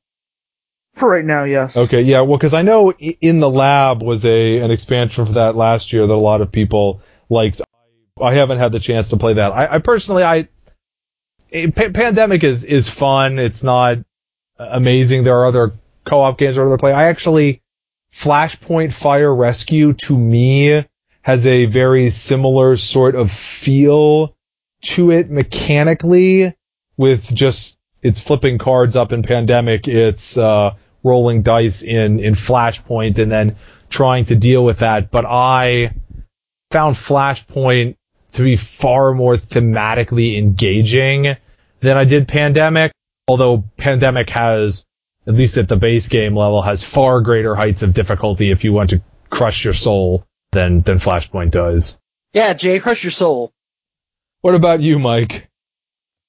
For 0.95 1.09
right 1.09 1.25
now, 1.25 1.43
yes. 1.43 1.77
Okay, 1.77 2.03
yeah, 2.03 2.21
well, 2.21 2.39
because 2.39 2.55
I 2.55 2.63
know 2.63 2.93
in 2.93 3.41
the 3.41 3.51
lab 3.51 4.01
was 4.01 4.25
a 4.25 4.61
an 4.61 4.71
expansion 4.71 5.27
for 5.27 5.33
that 5.33 5.57
last 5.57 5.93
year 5.93 6.07
that 6.07 6.15
a 6.15 6.15
lot 6.15 6.41
of 6.41 6.53
people 6.53 7.03
liked. 7.29 7.61
I 8.23 8.35
haven't 8.35 8.59
had 8.59 8.71
the 8.71 8.79
chance 8.79 9.09
to 9.09 9.17
play 9.17 9.35
that. 9.35 9.51
I, 9.51 9.75
I 9.75 9.79
personally, 9.79 10.23
I 10.23 10.49
pa- 11.75 11.91
pandemic 11.93 12.45
is 12.45 12.65
is 12.65 12.89
fun. 12.89 13.39
It's 13.39 13.63
not 13.63 13.99
amazing. 14.59 15.25
There 15.25 15.39
are 15.39 15.47
other 15.47 15.73
co-op 16.05 16.39
games 16.39 16.59
I'd 16.59 16.63
rather 16.63 16.79
play. 16.79 16.93
I 16.93 17.05
actually 17.05 17.63
Flashpoint 18.13 18.93
Fire 18.93 19.35
Rescue 19.35 19.93
to 19.93 20.17
me 20.17 20.85
has 21.23 21.47
a 21.47 21.67
very 21.67 22.11
similar 22.11 22.77
sort 22.77 23.15
of 23.15 23.31
feel 23.31 24.35
to 24.81 25.11
it 25.11 25.29
mechanically 25.31 26.55
with 26.97 27.35
just 27.35 27.79
it's 28.03 28.21
flipping 28.21 28.59
cards 28.59 28.95
up 28.95 29.13
in 29.13 29.23
pandemic 29.23 29.89
it's 29.89 30.39
uh 30.39 30.73
rolling 31.03 31.43
dice 31.43 31.83
in 31.83 32.21
in 32.21 32.35
flashpoint 32.35 33.19
and 33.19 33.33
then 33.33 33.57
trying 33.91 34.25
to 34.25 34.37
deal 34.37 34.65
with 34.65 34.81
that 34.81 35.11
but 35.11 35.25
i 35.25 35.93
found 36.71 36.95
flashpoint 36.95 37.97
to 38.33 38.43
be 38.43 38.57
far 38.57 39.15
more 39.15 39.37
thematically 39.37 40.39
engaging 40.39 41.37
than 41.87 41.97
i 41.97 42.05
did 42.05 42.27
pandemic 42.29 42.93
although 43.29 43.65
pandemic 43.77 44.29
has 44.31 44.85
at 45.27 45.35
least 45.35 45.57
at 45.57 45.69
the 45.69 45.77
base 45.77 46.09
game 46.09 46.37
level 46.37 46.63
has 46.63 46.83
far 46.83 47.21
greater 47.21 47.55
heights 47.55 47.83
of 47.83 47.95
difficulty 47.95 48.51
if 48.51 48.65
you 48.65 48.73
want 48.73 48.91
to 48.91 49.03
crush 49.31 49.65
your 49.65 49.75
soul 49.75 50.25
than 50.53 50.81
than 50.83 50.99
flashpoint 50.99 51.51
does 51.51 51.99
Yeah, 52.33 52.53
Jay, 52.55 52.79
crush 52.79 53.03
your 53.03 53.11
soul. 53.11 53.53
what 54.43 54.55
about 54.55 54.81
you 54.81 54.99
mike 54.99 55.49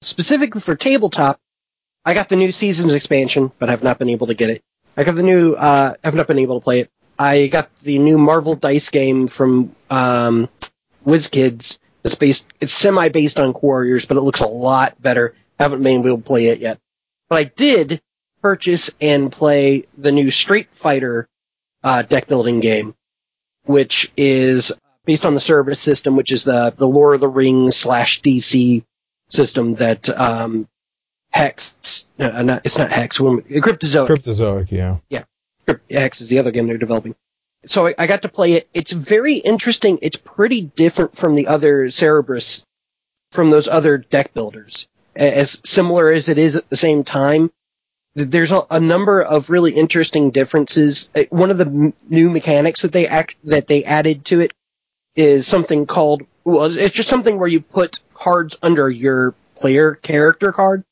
Specifically 0.01 0.61
for 0.61 0.75
tabletop, 0.75 1.39
I 2.05 2.13
got 2.13 2.29
the 2.29 2.35
new 2.35 2.51
seasons 2.51 2.93
expansion, 2.93 3.51
but 3.57 3.69
I've 3.69 3.81
not 3.81 3.97
been 3.97 4.09
able 4.09 4.27
to 4.27 4.35
get 4.35 4.51
it. 4.51 4.61
I 4.95 5.03
got 5.03 5.15
the 5.15 5.23
new, 5.23 5.53
uh, 5.55 5.95
have 6.03 6.13
not 6.13 6.27
been 6.27 6.37
able 6.37 6.59
to 6.59 6.63
play 6.63 6.81
it. 6.81 6.91
I 7.17 7.47
got 7.47 7.69
the 7.81 7.97
new 7.97 8.19
Marvel 8.19 8.55
Dice 8.55 8.89
game 8.89 9.27
from, 9.27 9.75
um, 9.89 10.49
WizKids. 11.03 11.79
It's 12.03 12.13
based, 12.15 12.45
it's 12.61 12.71
semi 12.73 13.09
based 13.09 13.39
on 13.39 13.53
Quarriors, 13.53 14.05
but 14.05 14.17
it 14.17 14.21
looks 14.21 14.41
a 14.41 14.47
lot 14.47 15.01
better. 15.01 15.33
Haven't 15.59 15.81
been 15.83 16.05
able 16.05 16.17
to 16.17 16.23
play 16.23 16.47
it 16.47 16.59
yet. 16.59 16.79
But 17.29 17.35
I 17.39 17.43
did 17.45 18.01
purchase 18.41 18.89
and 19.01 19.31
play 19.31 19.83
the 19.97 20.11
new 20.11 20.31
Street 20.31 20.67
Fighter, 20.73 21.27
uh, 21.83 22.03
deck 22.03 22.27
building 22.27 22.59
game, 22.59 22.95
which 23.65 24.11
is 24.15 24.71
based 25.05 25.25
on 25.25 25.33
the 25.33 25.39
Cerberus 25.41 25.79
system, 25.81 26.15
which 26.15 26.31
is 26.31 26.43
the, 26.43 26.73
the 26.77 26.87
Lord 26.87 27.15
of 27.15 27.21
the 27.21 27.27
Rings 27.27 27.75
slash 27.75 28.21
DC 28.21 28.83
system 29.29 29.75
that, 29.75 30.07
um, 30.09 30.67
Hex, 31.29 32.05
uh, 32.19 32.41
not, 32.43 32.65
it's 32.65 32.77
not 32.77 32.91
Hex, 32.91 33.19
what 33.19 33.31
am 33.31 33.37
I- 33.39 33.59
Cryptozoic. 33.59 34.07
cryptozoic 34.07 34.71
yeah 34.71 34.97
Yeah. 35.09 35.23
Hex 35.91 36.21
is 36.21 36.29
the 36.29 36.39
other 36.39 36.51
game 36.51 36.67
they're 36.67 36.77
developing. 36.77 37.15
So 37.65 37.87
I, 37.87 37.95
I 37.97 38.07
got 38.07 38.21
to 38.21 38.29
play 38.29 38.53
it. 38.53 38.69
It's 38.73 38.91
very 38.93 39.35
interesting. 39.35 39.99
It's 40.01 40.15
pretty 40.15 40.61
different 40.61 41.17
from 41.17 41.35
the 41.35 41.47
other 41.47 41.89
Cerberus, 41.89 42.63
from 43.31 43.49
those 43.49 43.67
other 43.67 43.97
deck 43.97 44.33
builders. 44.33 44.87
As 45.17 45.59
similar 45.65 46.13
as 46.13 46.29
it 46.29 46.37
is 46.37 46.55
at 46.55 46.69
the 46.69 46.77
same 46.77 47.03
time, 47.03 47.51
there's 48.15 48.51
a, 48.51 48.63
a 48.71 48.79
number 48.79 49.21
of 49.21 49.49
really 49.49 49.73
interesting 49.73 50.31
differences. 50.31 51.09
Uh, 51.15 51.23
One 51.29 51.51
of 51.51 51.57
the 51.57 51.65
m- 51.65 51.93
new 52.09 52.29
mechanics 52.29 52.83
that 52.83 52.91
they 52.91 53.07
act, 53.07 53.35
that 53.45 53.67
they 53.67 53.83
added 53.83 54.25
to 54.25 54.41
it 54.41 54.53
is 55.15 55.47
something 55.47 55.85
called, 55.85 56.23
well, 56.43 56.65
it's 56.77 56.95
just 56.95 57.09
something 57.09 57.37
where 57.39 57.47
you 57.47 57.61
put 57.61 57.99
cards 58.13 58.55
under 58.61 58.89
your 58.89 59.33
player 59.55 59.95
character 59.95 60.51
card 60.51 60.83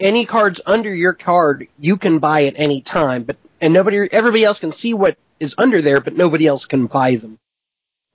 any 0.00 0.26
cards 0.26 0.60
under 0.66 0.94
your 0.94 1.12
card 1.12 1.68
you 1.78 1.96
can 1.96 2.18
buy 2.18 2.44
at 2.44 2.54
any 2.56 2.80
time, 2.80 3.22
but 3.22 3.36
and 3.60 3.72
nobody 3.72 4.08
everybody 4.12 4.44
else 4.44 4.60
can 4.60 4.72
see 4.72 4.94
what 4.94 5.16
is 5.40 5.54
under 5.58 5.82
there, 5.82 6.00
but 6.00 6.14
nobody 6.14 6.46
else 6.46 6.66
can 6.66 6.86
buy 6.86 7.16
them. 7.16 7.38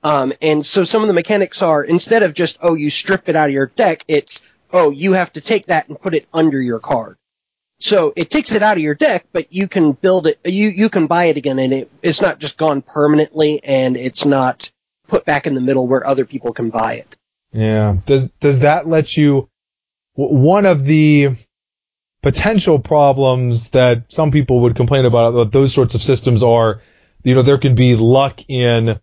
Um, 0.04 0.34
and 0.42 0.65
so 0.65 0.84
some 0.84 1.02
of 1.02 1.08
the 1.08 1.13
mechanics 1.13 1.62
are 1.62 1.84
instead 1.84 2.24
of 2.24 2.34
just 2.34 2.58
oh 2.62 2.76
you 2.76 2.89
strip 2.89 3.28
it 3.30 3.36
out 3.36 3.50
of 3.50 3.54
your 3.54 3.68
deck, 3.68 4.04
it's 4.08 4.42
oh 4.71 4.89
you 4.91 5.13
have 5.13 5.34
to 5.34 5.41
take 5.41 5.67
that 5.67 5.89
and 5.89 5.99
put 5.99 6.13
it 6.13 6.27
under 6.34 6.62
your 6.62 6.79
card. 6.79 7.17
So 7.79 8.12
it 8.15 8.29
takes 8.29 8.51
it 8.51 8.62
out 8.62 8.77
of 8.77 8.84
your 8.84 8.95
deck, 8.95 9.25
but 9.32 9.53
you 9.53 9.67
can 9.67 9.93
build 9.93 10.27
it. 10.27 10.39
You 10.43 10.67
you 10.67 10.89
can 10.89 11.08
buy 11.08 11.25
it 11.25 11.38
again, 11.38 11.60
and 11.60 11.71
it, 11.73 11.91
it's 12.01 12.21
not 12.21 12.39
just 12.39 12.58
gone 12.58 12.82
permanently, 12.82 13.63
and 13.63 13.95
it's 13.95 14.25
not 14.25 14.71
put 15.08 15.25
back 15.25 15.47
in 15.47 15.55
the 15.55 15.62
middle 15.62 15.88
where 15.88 16.05
other 16.05 16.25
people 16.25 16.53
can 16.53 16.69
buy 16.69 16.95
it. 16.95 17.15
Yeah. 17.53 17.95
Does 18.05 18.27
does 18.39 18.60
that 18.60 18.88
let 18.88 19.15
you? 19.15 19.49
One 20.15 20.65
of 20.65 20.84
the 20.84 21.36
potential 22.21 22.79
problems 22.79 23.69
that 23.69 24.12
some 24.12 24.32
people 24.32 24.62
would 24.63 24.75
complain 24.75 25.05
about 25.05 25.34
about 25.34 25.51
those 25.53 25.73
sorts 25.73 25.95
of 25.95 26.01
systems 26.01 26.43
are, 26.43 26.82
you 27.23 27.34
know, 27.34 27.43
there 27.43 27.58
can 27.58 27.75
be 27.75 27.95
luck 27.95 28.41
in 28.49 28.99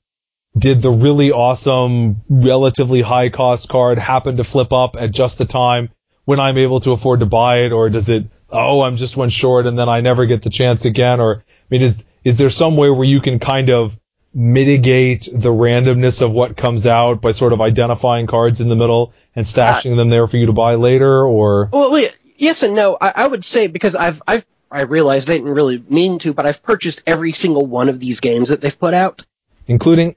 did 0.57 0.81
the 0.83 0.90
really 0.90 1.33
awesome, 1.33 2.23
relatively 2.29 3.03
high 3.03 3.29
cost 3.29 3.69
card 3.69 3.99
happen 3.99 4.38
to 4.38 4.45
flip 4.45 4.73
up 4.73 4.97
at 4.99 5.11
just 5.11 5.38
the 5.38 5.45
time 5.45 5.90
when 6.25 6.40
I'm 6.40 6.59
able 6.59 6.81
to 6.81 6.92
afford 6.92 7.21
to 7.21 7.27
buy 7.27 7.62
it, 7.62 7.73
or 7.73 7.90
does 7.90 8.09
it? 8.09 8.25
Oh, 8.51 8.83
I'm 8.83 8.97
just 8.97 9.16
one 9.16 9.29
short, 9.29 9.66
and 9.66 9.79
then 9.79 9.88
I 9.88 10.01
never 10.01 10.25
get 10.27 10.42
the 10.42 10.51
chance 10.51 10.85
again. 10.85 11.21
Or 11.21 11.38
I 11.38 11.42
mean, 11.71 11.83
is 11.83 12.03
is 12.25 12.38
there 12.38 12.51
some 12.51 12.77
way 12.77 12.90
where 12.90 13.05
you 13.05 13.21
can 13.21 13.38
kind 13.38 13.71
of 13.71 13.99
mitigate 14.33 15.29
the 15.33 15.49
randomness 15.49 16.21
of 16.21 16.31
what 16.31 16.57
comes 16.57 16.87
out 16.87 17.21
by 17.23 17.31
sort 17.31 17.53
of 17.53 17.61
identifying 17.61 18.27
cards 18.27 18.61
in 18.61 18.69
the 18.69 18.77
middle 18.77 19.14
and 19.35 19.47
stashing 19.47 19.95
uh, 19.95 19.97
them 19.97 20.11
there 20.11 20.27
for 20.27 20.37
you 20.37 20.47
to 20.47 20.53
buy 20.53 20.75
later, 20.75 21.25
or 21.27 21.69
Well, 21.73 22.07
yes 22.37 22.62
and 22.62 22.75
no. 22.75 22.97
I, 23.01 23.12
I 23.16 23.27
would 23.27 23.45
say 23.45 23.66
because 23.66 23.95
I've 23.95 24.23
I've 24.27 24.47
I 24.71 24.83
realized 24.83 25.31
I 25.31 25.35
didn't 25.35 25.53
really 25.53 25.83
mean 25.88 26.19
to, 26.21 26.33
but 26.33 26.47
I've 26.47 26.62
purchased 26.62 27.03
every 27.07 27.33
single 27.33 27.66
one 27.66 27.88
of 27.88 28.01
these 28.01 28.21
games 28.21 28.49
that 28.49 28.61
they've 28.61 28.79
put 28.79 28.95
out. 28.95 29.25
including 29.66 30.16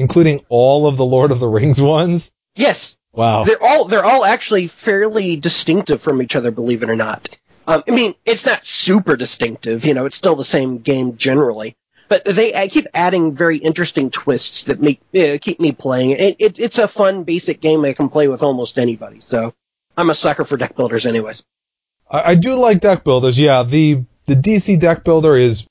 including 0.00 0.40
all 0.48 0.86
of 0.86 0.96
the 0.96 1.04
Lord 1.04 1.30
of 1.30 1.38
the 1.40 1.46
Rings 1.48 1.80
ones. 1.96 2.32
Yes, 2.56 2.96
Wow. 3.12 3.44
they're 3.44 3.62
all 3.62 3.84
they're 3.84 4.04
all 4.04 4.24
actually 4.24 4.66
fairly 4.66 5.36
distinctive 5.36 6.00
from 6.00 6.22
each 6.22 6.34
other. 6.36 6.50
Believe 6.50 6.82
it 6.82 6.90
or 6.90 6.96
not. 6.96 7.28
Um, 7.66 7.82
I 7.86 7.90
mean, 7.92 8.14
it's 8.24 8.46
not 8.46 8.64
super 8.64 9.16
distinctive. 9.16 9.84
You 9.84 9.94
know, 9.94 10.06
it's 10.06 10.16
still 10.16 10.34
the 10.36 10.44
same 10.44 10.78
game 10.78 11.16
generally. 11.16 11.76
But 12.08 12.24
they 12.24 12.54
I 12.54 12.66
keep 12.68 12.86
adding 12.94 13.36
very 13.36 13.58
interesting 13.58 14.10
twists 14.10 14.64
that 14.64 14.80
make 14.80 15.00
uh, 15.14 15.38
keep 15.40 15.60
me 15.60 15.70
playing. 15.72 16.10
It, 16.12 16.36
it, 16.40 16.58
it's 16.58 16.78
a 16.78 16.88
fun 16.88 17.22
basic 17.24 17.60
game 17.60 17.84
I 17.84 17.92
can 17.92 18.08
play 18.08 18.26
with 18.26 18.42
almost 18.42 18.78
anybody. 18.78 19.20
So 19.20 19.54
I'm 19.96 20.10
a 20.10 20.14
sucker 20.14 20.44
for 20.44 20.56
deck 20.56 20.74
builders, 20.74 21.06
anyways. 21.06 21.44
I, 22.10 22.30
I 22.30 22.34
do 22.34 22.54
like 22.54 22.80
deck 22.80 23.04
builders. 23.04 23.38
Yeah, 23.38 23.62
the 23.62 24.04
the 24.26 24.34
DC 24.34 24.80
deck 24.80 25.04
builder 25.04 25.36
is 25.36 25.66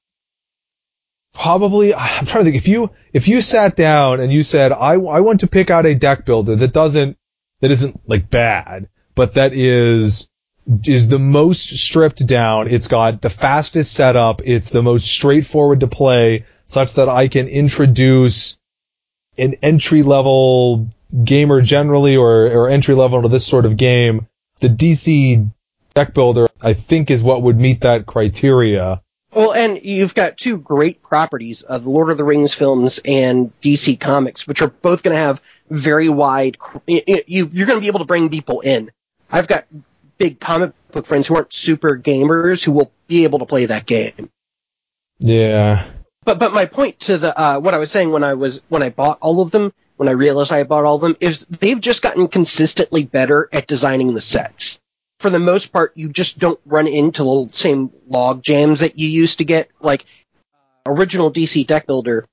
probably. 1.39 1.93
I'm 1.95 2.25
trying 2.25 2.45
to 2.45 2.51
think. 2.51 2.61
If 2.61 2.67
you 2.67 2.91
if 3.13 3.27
you 3.27 3.41
sat 3.41 3.75
down 3.75 4.19
and 4.19 4.31
you 4.31 4.43
said, 4.43 4.71
I 4.71 4.93
I 4.93 5.21
want 5.21 5.39
to 5.41 5.47
pick 5.47 5.69
out 5.69 5.85
a 5.85 5.95
deck 5.95 6.25
builder 6.25 6.55
that 6.57 6.73
doesn't 6.73 7.17
that 7.61 7.71
isn't 7.71 8.01
like 8.07 8.29
bad, 8.29 8.89
but 9.15 9.35
that 9.35 9.53
is 9.53 10.29
is 10.85 11.07
the 11.07 11.19
most 11.19 11.77
stripped 11.77 12.25
down. 12.25 12.67
It's 12.67 12.87
got 12.87 13.21
the 13.21 13.29
fastest 13.29 13.93
setup. 13.93 14.41
It's 14.45 14.69
the 14.69 14.83
most 14.83 15.07
straightforward 15.07 15.79
to 15.79 15.87
play 15.87 16.45
such 16.67 16.93
that 16.93 17.09
I 17.09 17.27
can 17.27 17.47
introduce 17.47 18.57
an 19.37 19.55
entry 19.63 20.03
level 20.03 20.89
gamer 21.23 21.61
generally 21.61 22.17
or, 22.17 22.45
or 22.45 22.69
entry 22.69 22.93
level 22.93 23.23
to 23.23 23.29
this 23.29 23.47
sort 23.47 23.65
of 23.65 23.77
game. 23.77 24.27
The 24.59 24.69
DC 24.69 25.49
deck 25.95 26.13
builder, 26.13 26.47
I 26.61 26.73
think, 26.73 27.09
is 27.09 27.23
what 27.23 27.41
would 27.41 27.57
meet 27.57 27.81
that 27.81 28.05
criteria. 28.05 29.01
Well, 29.31 29.53
and 29.53 29.79
you've 29.83 30.15
got 30.15 30.37
two 30.37 30.57
great 30.57 31.03
properties 31.03 31.61
of 31.61 31.83
the 31.83 31.89
Lord 31.89 32.09
of 32.09 32.17
the 32.17 32.23
Rings 32.23 32.53
films 32.53 32.99
and 33.05 33.51
DC 33.61 33.99
Comics, 33.99 34.47
which 34.47 34.61
are 34.61 34.69
both 34.69 35.03
going 35.03 35.15
to 35.15 35.21
have 35.21 35.41
very 35.69 36.09
wide. 36.09 36.57
You, 36.87 37.03
you're 37.27 37.67
going 37.67 37.77
to 37.77 37.81
be 37.81 37.87
able 37.87 37.99
to 37.99 38.05
bring 38.05 38.29
people 38.29 38.61
in. 38.61 38.91
I've 39.31 39.47
got 39.47 39.65
big 40.17 40.39
comic 40.39 40.73
book 40.91 41.05
friends 41.05 41.27
who 41.27 41.35
aren't 41.35 41.53
super 41.53 41.97
gamers 41.97 42.63
who 42.63 42.71
will 42.71 42.91
be 43.07 43.23
able 43.23 43.39
to 43.39 43.45
play 43.45 43.65
that 43.65 43.85
game. 43.85 44.31
Yeah. 45.19 45.85
But 46.23 46.39
but 46.39 46.53
my 46.53 46.65
point 46.65 46.99
to 47.01 47.17
the 47.17 47.39
uh, 47.39 47.59
what 47.59 47.73
I 47.73 47.77
was 47.77 47.91
saying 47.91 48.11
when 48.11 48.23
I 48.23 48.33
was 48.33 48.61
when 48.69 48.83
I 48.83 48.89
bought 48.89 49.19
all 49.21 49.41
of 49.41 49.51
them 49.51 49.73
when 49.97 50.09
I 50.09 50.13
realized 50.13 50.51
I 50.51 50.63
bought 50.63 50.85
all 50.85 50.95
of 50.95 51.01
them 51.01 51.17
is 51.19 51.45
they've 51.49 51.79
just 51.79 52.01
gotten 52.01 52.27
consistently 52.27 53.03
better 53.03 53.49
at 53.51 53.67
designing 53.67 54.13
the 54.13 54.21
sets 54.21 54.79
for 55.19 55.29
the 55.29 55.39
most 55.39 55.71
part, 55.71 55.91
you 55.95 56.09
just 56.09 56.39
don't 56.39 56.59
run 56.65 56.87
into 56.87 57.23
the 57.23 57.49
same 57.53 57.91
log 58.07 58.41
jams 58.41 58.79
that 58.79 58.97
you 58.97 59.07
used 59.07 59.39
to 59.39 59.45
get. 59.45 59.69
Like 59.81 60.05
uh, 60.87 60.91
original 60.91 61.31
DC 61.31 61.67
deck 61.67 61.85
builder, 61.85 62.25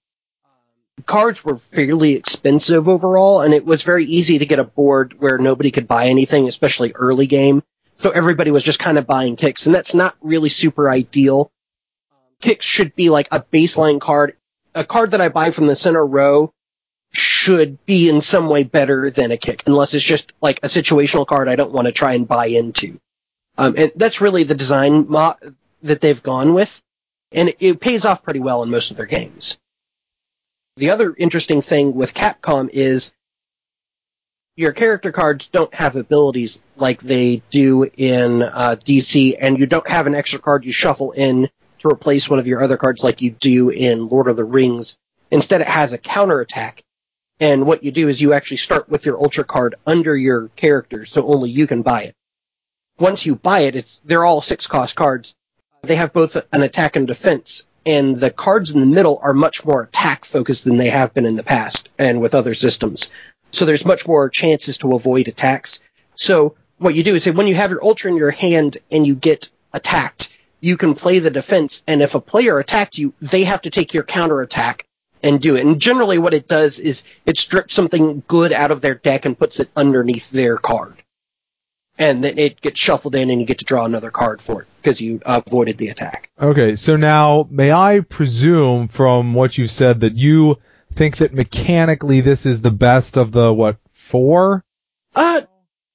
um, 0.45 1.05
cards 1.05 1.45
were 1.45 1.59
fairly 1.59 2.13
expensive 2.13 2.89
overall, 2.89 3.43
and 3.43 3.53
it 3.53 3.67
was 3.67 3.83
very 3.83 4.05
easy 4.07 4.39
to 4.39 4.47
get 4.47 4.61
a 4.61 4.65
board 4.65 5.17
where 5.19 5.37
nobody 5.37 5.73
could 5.73 5.89
buy 5.89 6.07
anything, 6.07 6.47
especially 6.49 6.93
early 6.93 7.27
game. 7.27 7.63
So 7.99 8.11
everybody 8.11 8.51
was 8.51 8.63
just 8.63 8.79
kind 8.79 8.99
of 8.99 9.07
buying 9.07 9.37
kicks, 9.37 9.67
and 9.67 9.75
that's 9.75 9.95
not 9.95 10.17
really 10.21 10.49
super 10.49 10.89
ideal. 10.89 11.51
Um, 12.13 12.19
kicks 12.41 12.65
should 12.65 12.95
be 12.95 13.11
like 13.11 13.29
a 13.33 13.41
baseline 13.41 14.01
card, 14.01 14.37
a 14.75 14.85
card 14.85 15.11
that 15.11 15.21
I 15.21 15.29
buy 15.29 15.51
from 15.51 15.67
the 15.67 15.77
center 15.77 16.07
row 16.07 16.53
should 17.13 17.85
be 17.87 18.09
in 18.09 18.21
some 18.21 18.49
way 18.49 18.65
better 18.65 19.11
than 19.11 19.31
a 19.31 19.37
kick, 19.37 19.63
unless 19.67 19.95
it's 19.95 20.05
just 20.05 20.33
like 20.41 20.61
a 20.63 20.69
situational 20.69 21.27
card 21.27 21.49
I 21.49 21.57
don't 21.57 21.73
want 21.73 21.87
to 21.87 21.93
try 21.93 22.15
and 22.15 22.27
buy 22.29 22.47
into. 22.47 22.99
Um, 23.57 23.75
and 23.77 23.93
that's 23.97 24.21
really 24.21 24.45
the 24.45 24.55
design 24.55 25.09
mo- 25.09 25.37
that 25.83 26.01
they've 26.01 26.23
gone 26.23 26.55
with, 26.55 26.83
and 27.33 27.49
it, 27.49 27.57
it 27.61 27.81
pays 27.81 28.05
off 28.05 28.23
pretty 28.23 28.41
well 28.41 28.63
in 28.63 28.71
most 28.71 28.91
of 28.91 28.97
their 28.97 29.07
games. 29.07 29.59
The 30.77 30.91
other 30.91 31.15
interesting 31.17 31.63
thing 31.63 31.95
with 31.95 32.13
Capcom 32.13 32.69
is 32.71 33.13
your 34.57 34.73
character 34.73 35.13
cards 35.13 35.49
don't 35.49 35.73
have 35.75 35.97
abilities 35.97 36.61
like 36.77 37.01
they 37.01 37.43
do 37.51 37.85
in 37.85 38.43
uh, 38.43 38.77
DC, 38.85 39.37
and 39.41 39.59
you 39.59 39.67
don't 39.67 39.89
have 39.89 40.07
an 40.07 40.15
extra 40.15 40.39
card 40.39 40.65
you 40.65 40.73
shuffle 40.73 41.13
in 41.13 41.49
to 41.79 41.89
replace 41.89 42.29
one 42.29 42.39
of 42.39 42.47
your 42.47 42.63
other 42.63 42.77
cards 42.77 43.05
like 43.05 43.23
you 43.23 43.31
do 43.31 43.71
in 43.71 44.09
Lord 44.09 44.29
of 44.29 44.37
the 44.37 44.45
Rings. 44.45 44.97
Instead, 45.31 45.61
it 45.61 45.67
has 45.67 45.93
a 45.93 45.99
counterattack 45.99 46.83
and 47.41 47.67
what 47.67 47.85
you 47.85 47.91
do 47.91 48.09
is 48.09 48.21
you 48.21 48.33
actually 48.33 48.57
start 48.59 48.89
with 48.89 49.05
your 49.05 49.19
ultra 49.19 49.45
card 49.45 49.75
under 49.87 50.17
your 50.17 50.49
character, 50.57 51.05
so 51.05 51.27
only 51.27 51.51
you 51.51 51.67
can 51.67 51.83
buy 51.83 52.05
it. 52.05 52.15
Once 52.99 53.27
you 53.27 53.35
buy 53.35 53.61
it, 53.61 53.77
it's 53.77 54.01
they're 54.05 54.25
all 54.25 54.41
six 54.41 54.67
cost 54.67 54.97
cards. 54.97 55.35
They 55.83 55.97
have 55.97 56.13
both 56.13 56.37
an 56.53 56.63
attack 56.63 56.97
and 56.97 57.07
defense, 57.07 57.67
and 57.85 58.19
the 58.19 58.31
cards 58.31 58.71
in 58.71 58.81
the 58.81 58.87
middle 58.87 59.21
are 59.23 59.35
much 59.35 59.65
more 59.65 59.83
attack 59.83 60.25
focused 60.25 60.65
than 60.65 60.79
they 60.79 60.89
have 60.89 61.13
been 61.13 61.27
in 61.27 61.37
the 61.37 61.43
past 61.43 61.91
and 61.99 62.21
with 62.21 62.35
other 62.35 62.55
systems. 62.55 63.11
So 63.51 63.65
there's 63.65 63.85
much 63.85 64.07
more 64.07 64.31
chances 64.31 64.79
to 64.79 64.95
avoid 64.95 65.29
attacks. 65.29 65.81
So 66.15 66.57
what 66.79 66.95
you 66.95 67.05
do 67.05 67.15
is 67.15 67.27
when 67.27 67.47
you 67.47 67.55
have 67.55 67.71
your 67.71 67.85
ultra 67.85 68.11
in 68.11 68.17
your 68.17 68.31
hand 68.31 68.79
and 68.91 69.07
you 69.07 69.15
get 69.15 69.51
attacked, 69.75 70.31
you 70.61 70.79
can 70.79 70.95
play 70.95 71.19
the 71.19 71.31
defense, 71.31 71.85
and 71.87 72.01
if 72.01 72.15
a 72.15 72.21
player 72.21 72.59
attacked 72.59 72.97
you, 72.97 73.13
they 73.21 73.45
have 73.45 73.63
to 73.63 73.71
take 73.71 73.93
your 73.93 74.05
counter 74.05 74.41
attack 74.41 74.86
and 75.27 75.41
do 75.41 75.57
it. 75.57 75.65
And 75.67 75.81
generally 75.81 76.19
what 76.19 76.35
it 76.35 76.49
does 76.49 76.79
is 76.79 77.03
it 77.27 77.37
strips 77.37 77.75
something 77.75 78.23
good 78.29 78.53
out 78.53 78.71
of 78.71 78.81
their 78.81 78.95
deck 78.95 79.25
and 79.25 79.39
puts 79.39 79.61
it 79.61 79.69
underneath 79.77 80.31
their 80.31 80.57
card. 80.57 80.95
And 81.99 82.23
then 82.23 82.39
it 82.39 82.61
gets 82.61 82.79
shuffled 82.79 83.15
in 83.15 83.31
and 83.31 83.41
you 83.41 83.47
get 83.47 83.59
to 83.61 83.65
draw 83.65 83.85
another 83.87 84.11
card 84.11 84.41
for 84.43 84.63
it 84.63 84.69
because 84.83 85.01
you 85.01 85.21
avoided 85.25 85.79
the 85.79 85.89
attack. 85.89 86.31
Okay, 86.41 86.77
so 86.77 86.97
now 86.97 87.49
may 87.51 87.73
I 87.73 88.01
presume 88.01 88.89
from 88.89 89.33
what 89.35 89.57
you 89.57 89.67
said 89.67 90.01
that 90.01 90.15
you 90.15 90.57
think 90.95 91.17
that 91.19 91.33
mechanically 91.35 92.21
this 92.21 92.45
is 92.47 92.61
the 92.63 92.71
best 92.71 93.17
of 93.17 93.33
the 93.33 93.53
what 93.53 93.79
four? 93.95 94.63
Uh, 95.15 95.41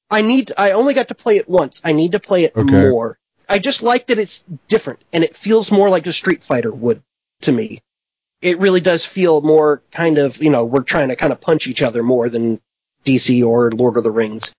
I 0.09 0.23
need. 0.23 0.51
I 0.57 0.71
only 0.71 0.93
got 0.95 1.09
to 1.09 1.15
play 1.15 1.37
it 1.37 1.47
once. 1.47 1.81
I 1.85 1.91
need 1.93 2.13
to 2.13 2.19
play 2.19 2.43
it 2.45 2.53
Okay. 2.55 2.89
more. 2.89 3.17
I 3.47 3.59
just 3.59 3.83
like 3.83 4.07
that 4.07 4.17
it's 4.17 4.43
different 4.67 4.99
and 5.13 5.23
it 5.23 5.35
feels 5.35 5.71
more 5.71 5.89
like 5.89 6.07
a 6.07 6.13
Street 6.13 6.43
Fighter 6.43 6.71
would 6.71 7.03
to 7.41 7.51
me. 7.51 7.81
It 8.41 8.59
really 8.59 8.81
does 8.81 9.05
feel 9.05 9.41
more 9.41 9.81
kind 9.91 10.17
of 10.17 10.41
you 10.41 10.49
know 10.49 10.65
we're 10.65 10.83
trying 10.83 11.09
to 11.09 11.15
kind 11.15 11.31
of 11.31 11.41
punch 11.41 11.67
each 11.67 11.81
other 11.81 12.03
more 12.03 12.29
than 12.29 12.59
DC 13.05 13.45
or 13.45 13.71
Lord 13.71 13.97
of 13.97 14.03
the 14.03 14.11
Rings. 14.11 14.53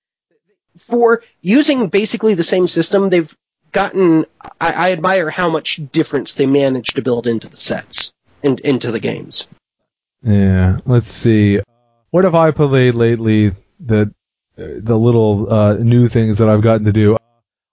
For 0.79 1.23
using 1.41 1.89
basically 1.89 2.35
the 2.35 2.43
same 2.43 2.67
system, 2.67 3.11
they've 3.11 3.35
gotten. 3.73 4.25
I, 4.61 4.73
I 4.73 4.93
admire 4.93 5.31
how 5.31 5.51
much 5.51 5.81
difference 5.93 6.35
they 6.35 6.47
managed 6.47 6.97
to 6.97 7.03
build 7.03 7.27
into 7.27 7.49
the 7.49 7.57
sets 7.57 8.13
and 8.43 8.59
into 8.61 8.91
the 8.91 9.01
games. 9.01 9.49
Yeah, 10.23 10.79
let's 10.87 11.11
see. 11.11 11.61
What 12.11 12.25
have 12.25 12.35
I 12.35 12.53
played 12.53 12.95
lately 12.95 13.53
that 13.81 14.13
the 14.57 14.99
little 14.99 15.53
uh, 15.53 15.75
new 15.75 16.09
things 16.09 16.39
that 16.39 16.49
I've 16.49 16.63
gotten 16.63 16.87
to 16.87 16.93
do? 16.93 17.17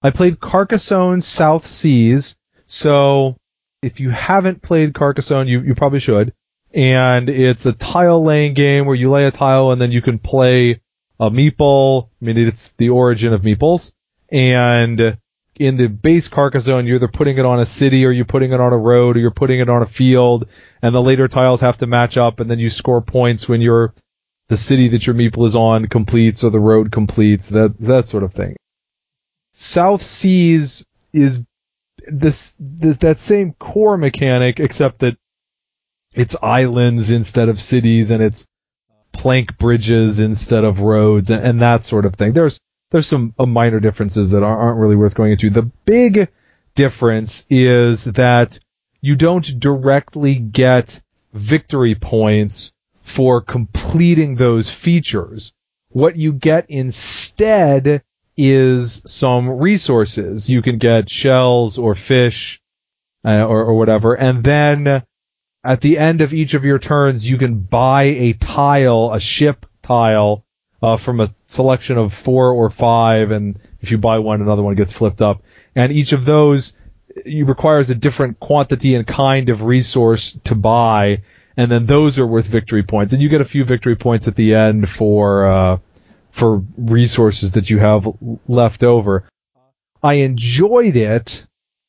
I 0.02 0.12
played 0.12 0.40
Carcassonne 0.40 1.22
South 1.22 1.68
Seas. 1.68 2.36
So 2.68 3.36
if 3.82 4.00
you 4.00 4.10
haven't 4.10 4.62
played 4.62 4.94
Carcassonne, 4.94 5.48
you, 5.48 5.62
you 5.62 5.76
probably 5.76 6.00
should. 6.00 6.34
And 6.74 7.30
it's 7.30 7.66
a 7.66 7.74
tile 7.74 8.24
laying 8.24 8.54
game 8.54 8.86
where 8.86 8.96
you 8.96 9.10
lay 9.10 9.26
a 9.26 9.32
tile 9.32 9.72
and 9.72 9.82
then 9.82 9.92
you 9.92 10.02
can 10.02 10.20
play 10.20 10.82
a 11.20 11.30
meeple. 11.30 12.10
I 12.22 12.26
mean, 12.26 12.38
it's 12.38 12.70
the 12.74 12.90
origin 12.90 13.34
of 13.34 13.42
meeples. 13.42 13.92
And 14.32 15.18
in 15.56 15.78
the 15.78 15.88
base 15.88 16.28
Carcassonne, 16.28 16.86
you're 16.86 16.98
either 16.98 17.08
putting 17.08 17.38
it 17.38 17.46
on 17.46 17.60
a 17.60 17.66
city 17.66 18.06
or 18.06 18.12
you're 18.12 18.26
putting 18.26 18.52
it 18.54 18.60
on 18.60 18.74
a 18.74 18.78
road 18.78 19.18
or 19.18 19.20
you're 19.20 19.32
putting 19.32 19.60
it 19.60 19.70
on 19.70 19.82
a 19.82 19.88
field. 19.88 20.48
And 20.82 20.94
the 20.94 21.02
later 21.02 21.28
tiles 21.28 21.62
have 21.62 21.78
to 21.80 21.88
match 21.88 22.18
up 22.18 22.40
and 22.40 22.50
then 22.50 22.60
you 22.60 22.70
score 22.70 23.02
points 23.02 23.50
when 23.50 23.62
your 23.62 23.94
the 24.48 24.58
city 24.58 24.90
that 24.90 25.06
your 25.06 25.16
meeple 25.16 25.46
is 25.46 25.56
on 25.56 25.88
completes 25.88 26.44
or 26.44 26.50
the 26.50 26.60
road 26.60 26.92
completes, 26.92 27.50
that, 27.50 27.78
that 27.80 28.08
sort 28.08 28.24
of 28.24 28.34
thing. 28.34 28.56
South 29.52 30.02
Seas 30.02 30.84
is 31.14 31.44
this, 32.08 32.56
this 32.60 32.98
that 32.98 33.20
same 33.20 33.54
core 33.54 33.98
mechanic, 33.98 34.60
except 34.60 35.00
that 35.00 35.18
it's 36.14 36.36
islands 36.42 37.12
instead 37.12 37.50
of 37.50 37.62
cities, 37.62 38.12
and 38.12 38.22
it's 38.24 38.46
plank 39.12 39.58
bridges 39.58 40.20
instead 40.20 40.64
of 40.64 40.82
roads, 40.82 41.30
and, 41.30 41.46
and 41.46 41.62
that 41.62 41.84
sort 41.84 42.06
of 42.06 42.16
thing. 42.16 42.34
There's 42.34 42.60
there's 42.92 43.08
some 43.08 43.34
uh, 43.38 43.46
minor 43.46 43.80
differences 43.80 44.32
that 44.32 44.44
aren't 44.44 44.62
aren't 44.62 44.80
really 44.80 44.96
worth 44.96 45.16
going 45.16 45.32
into. 45.34 45.50
The 45.50 45.70
big 45.86 46.30
difference 46.76 47.46
is 47.50 48.04
that 48.06 48.60
you 49.02 49.16
don't 49.16 49.60
directly 49.60 50.36
get 50.36 51.02
victory 51.34 51.96
points 51.96 52.72
for 53.04 53.42
completing 53.42 54.36
those 54.36 54.70
features. 54.70 55.54
What 55.90 56.16
you 56.16 56.34
get 56.34 56.70
instead 56.70 58.04
is 58.40 59.02
some 59.06 59.50
resources. 59.50 60.50
You 60.50 60.62
can 60.62 60.78
get 60.78 61.10
shells 61.10 61.78
or 61.78 61.96
fish 61.96 62.62
uh, 63.26 63.44
or, 63.44 63.66
or 63.66 63.78
whatever, 63.78 64.14
and 64.14 64.44
then 64.44 65.04
at 65.64 65.82
the 65.82 65.98
end 65.98 66.22
of 66.22 66.34
each 66.34 66.54
of 66.54 66.64
your 66.64 66.80
turns, 66.80 67.30
you 67.30 67.38
can 67.38 67.60
buy 67.60 68.04
a 68.04 68.34
tile, 68.34 69.12
a 69.14 69.20
ship 69.20 69.66
tile, 69.82 70.46
uh, 70.82 70.96
from 70.96 71.20
a 71.20 71.30
selection 71.48 71.98
of 71.98 72.14
four 72.14 72.52
or 72.52 72.70
five, 72.70 73.32
and 73.32 73.60
if 73.82 73.92
you 73.92 73.98
buy 73.98 74.20
one, 74.20 74.42
another 74.42 74.64
one 74.64 74.76
gets 74.76 74.94
flipped 74.94 75.22
up. 75.22 75.44
And 75.76 75.92
each 75.92 76.14
of 76.14 76.26
those 76.26 76.74
you 77.26 77.46
requires 77.46 77.90
a 77.90 77.96
different 77.96 78.40
quantity 78.40 78.96
and 78.96 79.06
kind 79.06 79.50
of 79.50 79.64
resource 79.64 80.38
to 80.46 80.56
buy, 80.56 81.24
and 81.58 81.72
then 81.72 81.86
those 81.86 82.18
are 82.20 82.28
worth 82.28 82.46
victory 82.46 82.84
points. 82.84 83.14
And 83.14 83.22
you 83.22 83.30
get 83.30 83.42
a 83.42 83.46
few 83.46 83.66
victory 83.66 83.96
points 83.96 84.28
at 84.28 84.36
the 84.36 84.56
end 84.56 84.90
for 84.90 85.46
uh, 85.46 85.78
for 86.32 86.64
resources 86.78 87.54
that 87.54 87.70
you 87.70 87.80
have 87.80 88.08
left 88.48 88.84
over. 88.84 89.24
I 90.02 90.16
enjoyed 90.16 90.96
it. 90.96 91.46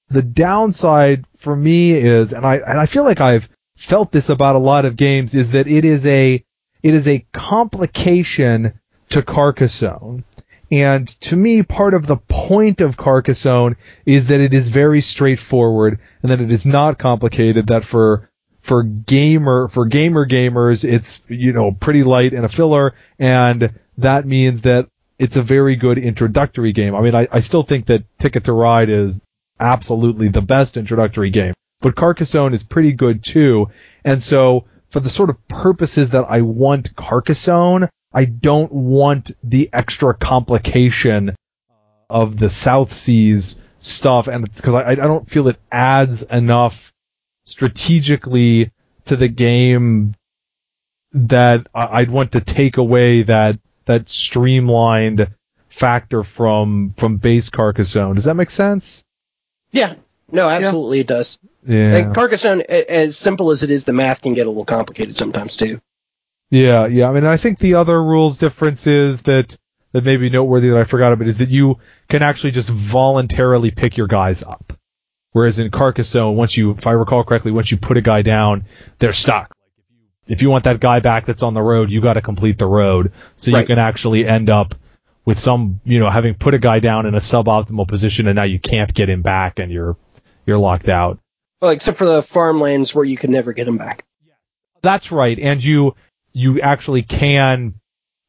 The 0.09 0.23
downside 0.23 1.25
for 1.37 1.55
me 1.55 1.93
is, 1.93 2.33
and 2.33 2.45
I 2.45 2.57
and 2.57 2.79
I 2.79 2.87
feel 2.87 3.05
like 3.05 3.21
I've 3.21 3.49
felt 3.77 4.11
this 4.11 4.29
about 4.29 4.57
a 4.57 4.61
lot 4.61 4.85
of 4.85 4.97
games, 4.97 5.35
is 5.35 5.53
that 5.53 5.69
it 5.69 5.85
is 5.85 6.05
a 6.07 6.45
it 6.83 6.95
is 6.95 7.07
a 7.07 7.25
complication 7.33 8.73
to 9.11 9.23
Carcassonne. 9.23 10.25
And 10.73 11.09
to 11.23 11.37
me, 11.37 11.63
part 11.63 11.95
of 11.95 12.07
the 12.07 12.17
point 12.17 12.81
of 12.81 12.97
Carcassonne 12.97 13.77
is 14.07 14.29
that 14.29 14.41
it 14.41 14.55
is 14.55 14.69
very 14.69 15.01
straightforward 15.01 15.99
and 16.23 16.31
that 16.31 16.41
it 16.41 16.53
is 16.53 16.65
not 16.65 16.99
complicated. 16.99 17.69
That 17.69 17.85
for 17.85 18.29
for 18.63 18.83
gamer 18.83 19.69
for 19.69 19.87
gamer 19.87 20.27
gamers, 20.27 20.85
it's 20.85 21.23
you 21.29 21.53
know 21.53 21.73
pretty 21.73 22.05
light 22.05 22.33
and 22.33 22.45
a 22.45 22.49
filler, 22.49 22.95
and 23.19 23.71
that 24.03 24.27
means 24.27 24.63
that 24.63 24.89
it's 25.19 25.37
a 25.37 25.43
very 25.43 25.77
good 25.77 25.99
introductory 25.99 26.73
game. 26.73 26.95
I 26.95 27.01
mean, 27.01 27.15
I, 27.15 27.29
I 27.31 27.41
still 27.41 27.63
think 27.63 27.87
that 27.87 28.05
Ticket 28.19 28.45
to 28.45 28.53
Ride 28.53 28.89
is 28.89 29.21
absolutely 29.59 30.29
the 30.29 30.41
best 30.41 30.77
introductory 30.77 31.31
game, 31.31 31.55
but 31.81 31.95
Carcassonne 31.95 32.55
is 32.55 32.63
pretty 32.63 32.93
good 32.93 33.23
too. 33.23 33.69
And 34.05 34.23
so 34.23 34.65
for 34.91 35.01
the 35.01 35.11
sort 35.11 35.31
of 35.31 35.47
purposes 35.49 36.11
that 36.11 36.25
I 36.29 36.41
want 36.41 36.97
Carcassonne, 36.97 37.89
I 38.13 38.25
don't 38.25 38.73
want 38.73 39.31
the 39.45 39.71
extra 39.73 40.15
complication 40.15 41.37
of 42.09 42.39
the 42.39 42.49
South 42.49 42.93
Seas 42.93 43.57
stuff, 43.79 44.27
and 44.27 44.45
because 44.45 44.75
I, 44.75 44.91
I 44.91 44.95
don't 44.95 45.29
feel 45.29 45.49
it 45.49 45.61
adds 45.71 46.23
enough 46.23 46.93
strategically 47.45 48.73
to 49.07 49.17
the 49.17 49.29
game 49.29 50.15
that 51.13 51.67
I'd 51.75 52.11
want 52.11 52.33
to 52.33 52.41
take 52.41 52.77
away 52.77 53.23
that 53.23 53.59
that 53.91 54.09
streamlined 54.09 55.29
factor 55.69 56.23
from 56.23 56.91
from 56.97 57.17
base 57.17 57.51
Carcassonne. 57.51 58.15
Does 58.15 58.25
that 58.25 58.35
make 58.35 58.51
sense? 58.51 59.05
Yeah. 59.73 59.95
No, 60.31 60.49
absolutely 60.49 60.99
yeah. 60.99 61.03
it 61.03 61.07
does. 61.09 61.39
Yeah. 61.67 61.97
And 61.97 62.15
Carcassonne, 62.15 62.63
as 62.63 63.17
simple 63.17 63.51
as 63.51 63.63
it 63.63 63.71
is, 63.71 63.85
the 63.85 63.93
math 63.93 64.23
can 64.23 64.35
get 64.35 64.47
a 64.47 64.51
little 64.51 64.65
complicated 64.65 65.17
sometimes 65.17 65.57
too. 65.57 65.81
Yeah, 66.51 66.87
yeah. 66.87 67.09
I 67.09 67.13
mean, 67.13 67.25
I 67.25 67.37
think 67.37 67.59
the 67.59 67.75
other 67.75 68.01
rules 68.01 68.39
difference 68.39 68.87
is 68.87 69.23
that 69.23 69.57
that 69.93 70.05
may 70.05 70.17
be 70.17 70.31
noteworthy 70.31 70.69
that 70.71 70.79
I 70.79 70.85
forgot 70.85 71.13
about 71.13 71.27
is 71.27 71.39
that 71.39 71.49
you 71.49 71.79
can 72.09 72.23
actually 72.23 72.53
just 72.53 72.71
voluntarily 72.71 73.71
pick 73.71 73.97
your 73.97 74.07
guys 74.07 74.43
up. 74.43 74.73
Whereas 75.33 75.59
in 75.59 75.71
Carcassonne, 75.71 76.35
once 76.35 76.57
you, 76.57 76.73
if 76.73 76.87
I 76.87 76.93
recall 76.93 77.25
correctly, 77.25 77.53
once 77.53 77.71
you 77.71 77.77
put 77.77 77.97
a 77.97 78.01
guy 78.01 78.23
down, 78.23 78.65
they're 78.99 79.13
stuck. 79.13 79.53
If 80.31 80.43
you 80.43 80.51
want 80.51 80.65
that 80.65 80.81
guy 80.81 81.01
back 81.01 81.27
that's 81.27 81.43
on 81.43 81.55
the 81.55 81.63
road, 81.63 81.91
you 81.91 82.01
got 82.01 82.15
to 82.15 82.23
complete 82.23 82.57
the 82.57 82.67
road. 82.67 83.13
So 83.37 83.53
right. 83.53 83.61
you 83.61 83.67
can 83.67 83.79
actually 83.79 84.27
end 84.27 84.49
up 84.49 84.75
with 85.25 85.39
some, 85.39 85.81
you 85.85 86.01
know, 86.01 86.11
having 86.11 86.35
put 86.35 86.55
a 86.55 86.59
guy 86.59 86.79
down 86.79 87.07
in 87.07 87.15
a 87.15 87.19
suboptimal 87.19 87.87
position 87.89 88.27
and 88.27 88.37
now 88.37 88.45
you 88.45 88.59
can't 88.59 88.93
get 88.95 89.11
him 89.11 89.23
back 89.23 89.59
and 89.59 89.71
you're, 89.71 89.97
you're 90.47 90.59
locked 90.59 90.89
out. 90.89 91.19
Well, 91.61 91.73
except 91.73 91.99
for 91.99 92.07
the 92.07 92.23
farmlands 92.23 92.95
where 92.95 93.05
you 93.05 93.17
can 93.17 93.31
never 93.31 93.53
get 93.53 93.69
him 93.69 93.77
back. 93.77 94.05
That's 94.83 95.13
right. 95.13 95.39
And 95.39 95.63
you, 95.63 95.95
you 96.33 96.61
actually 96.61 97.03
can 97.03 97.75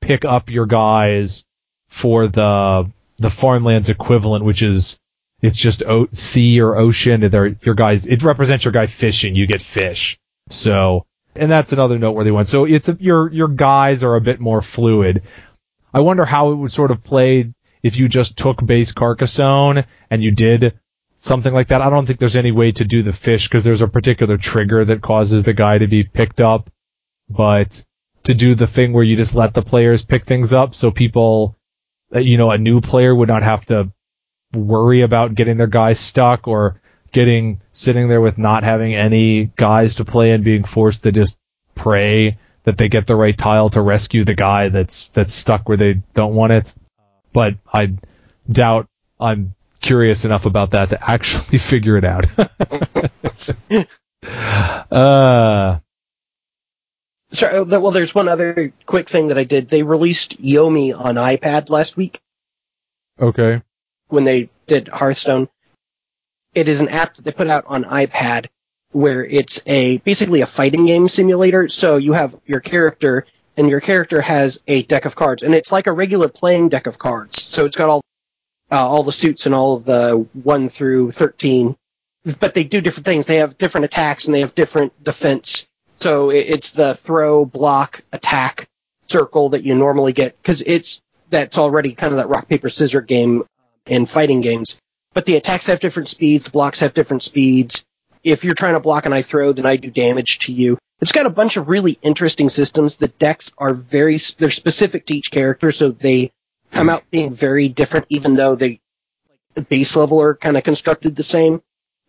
pick 0.02 0.26
up 0.26 0.50
your 0.50 0.66
guys 0.66 1.46
for 1.88 2.28
the 2.28 2.90
the 3.18 3.30
farmlands 3.30 3.90
equivalent, 3.90 4.44
which 4.44 4.64
is 4.64 5.00
it's 5.42 5.58
just 5.58 5.84
o- 5.84 6.08
sea 6.12 6.60
or 6.60 6.76
ocean. 6.76 7.24
And 7.24 7.32
they're, 7.32 7.56
your 7.62 7.76
guys, 7.76 8.08
it 8.08 8.24
represents 8.24 8.66
your 8.66 8.72
guy 8.72 8.88
fishing. 8.88 9.36
You 9.36 9.48
get 9.48 9.62
fish. 9.62 10.18
So, 10.50 11.06
and 11.36 11.52
that's 11.52 11.74
another 11.74 11.98
noteworthy 11.98 12.32
one. 12.32 12.46
So 12.46 12.66
it's 12.66 12.90
a, 12.90 12.98
your 13.00 13.32
your 13.32 13.48
guys 13.48 14.04
are 14.04 14.16
a 14.16 14.22
bit 14.22 14.40
more 14.40 14.62
fluid. 14.62 15.24
I 15.94 16.02
wonder 16.02 16.26
how 16.26 16.52
it 16.52 16.56
would 16.56 16.72
sort 16.72 16.92
of 16.92 17.04
play 17.04 17.54
if 17.84 17.98
you 17.98 18.08
just 18.08 18.38
took 18.38 18.66
base 18.66 18.92
Carcassonne 18.92 19.86
and 20.10 20.24
you 20.24 20.32
did 20.32 20.80
something 21.16 21.54
like 21.54 21.70
that. 21.70 21.82
I 21.82 21.90
don't 21.90 22.06
think 22.06 22.20
there's 22.20 22.36
any 22.36 22.52
way 22.52 22.72
to 22.74 22.86
do 22.86 23.04
the 23.04 23.14
fish 23.14 23.48
because 23.48 23.64
there's 23.64 23.82
a 23.82 23.88
particular 23.88 24.38
trigger 24.38 24.86
that 24.86 25.02
causes 25.02 25.44
the 25.44 25.54
guy 25.54 25.78
to 25.78 25.88
be 25.88 26.04
picked 26.04 26.42
up. 26.42 26.70
But 27.30 27.84
to 28.24 28.34
do 28.34 28.56
the 28.56 28.68
thing 28.68 28.94
where 28.94 29.04
you 29.04 29.16
just 29.16 29.36
let 29.36 29.54
the 29.54 29.62
players 29.62 30.06
pick 30.06 30.26
things 30.26 30.54
up 30.54 30.76
so 30.76 30.92
people 30.92 31.58
uh, 32.14 32.20
you 32.20 32.38
know, 32.38 32.52
a 32.52 32.58
new 32.58 32.82
player 32.82 33.14
would 33.14 33.30
not 33.30 33.44
have 33.44 33.66
to 33.66 33.92
worry 34.54 35.02
about 35.02 35.36
getting 35.36 35.58
their 35.58 35.68
guys 35.68 36.00
stuck 36.00 36.48
or 36.48 36.81
getting 37.12 37.62
sitting 37.74 38.08
there 38.08 38.22
with 38.22 38.38
not 38.38 38.64
having 38.64 38.96
any 38.96 39.46
guys 39.56 39.96
to 39.96 40.06
play 40.06 40.32
and 40.32 40.44
being 40.44 40.64
forced 40.64 41.04
to 41.04 41.12
just 41.12 41.38
pray 41.76 42.38
that 42.64 42.78
they 42.78 42.90
get 42.90 43.08
the 43.08 43.16
right 43.16 43.38
tile 43.38 43.70
to 43.70 43.82
rescue 43.82 44.24
the 44.24 44.34
guy 44.34 44.70
that's 44.70 45.08
that's 45.10 45.34
stuck 45.34 45.68
where 45.68 45.78
they 45.78 46.02
don't 46.14 46.36
want 46.36 46.52
it. 46.52 46.74
But 47.34 47.56
I 47.72 47.94
doubt 48.50 48.88
I'm 49.20 49.54
curious 49.82 50.26
enough 50.26 50.46
about 50.46 50.72
that 50.72 50.90
to 50.90 51.10
actually 51.10 51.58
figure 51.60 51.98
it 51.98 52.06
out. 52.06 52.26
uh 54.92 55.80
Sorry, 57.34 57.58
uh, 57.60 57.64
well, 57.80 57.92
there's 57.92 58.14
one 58.14 58.28
other 58.28 58.74
quick 58.86 59.08
thing 59.10 59.30
that 59.30 59.38
I 59.38 59.46
did. 59.46 59.70
They 59.70 59.84
released 59.84 60.42
Yomi 60.44 60.98
on 60.98 61.16
iPad 61.16 61.70
last 61.70 61.96
week. 61.96 62.22
Okay. 63.20 63.62
When 64.10 64.26
they 64.26 64.50
did 64.68 64.90
Hearthstone. 64.90 65.48
It 66.54 66.68
is 66.68 66.80
an 66.80 66.90
app 66.90 67.16
that 67.16 67.24
they 67.24 67.32
put 67.32 67.48
out 67.48 67.66
on 67.68 67.84
iPad 67.84 68.48
where 68.92 69.24
it's 69.24 69.62
a, 69.66 69.98
basically 70.00 70.42
a 70.42 70.46
fighting 70.46 70.86
game 70.86 71.08
simulator. 71.08 71.70
So 71.70 71.98
you 71.98 72.14
have 72.14 72.36
your 72.46 72.60
character 72.60 73.26
and 73.56 73.70
your 73.70 73.80
character 73.80 74.22
has 74.22 74.60
a 74.68 74.84
deck 74.84 75.06
of 75.06 75.16
cards 75.16 75.44
and 75.44 75.56
it's 75.56 75.72
like 75.72 75.88
a 75.88 75.92
regular 75.92 76.28
playing 76.28 76.70
deck 76.70 76.88
of 76.88 76.98
cards. 76.98 77.42
So 77.42 77.66
it's 77.66 77.76
got 77.76 77.90
all, 77.90 78.02
uh, 78.72 78.88
all 78.88 79.04
the 79.04 79.12
suits 79.12 79.46
and 79.46 79.56
all 79.56 79.76
of 79.76 79.86
the 79.86 80.28
1 80.44 80.70
through 80.70 81.12
13. 81.12 81.76
But 82.40 82.54
they 82.54 82.64
do 82.64 82.82
different 82.82 83.06
things. 83.06 83.26
They 83.26 83.38
have 83.38 83.58
different 83.58 83.86
attacks 83.86 84.26
and 84.26 84.36
they 84.36 84.42
have 84.42 84.54
different 84.54 85.04
defense 85.04 85.68
so 86.02 86.32
it's 86.32 86.72
the 86.72 86.96
throw, 86.96 87.46
block, 87.46 88.02
attack 88.12 88.68
circle 89.08 89.50
that 89.50 89.64
you 89.64 89.76
normally 89.76 90.14
get 90.14 90.36
because 90.42 90.64
it's 90.66 91.00
that's 91.30 91.60
already 91.60 91.94
kind 91.94 92.12
of 92.12 92.18
that 92.18 92.28
rock 92.28 92.48
paper 92.48 92.70
scissors 92.70 93.06
game 93.06 93.44
in 93.86 94.08
fighting 94.08 94.42
games. 94.42 94.78
But 95.14 95.26
the 95.26 95.36
attacks 95.36 95.66
have 95.68 95.80
different 95.80 96.10
speeds, 96.10 96.46
the 96.46 96.52
blocks 96.52 96.80
have 96.80 96.94
different 96.94 97.24
speeds. 97.24 97.86
If 98.24 98.44
you're 98.44 98.56
trying 98.56 98.74
to 98.74 98.80
block 98.80 99.06
and 99.06 99.14
I 99.14 99.24
throw, 99.24 99.52
then 99.52 99.66
I 99.66 99.76
do 99.76 99.90
damage 99.90 100.40
to 100.40 100.54
you. 100.54 100.78
It's 101.02 101.12
got 101.12 101.26
a 101.26 101.32
bunch 101.32 101.58
of 101.58 101.68
really 101.68 101.98
interesting 102.02 102.50
systems. 102.50 102.98
The 102.98 103.08
decks 103.08 103.52
are 103.58 103.74
very 103.74 104.18
they're 104.38 104.52
specific 104.52 105.08
to 105.08 105.16
each 105.16 105.32
character, 105.32 105.72
so 105.72 105.90
they 105.90 106.32
come 106.72 106.90
out 106.90 107.10
being 107.10 107.34
very 107.34 107.68
different, 107.70 108.06
even 108.10 108.36
though 108.36 108.56
they 108.56 108.80
the 109.56 109.64
base 109.64 109.96
level 109.96 110.22
are 110.22 110.36
kind 110.36 110.56
of 110.56 110.64
constructed 110.64 111.16
the 111.16 111.24
same 111.24 111.62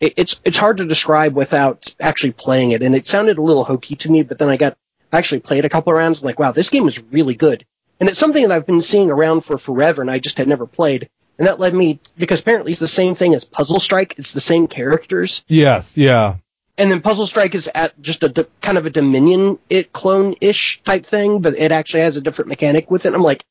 it's 0.03 0.41
it's 0.45 0.59
hard 0.59 0.79
to 0.79 0.85
describe 0.85 1.35
without 1.37 1.95
actually 2.01 2.33
playing 2.33 2.73
it. 2.73 2.83
And 2.83 2.95
it 2.95 3.07
sounded 3.07 3.39
a 3.39 3.43
little 3.43 3.65
hokey 3.65 3.95
to 3.97 4.11
me, 4.11 4.23
but 4.23 4.39
then 4.39 4.49
I 4.49 4.57
got 4.57 4.77
I 5.13 5.19
actually 5.19 5.41
played 5.41 5.65
a 5.65 5.69
couple 5.69 5.93
rounds. 5.93 6.19
I'm 6.19 6.27
like, 6.27 6.39
wow, 6.39 6.53
this 6.53 6.71
game 6.71 6.89
is 6.89 7.03
really 7.05 7.35
good. 7.35 7.65
And 8.01 8.09
it's 8.09 8.19
something 8.19 8.43
that 8.43 8.51
I've 8.51 8.67
been 8.67 8.83
seeing 8.83 9.11
around 9.11 9.43
for 9.43 9.59
forever, 9.59 10.03
and 10.03 10.11
I 10.11 10.19
just 10.19 10.39
had 10.39 10.49
never 10.49 10.67
played. 10.67 11.09
And 11.39 11.47
that 11.47 11.59
led 11.59 11.75
me 11.75 12.01
because 12.17 12.41
apparently 12.41 12.73
it's 12.73 12.81
the 12.81 12.89
same 12.89 13.15
thing 13.15 13.35
as 13.35 13.45
Puzzle 13.45 13.81
Strike. 13.81 14.15
It's 14.19 14.33
the 14.33 14.41
same 14.41 14.67
characters. 14.67 15.45
Yes, 15.49 15.97
yeah. 15.97 16.37
And 16.79 16.91
then 16.91 17.01
Puzzle 17.01 17.27
Strike 17.27 17.55
is 17.55 17.69
at 17.75 18.01
just 18.01 18.23
a 18.23 18.49
kind 18.61 18.79
of 18.79 18.87
a 18.87 18.91
Dominion 18.91 19.59
it 19.69 19.93
clone 19.93 20.35
ish 20.41 20.83
type 20.85 21.05
thing, 21.05 21.41
but 21.41 21.57
it 21.57 21.73
actually 21.73 22.01
has 22.01 22.17
a 22.17 22.21
different 22.21 22.49
mechanic 22.49 22.91
with 22.91 23.07
it. 23.07 23.15
I'm 23.15 23.23
like, 23.23 23.45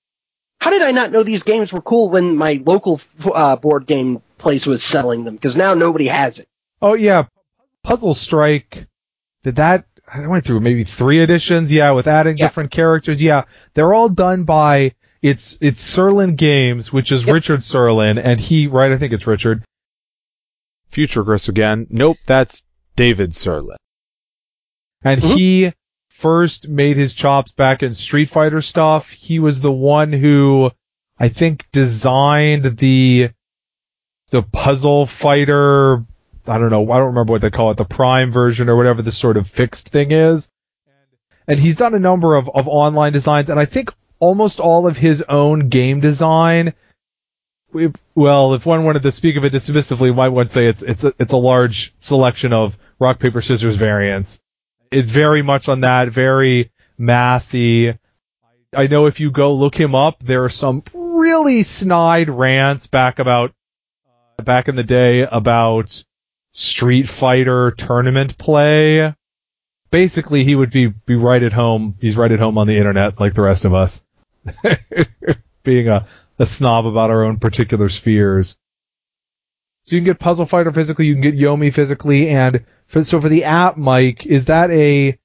how 0.60 0.70
did 0.70 0.82
I 0.82 0.92
not 0.92 1.12
know 1.12 1.24
these 1.24 1.44
games 1.44 1.74
were 1.74 1.82
cool 1.82 2.10
when 2.10 2.36
my 2.36 2.62
local 2.66 3.02
uh, 3.34 3.56
board 3.56 3.88
game 3.88 4.22
place 4.38 4.66
was 4.66 4.84
selling 4.84 5.24
them 5.24 5.36
because 5.36 5.56
now 5.56 5.74
nobody 5.74 6.08
has 6.08 6.40
it. 6.40 6.48
Oh 6.82 6.94
yeah, 6.94 7.26
Puzzle 7.84 8.14
Strike. 8.14 8.88
Did 9.44 9.56
that? 9.56 9.86
I 10.08 10.28
went 10.28 10.44
through 10.46 10.60
maybe 10.60 10.84
three 10.84 11.22
editions. 11.22 11.72
Yeah, 11.72 11.92
with 11.92 12.08
adding 12.08 12.38
yeah. 12.38 12.46
different 12.46 12.72
characters. 12.72 13.22
Yeah, 13.22 13.46
they're 13.74 13.94
all 13.94 14.10
done 14.10 14.44
by 14.44 14.94
it's 15.22 15.58
it's 15.62 15.82
Sirlin 15.82 16.36
Games, 16.36 16.92
which 16.92 17.12
is 17.12 17.26
yep. 17.26 17.34
Richard 17.34 17.60
Sirlin, 17.60 18.20
and 18.24 18.40
he 18.40 18.68
right. 18.68 18.92
I 18.92 18.98
think 18.98 19.14
it's 19.14 19.28
Richard. 19.28 19.64
Future 20.90 21.24
Chris 21.24 21.48
again. 21.48 21.88
Nope, 21.90 22.18
that's 22.26 22.64
David 22.96 23.32
Sirlin. 23.32 23.78
And 25.04 25.22
mm-hmm. 25.22 25.38
he 25.38 25.74
first 26.10 26.68
made 26.68 26.98
his 26.98 27.14
chops 27.14 27.52
back 27.52 27.82
in 27.82 27.94
Street 27.94 28.30
Fighter 28.30 28.62
stuff. 28.62 29.10
He 29.10 29.40
was 29.40 29.62
the 29.62 29.72
one 29.72 30.12
who 30.12 30.72
I 31.18 31.30
think 31.30 31.68
designed 31.72 32.78
the 32.78 33.30
the 34.32 34.42
puzzle 34.42 35.06
fighter. 35.06 36.04
I 36.48 36.58
don't 36.58 36.72
know. 36.72 36.92
I 36.92 36.98
don't 36.98 37.08
remember 37.08 37.34
what 37.34 37.42
they 37.42 37.52
call 37.52 37.72
it, 37.72 37.78
the 37.78 37.86
prime 37.86 38.32
version 38.32 38.70
or 38.70 38.76
whatever 38.76 39.04
the 39.04 39.12
sort 39.12 39.38
of 39.38 39.48
fixed 39.48 39.90
thing 39.90 40.12
is. 40.12 40.50
And 41.48 41.60
he's 41.60 41.76
done 41.76 41.94
a 41.94 42.00
number 42.00 42.36
of, 42.36 42.50
of 42.50 42.68
online 42.68 43.14
designs, 43.14 43.50
and 43.50 43.60
I 43.60 43.66
think 43.66 43.92
almost 44.22 44.62
all 44.62 44.88
of 44.88 44.96
his 44.96 45.22
own 45.28 45.68
game 45.68 46.00
design. 46.00 46.74
Well, 48.16 48.54
if 48.54 48.66
one 48.66 48.86
wanted 48.86 49.04
to 49.04 49.12
speak 49.12 49.36
of 49.36 49.44
it 49.44 49.52
dismissively, 49.52 50.16
might 50.16 50.30
one 50.30 50.48
say 50.48 50.68
it's 50.68 50.82
it's 50.82 51.04
a, 51.04 51.14
it's 51.20 51.34
a 51.34 51.38
large 51.38 51.94
selection 52.00 52.54
of 52.54 52.78
rock 53.00 53.20
paper 53.20 53.42
scissors 53.42 53.76
variants. 53.76 54.40
It's 54.92 55.10
very 55.10 55.42
much 55.42 55.68
on 55.68 55.82
that, 55.82 56.10
very 56.10 56.72
mathy. 57.00 57.98
I 58.76 58.88
know 58.88 59.08
if 59.08 59.20
you 59.20 59.32
go 59.32 59.54
look 59.54 59.76
him 59.76 59.96
up, 59.96 60.24
there 60.24 60.44
are 60.44 60.50
some 60.50 60.84
really 60.94 61.64
snide 61.64 62.30
rants 62.30 62.88
back 62.88 63.20
about 63.20 63.54
uh, 64.38 64.44
back 64.44 64.68
in 64.68 64.76
the 64.76 64.84
day 64.84 65.22
about 65.22 66.04
Street 66.52 67.08
Fighter 67.08 67.72
tournament 67.72 68.38
play. 68.38 69.14
Basically, 69.92 70.44
he 70.44 70.56
would 70.56 70.72
be, 70.72 70.88
be 70.88 71.16
right 71.16 71.42
at 71.42 71.54
home. 71.54 71.96
He's 72.00 72.16
right 72.16 72.32
at 72.32 72.40
home 72.40 72.58
on 72.58 72.68
the 72.68 72.78
internet 72.78 73.20
like 73.20 73.34
the 73.34 73.42
rest 73.42 73.66
of 73.66 73.74
us. 73.74 74.04
Being 75.64 75.90
a, 75.90 76.08
a 76.40 76.46
snob 76.46 76.86
about 76.86 77.10
our 77.10 77.24
own 77.24 77.38
particular 77.38 77.90
spheres. 77.90 78.58
So 79.84 79.96
you 79.96 80.02
can 80.02 80.06
get 80.08 80.20
Puzzle 80.20 80.46
Fighter 80.46 80.72
physically, 80.72 81.08
you 81.08 81.16
can 81.16 81.22
get 81.22 81.38
Yomi 81.38 81.74
physically, 81.74 82.30
and 82.30 82.66
for, 82.86 83.04
so 83.04 83.20
for 83.20 83.30
the 83.30 83.46
app, 83.46 83.78
Mike, 83.78 84.26
is 84.26 84.46
that 84.46 84.70
a 84.70 85.18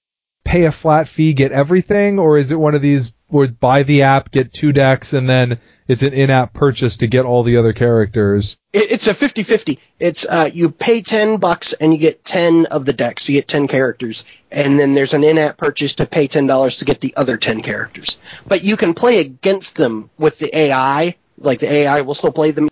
pay 0.44 0.64
a 0.64 0.72
flat 0.72 1.08
fee, 1.08 1.34
get 1.34 1.52
everything, 1.52 2.18
or 2.18 2.38
is 2.38 2.52
it 2.52 2.58
one 2.58 2.74
of 2.74 2.80
these 2.82 3.12
where 3.28 3.48
buy 3.48 3.82
the 3.82 4.02
app, 4.02 4.30
get 4.30 4.52
two 4.52 4.72
decks, 4.72 5.12
and 5.12 5.28
then 5.28 5.58
it's 5.88 6.02
an 6.02 6.12
in-app 6.12 6.52
purchase 6.52 6.96
to 6.98 7.06
get 7.06 7.24
all 7.24 7.42
the 7.44 7.56
other 7.58 7.72
characters. 7.72 8.56
It, 8.72 8.90
it's 8.90 9.06
a 9.06 9.14
50-50. 9.14 9.78
It's 10.00 10.26
uh, 10.26 10.50
you 10.52 10.70
pay 10.70 11.00
ten 11.02 11.38
bucks 11.38 11.72
and 11.74 11.92
you 11.92 11.98
get 11.98 12.24
ten 12.24 12.66
of 12.66 12.84
the 12.84 12.92
decks. 12.92 13.28
You 13.28 13.38
get 13.38 13.48
ten 13.48 13.68
characters, 13.68 14.24
and 14.50 14.78
then 14.78 14.94
there's 14.94 15.14
an 15.14 15.24
in-app 15.24 15.56
purchase 15.56 15.94
to 15.96 16.06
pay 16.06 16.26
ten 16.28 16.46
dollars 16.46 16.76
to 16.78 16.84
get 16.84 17.00
the 17.00 17.14
other 17.16 17.36
ten 17.36 17.62
characters. 17.62 18.18
But 18.46 18.62
you 18.64 18.76
can 18.76 18.94
play 18.94 19.20
against 19.20 19.76
them 19.76 20.10
with 20.18 20.38
the 20.38 20.56
AI. 20.56 21.16
Like 21.38 21.60
the 21.60 21.70
AI 21.70 22.00
will 22.00 22.14
still 22.14 22.32
play 22.32 22.50
them. 22.50 22.68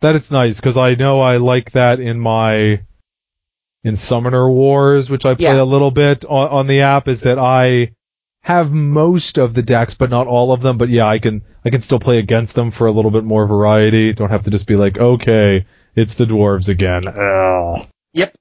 That 0.00 0.16
it's 0.16 0.30
nice 0.30 0.56
because 0.56 0.76
I 0.76 0.94
know 0.94 1.20
I 1.20 1.38
like 1.38 1.70
that 1.72 2.00
in 2.00 2.18
my 2.20 2.82
in 3.84 3.96
Summoner 3.96 4.50
Wars, 4.50 5.08
which 5.10 5.24
I 5.26 5.34
play 5.34 5.44
Yeah. 5.44 5.62
a 5.62 5.64
little 5.64 5.90
bit 5.90 6.24
on, 6.24 6.48
on 6.48 6.66
the 6.66 6.80
app, 6.82 7.06
is 7.06 7.22
that 7.22 7.38
I 7.38 7.92
have 8.44 8.70
most 8.70 9.38
of 9.38 9.54
the 9.54 9.62
decks, 9.62 9.94
but 9.94 10.10
not 10.10 10.26
all 10.26 10.52
of 10.52 10.60
them. 10.60 10.76
But 10.76 10.90
yeah, 10.90 11.08
I 11.08 11.18
can 11.18 11.42
I 11.64 11.70
can 11.70 11.80
still 11.80 11.98
play 11.98 12.18
against 12.18 12.54
them 12.54 12.70
for 12.70 12.86
a 12.86 12.92
little 12.92 13.10
bit 13.10 13.24
more 13.24 13.46
variety. 13.46 14.12
Don't 14.12 14.30
have 14.30 14.44
to 14.44 14.50
just 14.50 14.66
be 14.66 14.76
like, 14.76 14.98
okay, 14.98 15.64
it's 15.96 16.14
the 16.14 16.26
dwarves 16.26 16.68
again. 16.68 17.08
Ugh. 17.08 17.88
Yep. 18.12 18.36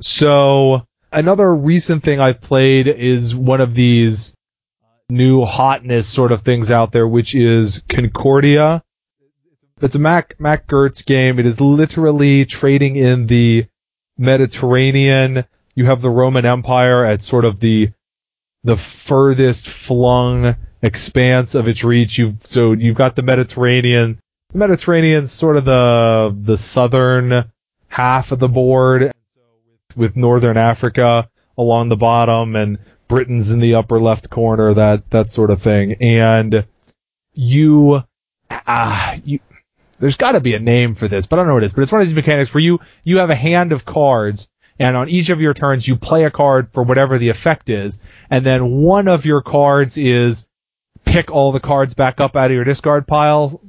So 0.00 0.86
another 1.10 1.52
recent 1.52 2.04
thing 2.04 2.20
I've 2.20 2.40
played 2.40 2.86
is 2.86 3.34
one 3.34 3.60
of 3.60 3.74
these 3.74 4.34
new 5.10 5.44
hotness 5.44 6.06
sort 6.06 6.30
of 6.30 6.42
things 6.42 6.70
out 6.70 6.92
there, 6.92 7.08
which 7.08 7.34
is 7.34 7.82
Concordia. 7.88 8.84
It's 9.82 9.96
a 9.96 9.98
Mac 9.98 10.38
Mac 10.38 10.68
Gerdts 10.68 11.04
game. 11.04 11.40
It 11.40 11.46
is 11.46 11.60
literally 11.60 12.44
trading 12.44 12.94
in 12.94 13.26
the 13.26 13.66
Mediterranean. 14.16 15.44
You 15.74 15.86
have 15.86 16.02
the 16.02 16.10
Roman 16.10 16.46
Empire 16.46 17.04
at 17.04 17.20
sort 17.20 17.44
of 17.44 17.58
the 17.58 17.90
the 18.64 18.76
furthest 18.76 19.68
flung 19.68 20.56
expanse 20.82 21.54
of 21.54 21.68
its 21.68 21.84
reach. 21.84 22.18
You 22.18 22.36
so 22.44 22.72
you've 22.72 22.96
got 22.96 23.16
the 23.16 23.22
Mediterranean. 23.22 24.18
The 24.52 24.58
Mediterranean's 24.58 25.32
sort 25.32 25.56
of 25.56 25.64
the 25.64 26.36
the 26.40 26.56
southern 26.56 27.50
half 27.88 28.32
of 28.32 28.38
the 28.38 28.48
board 28.48 29.12
with 29.96 30.16
northern 30.16 30.56
Africa 30.56 31.28
along 31.56 31.88
the 31.88 31.96
bottom 31.96 32.54
and 32.54 32.78
Britain's 33.08 33.50
in 33.50 33.58
the 33.58 33.74
upper 33.74 34.00
left 34.00 34.30
corner, 34.30 34.74
that 34.74 35.10
that 35.10 35.30
sort 35.30 35.50
of 35.50 35.62
thing. 35.62 35.94
And 36.00 36.64
you 37.32 38.02
ah 38.50 39.16
you 39.24 39.40
there's 39.98 40.16
got 40.16 40.32
to 40.32 40.40
be 40.40 40.54
a 40.54 40.60
name 40.60 40.94
for 40.94 41.08
this, 41.08 41.26
but 41.26 41.38
I 41.38 41.42
don't 41.42 41.48
know 41.48 41.54
what 41.54 41.62
it 41.64 41.66
is. 41.66 41.72
But 41.72 41.82
it's 41.82 41.92
one 41.92 42.00
of 42.00 42.06
these 42.06 42.14
mechanics 42.14 42.52
where 42.54 42.62
you 42.62 42.80
you 43.02 43.18
have 43.18 43.30
a 43.30 43.34
hand 43.34 43.72
of 43.72 43.84
cards, 43.84 44.48
and 44.78 44.96
on 44.96 45.08
each 45.08 45.30
of 45.30 45.40
your 45.40 45.54
turns 45.54 45.86
you 45.86 45.96
play 45.96 46.24
a 46.24 46.30
card 46.30 46.72
for 46.72 46.82
whatever 46.82 47.18
the 47.18 47.28
effect 47.28 47.68
is, 47.68 48.00
and 48.30 48.44
then 48.44 48.70
one 48.70 49.08
of 49.08 49.26
your 49.26 49.42
cards 49.42 49.96
is 49.96 50.46
pick 51.04 51.30
all 51.30 51.52
the 51.52 51.60
cards 51.60 51.94
back 51.94 52.20
up 52.20 52.36
out 52.36 52.50
of 52.50 52.54
your 52.54 52.64
discard 52.64 53.06
pile. 53.06 53.60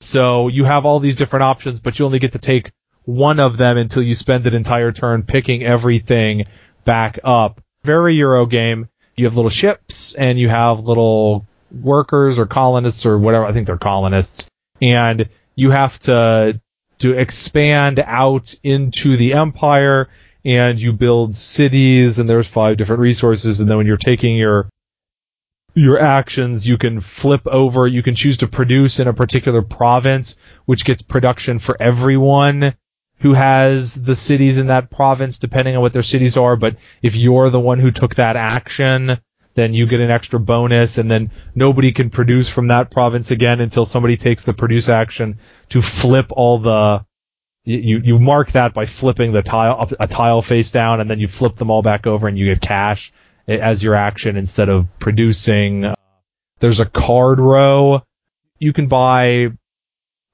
So 0.00 0.48
you 0.48 0.64
have 0.64 0.84
all 0.84 0.98
these 1.00 1.16
different 1.16 1.44
options, 1.44 1.80
but 1.80 1.98
you 1.98 2.04
only 2.04 2.18
get 2.18 2.32
to 2.32 2.38
take 2.38 2.72
one 3.04 3.40
of 3.40 3.56
them 3.56 3.78
until 3.78 4.02
you 4.02 4.14
spend 4.14 4.46
an 4.46 4.54
entire 4.54 4.92
turn 4.92 5.22
picking 5.22 5.62
everything 5.62 6.44
back 6.84 7.18
up. 7.24 7.60
Very 7.82 8.16
Euro 8.16 8.46
game. 8.46 8.88
You 9.16 9.26
have 9.26 9.36
little 9.36 9.50
ships 9.50 10.14
and 10.14 10.38
you 10.38 10.48
have 10.48 10.80
little 10.80 11.46
workers 11.70 12.38
or 12.38 12.46
colonists 12.46 13.06
or 13.06 13.18
whatever. 13.18 13.44
I 13.44 13.52
think 13.52 13.66
they're 13.66 13.76
colonists. 13.76 14.46
And 14.80 15.28
you 15.54 15.70
have 15.70 15.98
to, 16.00 16.60
to 16.98 17.12
expand 17.18 18.00
out 18.00 18.54
into 18.62 19.16
the 19.16 19.34
empire 19.34 20.08
and 20.44 20.80
you 20.80 20.92
build 20.92 21.34
cities 21.34 22.18
and 22.18 22.28
there's 22.28 22.48
five 22.48 22.76
different 22.76 23.00
resources. 23.00 23.60
And 23.60 23.70
then 23.70 23.76
when 23.76 23.86
you're 23.86 23.96
taking 23.96 24.36
your, 24.36 24.68
your 25.74 26.00
actions, 26.00 26.66
you 26.66 26.78
can 26.78 27.00
flip 27.00 27.46
over, 27.46 27.86
you 27.86 28.02
can 28.02 28.14
choose 28.14 28.38
to 28.38 28.48
produce 28.48 28.98
in 28.98 29.08
a 29.08 29.14
particular 29.14 29.62
province, 29.62 30.36
which 30.64 30.84
gets 30.84 31.02
production 31.02 31.58
for 31.58 31.80
everyone 31.80 32.74
who 33.20 33.34
has 33.34 33.94
the 33.94 34.16
cities 34.16 34.58
in 34.58 34.66
that 34.66 34.90
province, 34.90 35.38
depending 35.38 35.76
on 35.76 35.82
what 35.82 35.92
their 35.92 36.02
cities 36.02 36.36
are. 36.36 36.56
But 36.56 36.76
if 37.02 37.14
you're 37.14 37.50
the 37.50 37.60
one 37.60 37.78
who 37.78 37.92
took 37.92 38.16
that 38.16 38.34
action, 38.34 39.18
then 39.54 39.74
you 39.74 39.86
get 39.86 40.00
an 40.00 40.10
extra 40.10 40.40
bonus, 40.40 40.98
and 40.98 41.10
then 41.10 41.30
nobody 41.54 41.92
can 41.92 42.10
produce 42.10 42.48
from 42.48 42.68
that 42.68 42.90
province 42.90 43.30
again 43.30 43.60
until 43.60 43.84
somebody 43.84 44.16
takes 44.16 44.44
the 44.44 44.54
produce 44.54 44.88
action 44.88 45.38
to 45.70 45.82
flip 45.82 46.32
all 46.32 46.58
the. 46.58 47.04
You 47.64 48.00
you 48.02 48.18
mark 48.18 48.52
that 48.52 48.74
by 48.74 48.86
flipping 48.86 49.32
the 49.32 49.42
tile 49.42 49.88
a 50.00 50.08
tile 50.08 50.42
face 50.42 50.72
down, 50.72 51.00
and 51.00 51.08
then 51.08 51.20
you 51.20 51.28
flip 51.28 51.54
them 51.54 51.70
all 51.70 51.82
back 51.82 52.06
over, 52.06 52.26
and 52.26 52.36
you 52.36 52.46
get 52.46 52.60
cash 52.60 53.12
as 53.46 53.82
your 53.82 53.94
action 53.94 54.36
instead 54.36 54.68
of 54.68 54.86
producing. 54.98 55.94
There's 56.58 56.80
a 56.80 56.86
card 56.86 57.38
row. 57.38 58.02
You 58.58 58.72
can 58.72 58.88
buy 58.88 59.48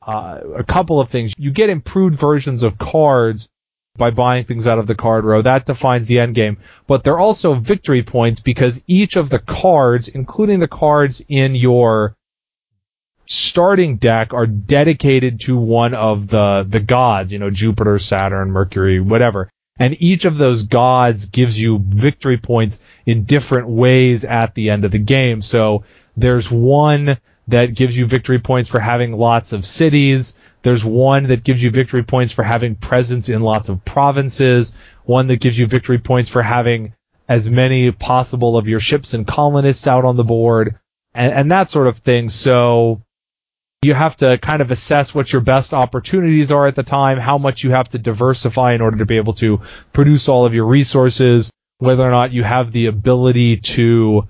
uh, 0.07 0.39
a 0.57 0.64
couple 0.64 1.01
of 1.01 1.11
things. 1.11 1.35
You 1.37 1.51
get 1.51 1.68
improved 1.68 2.18
versions 2.18 2.62
of 2.62 2.79
cards 2.79 3.49
by 3.97 4.11
buying 4.11 4.45
things 4.45 4.66
out 4.66 4.79
of 4.79 4.87
the 4.87 4.95
card 4.95 5.24
row. 5.24 5.43
That 5.43 5.66
defines 5.66 6.07
the 6.07 6.20
end 6.20 6.35
game. 6.35 6.59
But 6.87 7.05
they're 7.05 7.18
also 7.18 7.55
victory 7.55 8.03
points 8.03 8.41
because 8.41 8.83
each 8.87 9.16
of 9.16 9.29
the 9.29 9.39
cards, 9.39 10.09
including 10.09 10.61
the 10.61 10.68
cards 10.68 11.22
in 11.29 11.55
your 11.55 12.16
starting 13.29 13.97
deck, 13.97 14.33
are 14.33 14.47
dedicated 14.47 15.41
to 15.43 15.57
one 15.57 15.93
of 15.93 16.29
the, 16.29 16.66
the 16.66 16.81
gods, 16.81 17.31
you 17.33 17.39
know, 17.39 17.51
Jupiter, 17.51 17.99
Saturn, 17.99 18.51
Mercury, 18.51 19.01
whatever. 19.01 19.51
And 19.79 20.01
each 20.01 20.24
of 20.24 20.39
those 20.39 20.64
gods 20.64 21.26
gives 21.26 21.61
you 21.61 21.79
victory 21.79 22.39
points 22.39 22.81
in 23.07 23.24
different 23.24 23.68
ways 23.68 24.24
at 24.24 24.55
the 24.55 24.70
end 24.70 24.85
of 24.85 24.91
the 24.91 24.99
game. 24.99 25.43
So 25.43 25.85
there's 26.16 26.51
one 26.51 27.18
that 27.49 27.74
gives 27.74 27.97
you 27.97 28.07
victory 28.07 28.39
points 28.39 28.70
for 28.70 28.81
having 28.81 29.12
lots 29.12 29.53
of 29.53 29.66
cities. 29.66 30.35
There's 30.62 30.85
one 30.85 31.29
that 31.29 31.45
gives 31.45 31.62
you 31.62 31.70
victory 31.70 32.03
points 32.03 32.33
for 32.33 32.43
having 32.43 32.74
presence 32.74 33.29
in 33.29 33.43
lots 33.43 33.68
of 33.68 33.85
provinces. 33.85 34.72
One 35.05 35.29
that 35.29 35.37
gives 35.41 35.59
you 35.59 35.66
victory 35.66 35.99
points 35.99 36.31
for 36.31 36.43
having 36.43 36.95
as 37.29 37.49
many 37.49 37.93
possible 37.93 38.57
of 38.57 38.68
your 38.68 38.81
ships 38.81 39.12
and 39.12 39.26
colonists 39.26 39.87
out 39.87 40.07
on 40.07 40.16
the 40.16 40.24
board 40.24 40.79
and, 41.14 41.33
and 41.33 41.53
that 41.53 41.68
sort 41.68 41.87
of 41.87 41.99
thing. 41.99 42.31
So 42.31 43.03
you 43.83 43.95
have 43.95 44.16
to 44.16 44.39
kind 44.39 44.61
of 44.61 44.70
assess 44.70 45.14
what 45.14 45.33
your 45.33 45.41
best 45.41 45.72
opportunities 45.72 46.51
are 46.51 46.66
at 46.66 46.74
the 46.74 46.83
time, 46.83 47.18
how 47.18 47.39
much 47.39 47.62
you 47.62 47.70
have 47.70 47.89
to 47.91 47.99
diversify 47.99 48.74
in 48.74 48.81
order 48.81 48.99
to 48.99 49.07
be 49.07 49.16
able 49.16 49.35
to 49.35 49.61
produce 49.93 50.29
all 50.29 50.45
of 50.47 50.55
your 50.55 50.66
resources, 50.66 51.51
whether 51.79 52.07
or 52.07 52.11
not 52.11 52.33
you 52.33 52.43
have 52.43 52.72
the 52.72 52.87
ability 52.87 53.59
to, 53.59 54.29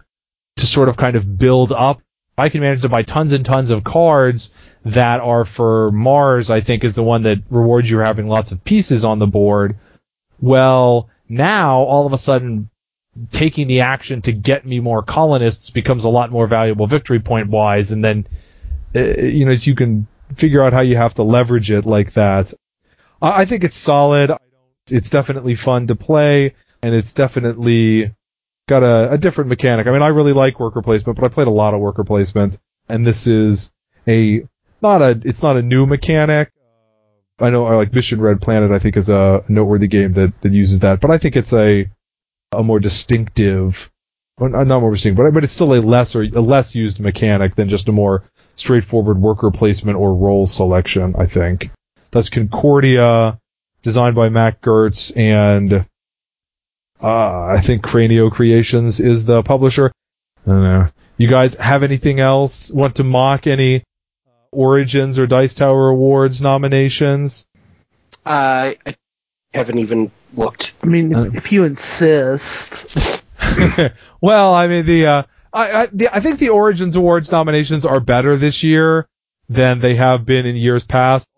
to 0.56 0.66
sort 0.66 0.88
of 0.88 0.96
kind 0.96 1.16
of 1.16 1.38
build 1.38 1.72
up 1.72 2.02
I 2.38 2.50
can 2.50 2.60
manage 2.60 2.82
to 2.82 2.88
buy 2.88 3.02
tons 3.02 3.32
and 3.32 3.44
tons 3.44 3.70
of 3.72 3.82
cards 3.82 4.50
that 4.84 5.20
are 5.20 5.44
for 5.44 5.90
Mars, 5.90 6.50
I 6.50 6.60
think 6.60 6.84
is 6.84 6.94
the 6.94 7.02
one 7.02 7.24
that 7.24 7.38
rewards 7.50 7.90
you 7.90 7.98
for 7.98 8.04
having 8.04 8.28
lots 8.28 8.52
of 8.52 8.62
pieces 8.62 9.04
on 9.04 9.18
the 9.18 9.26
board. 9.26 9.76
Well, 10.40 11.10
now 11.28 11.78
all 11.80 12.06
of 12.06 12.12
a 12.12 12.18
sudden 12.18 12.70
taking 13.30 13.66
the 13.66 13.80
action 13.80 14.22
to 14.22 14.32
get 14.32 14.64
me 14.64 14.78
more 14.78 15.02
colonists 15.02 15.70
becomes 15.70 16.04
a 16.04 16.08
lot 16.08 16.30
more 16.30 16.46
valuable 16.46 16.86
victory 16.86 17.18
point 17.18 17.48
wise 17.48 17.90
and 17.90 18.04
then 18.04 18.28
Uh, 18.94 19.00
you 19.00 19.44
know, 19.44 19.52
you 19.52 19.74
can 19.74 20.06
figure 20.34 20.62
out 20.62 20.72
how 20.72 20.80
you 20.80 20.96
have 20.96 21.14
to 21.14 21.22
leverage 21.22 21.70
it 21.70 21.86
like 21.86 22.12
that. 22.14 22.52
I 23.20 23.44
think 23.44 23.64
it's 23.64 23.76
solid. 23.76 24.32
It's 24.90 25.10
definitely 25.10 25.54
fun 25.54 25.88
to 25.88 25.96
play 25.96 26.54
and 26.82 26.94
it's 26.94 27.12
definitely 27.12 28.14
got 28.68 28.82
a, 28.82 29.12
a 29.12 29.18
different 29.18 29.48
mechanic. 29.48 29.86
I 29.86 29.90
mean, 29.90 30.02
I 30.02 30.08
really 30.08 30.32
like 30.32 30.60
worker 30.60 30.82
placement, 30.82 31.18
but 31.18 31.24
I 31.24 31.34
played 31.34 31.46
a 31.46 31.52
lot 31.52 31.74
of 31.74 31.80
worker 31.80 32.04
placement, 32.04 32.58
and 32.88 33.06
this 33.06 33.26
is 33.26 33.72
a 34.06 34.46
not 34.82 35.02
a 35.02 35.20
it's 35.24 35.42
not 35.42 35.56
a 35.56 35.62
new 35.62 35.86
mechanic. 35.86 36.52
Uh, 37.40 37.44
I 37.44 37.50
know, 37.50 37.66
I 37.66 37.74
like 37.74 37.92
Mission 37.92 38.20
Red 38.20 38.40
Planet. 38.40 38.70
I 38.70 38.78
think 38.78 38.96
is 38.96 39.08
a 39.08 39.44
noteworthy 39.48 39.88
game 39.88 40.12
that 40.14 40.40
that 40.42 40.52
uses 40.52 40.80
that, 40.80 41.00
but 41.00 41.10
I 41.10 41.18
think 41.18 41.36
it's 41.36 41.52
a 41.52 41.88
a 42.52 42.62
more 42.62 42.80
distinctive, 42.80 43.90
not 44.38 44.80
more 44.80 44.92
distinctive, 44.92 45.24
but 45.24 45.34
but 45.34 45.44
it's 45.44 45.52
still 45.52 45.74
a 45.74 45.80
lesser 45.80 46.22
a 46.22 46.40
less 46.40 46.74
used 46.74 47.00
mechanic 47.00 47.54
than 47.56 47.68
just 47.68 47.88
a 47.88 47.92
more 47.92 48.24
straightforward 48.58 49.18
worker 49.18 49.50
placement 49.50 49.96
or 49.96 50.14
role 50.14 50.46
selection. 50.46 51.14
I 51.16 51.26
think 51.26 51.70
that's 52.10 52.28
Concordia, 52.28 53.38
designed 53.82 54.16
by 54.16 54.28
Matt 54.28 54.60
Gerdts 54.60 55.16
and 55.16 55.86
uh, 57.00 57.06
I 57.46 57.60
think 57.62 57.82
Cranio 57.82 58.30
Creations 58.30 58.98
is 58.98 59.24
the 59.24 59.42
publisher. 59.42 59.92
I 60.46 60.50
don't 60.50 60.62
know. 60.62 60.88
You 61.16 61.28
guys 61.28 61.54
have 61.54 61.84
anything 61.84 62.18
else? 62.20 62.70
Want 62.70 62.96
to 62.96 63.04
mock 63.04 63.46
any 63.46 63.84
Origins 64.50 65.18
or 65.18 65.26
Dice 65.26 65.54
Tower 65.54 65.88
Awards 65.88 66.42
nominations? 66.42 67.46
Uh, 68.26 68.74
I 68.84 68.96
haven't 69.54 69.78
even 69.78 70.10
looked. 70.34 70.74
I 70.82 70.86
mean, 70.86 71.14
Uh, 71.14 71.24
if, 71.24 71.34
if 71.36 71.52
you 71.52 71.64
insist. 71.64 73.24
well, 74.20 74.54
I 74.54 74.66
mean 74.66 74.84
the 74.84 75.06
uh, 75.06 75.22
I 75.52 75.82
I, 75.82 75.86
the, 75.92 76.14
I 76.14 76.20
think 76.20 76.38
the 76.38 76.50
Origins 76.50 76.96
Awards 76.96 77.30
nominations 77.32 77.84
are 77.84 78.00
better 78.00 78.36
this 78.36 78.62
year 78.62 79.06
than 79.48 79.78
they 79.80 79.96
have 79.96 80.24
been 80.26 80.46
in 80.46 80.56
years 80.56 80.86
past. 80.86 81.28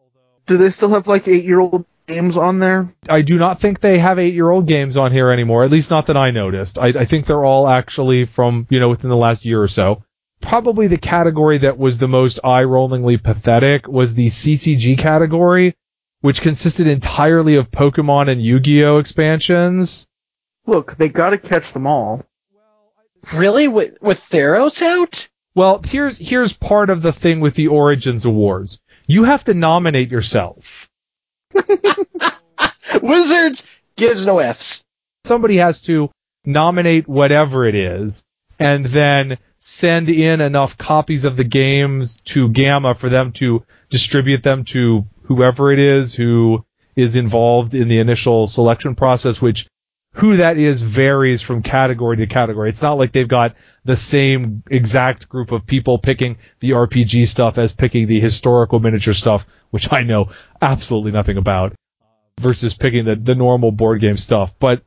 Do 0.47 0.57
they 0.57 0.71
still 0.71 0.91
have 0.91 1.07
like 1.07 1.29
eight 1.29 1.45
year 1.45 1.61
old 1.61 1.87
games 2.07 2.37
on 2.37 2.59
there? 2.59 2.93
I 3.09 3.23
do 3.23 3.39
not 3.39 3.61
think 3.61 3.81
they 3.81 3.99
have 4.01 4.19
eight-year-old 4.19 4.67
games 4.67 4.97
on 4.97 5.13
here 5.13 5.31
anymore. 5.31 5.63
At 5.65 5.71
least 5.71 5.91
not 5.93 6.07
that 6.07 6.17
I 6.17 6.33
noticed. 6.33 6.77
I, 6.79 6.89
I 6.89 7.05
think 7.05 7.27
they're 7.27 7.45
all 7.45 7.69
actually 7.69 8.25
from 8.25 8.67
you 8.69 8.81
know 8.81 8.89
within 8.89 9.11
the 9.11 9.17
last 9.17 9.45
year 9.45 9.63
or 9.63 9.69
so. 9.69 10.03
probably 10.41 10.89
the 10.89 10.99
category 10.99 11.59
that 11.59 11.79
was 11.79 11.99
the 11.99 12.09
most 12.09 12.41
eye-rollingly 12.43 13.23
pathetic 13.23 13.87
was 13.87 14.15
the 14.15 14.27
CCG 14.27 14.99
category, 14.99 15.77
which 16.21 16.43
consisted 16.43 16.89
entirely 16.89 17.57
of 17.57 17.71
Pokemon 17.71 18.29
and 18.29 18.43
Yu-Gi-Oh 18.43 18.99
expansions. 18.99 20.07
Look, 20.67 20.97
they 20.97 21.09
gotta 21.09 21.39
catch 21.39 21.73
them 21.73 21.87
all. 21.87 22.25
Really? 23.35 23.69
With, 23.69 24.01
with 24.01 24.21
Theros 24.21 24.81
out? 24.83 25.29
Well, 25.55 25.81
here's 25.85 26.17
here's 26.17 26.53
part 26.53 26.91
of 26.91 27.03
the 27.03 27.13
thing 27.13 27.41
with 27.41 27.55
the 27.55 27.69
Origins 27.69 28.25
Awards. 28.25 28.81
You 29.07 29.25
have 29.25 29.45
to 29.45 29.55
nominate 29.55 30.11
yourself. 30.11 30.89
Wizards 33.03 33.67
gives 33.97 34.25
no 34.25 34.39
Fs. 34.39 34.85
Somebody 35.25 35.57
has 35.57 35.81
to 35.83 36.11
nominate 36.45 37.09
whatever 37.09 37.67
it 37.67 37.75
is, 37.75 38.25
and 38.59 38.87
then 38.87 39.39
send 39.59 40.09
in 40.09 40.41
enough 40.41 40.79
copies 40.79 41.25
of 41.25 41.37
the 41.37 41.45
games 41.45 42.17
to 42.25 42.49
GAMA 42.49 42.95
for 42.95 43.09
them 43.09 43.33
to 43.33 43.65
distribute 43.91 44.43
them 44.43 44.65
to 44.67 45.05
whoever 45.25 45.73
it 45.73 45.79
is 45.79 46.15
who 46.15 46.65
is 46.97 47.17
involved 47.17 47.75
in 47.75 47.89
the 47.89 47.99
initial 47.99 48.47
selection 48.47 48.95
process, 48.95 49.41
which 49.41 49.67
who 50.13 50.39
that 50.39 50.59
is 50.59 50.83
varies 50.83 51.41
from 51.41 51.63
category 51.63 52.17
to 52.17 52.27
category. 52.27 52.69
It's 52.69 52.83
not 52.83 52.99
like 52.99 53.13
they've 53.13 53.29
got 53.29 53.55
the 53.85 53.97
same 53.97 54.63
exact 54.69 55.29
group 55.29 55.53
of 55.53 55.67
people 55.67 55.99
picking 55.99 56.39
the 56.59 56.71
RPG 56.71 57.29
stuff 57.29 57.59
as 57.59 57.73
picking 57.73 58.07
the 58.07 58.21
historical 58.21 58.81
miniature 58.81 59.15
stuff, 59.15 59.47
which 59.71 59.93
I 59.93 60.03
know 60.03 60.33
absolutely 60.61 61.13
nothing 61.13 61.37
about, 61.37 61.75
versus 62.41 62.75
picking 62.75 63.05
the, 63.05 63.15
the 63.15 63.37
normal 63.37 63.71
board 63.71 64.01
game 64.01 64.17
stuff. 64.17 64.59
But 64.59 64.83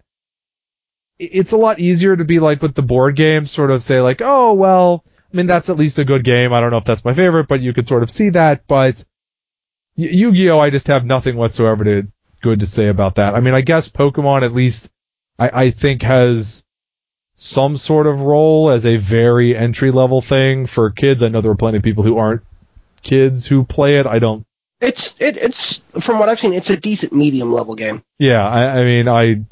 it's 1.18 1.54
a 1.54 1.58
lot 1.58 1.80
easier 1.80 2.16
to 2.16 2.26
be 2.26 2.40
like 2.40 2.62
with 2.62 2.76
the 2.76 2.82
board 2.82 3.16
game, 3.16 3.46
sort 3.46 3.72
of 3.72 3.82
say 3.82 4.02
like, 4.02 4.22
oh, 4.22 4.54
well, 4.54 5.06
I 5.34 5.38
mean, 5.38 5.46
that's 5.46 5.70
at 5.70 5.78
least 5.78 6.00
a 6.00 6.06
good 6.06 6.26
game. 6.26 6.52
I 6.52 6.60
don't 6.60 6.72
know 6.72 6.78
if 6.78 6.86
that's 6.86 7.06
my 7.06 7.14
favorite, 7.14 7.48
but 7.48 7.62
you 7.62 7.74
could 7.74 7.88
sort 7.88 8.04
of 8.04 8.12
see 8.12 8.30
that. 8.32 8.68
But 8.68 9.04
Yu-Gi-Oh, 9.96 10.60
I 10.60 10.70
just 10.70 10.88
have 10.88 11.06
nothing 11.06 11.38
whatsoever 11.38 11.84
to 11.86 12.08
good 12.42 12.60
to 12.60 12.66
say 12.66 12.90
about 12.90 13.16
that. 13.16 13.36
I 13.36 13.40
mean, 13.40 13.54
I 13.54 13.62
guess 13.62 13.88
Pokemon 13.88 14.44
at 14.44 14.54
least 14.54 14.92
I, 15.40 15.64
I 15.66 15.72
think 15.72 16.02
has 16.02 16.64
some 17.36 17.78
sort 17.78 18.08
of 18.08 18.22
role 18.22 18.70
as 18.70 18.86
a 18.86 18.98
very 18.98 19.56
entry 19.58 19.92
level 19.92 20.22
thing 20.22 20.66
for 20.66 20.92
kids. 20.92 21.24
I 21.24 21.30
know 21.30 21.42
there 21.42 21.52
are 21.52 21.56
plenty 21.56 21.78
of 21.78 21.84
people 21.84 22.04
who 22.04 22.18
aren't 22.18 22.44
kids 23.02 23.46
who 23.46 23.64
play 23.64 23.98
it. 24.00 24.06
I 24.06 24.20
don't. 24.20 24.46
It's 24.82 25.16
it, 25.20 25.38
it's 25.38 25.82
from 26.00 26.20
what 26.20 26.30
I've 26.30 26.40
seen, 26.40 26.54
it's 26.54 26.70
a 26.70 26.78
decent 26.78 27.14
medium 27.14 27.54
level 27.54 27.76
game. 27.76 28.04
Yeah, 28.20 28.48
I, 28.48 28.80
I 28.80 28.84
mean, 28.84 29.08
I 29.08 29.44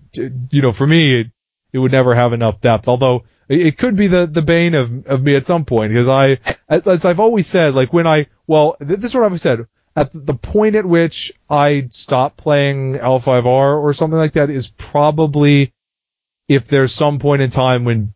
you 0.49 0.61
know, 0.61 0.73
for 0.73 0.85
me, 0.85 1.21
it, 1.21 1.27
it 1.71 1.79
would 1.79 1.91
never 1.91 2.13
have 2.13 2.33
enough 2.33 2.59
depth. 2.59 2.87
Although 2.87 3.23
it 3.47 3.77
could 3.77 3.95
be 3.95 4.07
the 4.07 4.27
the 4.27 4.41
bane 4.41 4.75
of 4.75 5.07
of 5.07 5.23
me 5.23 5.35
at 5.35 5.45
some 5.45 5.63
point 5.65 5.93
because 5.93 6.09
I, 6.09 6.39
as 6.67 7.05
I've 7.05 7.19
always 7.19 7.47
said, 7.47 7.75
like 7.75 7.93
when 7.93 8.07
I 8.07 8.27
well, 8.45 8.75
this 8.79 9.05
is 9.05 9.15
what 9.15 9.23
I've 9.23 9.39
said. 9.39 9.67
At 9.95 10.11
the 10.13 10.33
point 10.33 10.75
at 10.75 10.85
which 10.85 11.33
I 11.49 11.87
stop 11.91 12.37
playing 12.37 12.93
L5R 12.93 13.45
or 13.81 13.93
something 13.93 14.17
like 14.17 14.33
that 14.33 14.49
is 14.49 14.67
probably 14.67 15.73
if 16.47 16.67
there's 16.67 16.93
some 16.93 17.19
point 17.19 17.41
in 17.41 17.51
time 17.51 17.83
when 17.83 18.13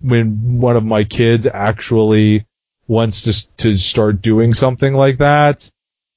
when 0.00 0.60
one 0.60 0.76
of 0.76 0.84
my 0.84 1.04
kids 1.04 1.46
actually 1.46 2.46
wants 2.86 3.22
to 3.22 3.56
to 3.58 3.76
start 3.76 4.22
doing 4.22 4.54
something 4.54 4.94
like 4.94 5.18
that 5.18 5.70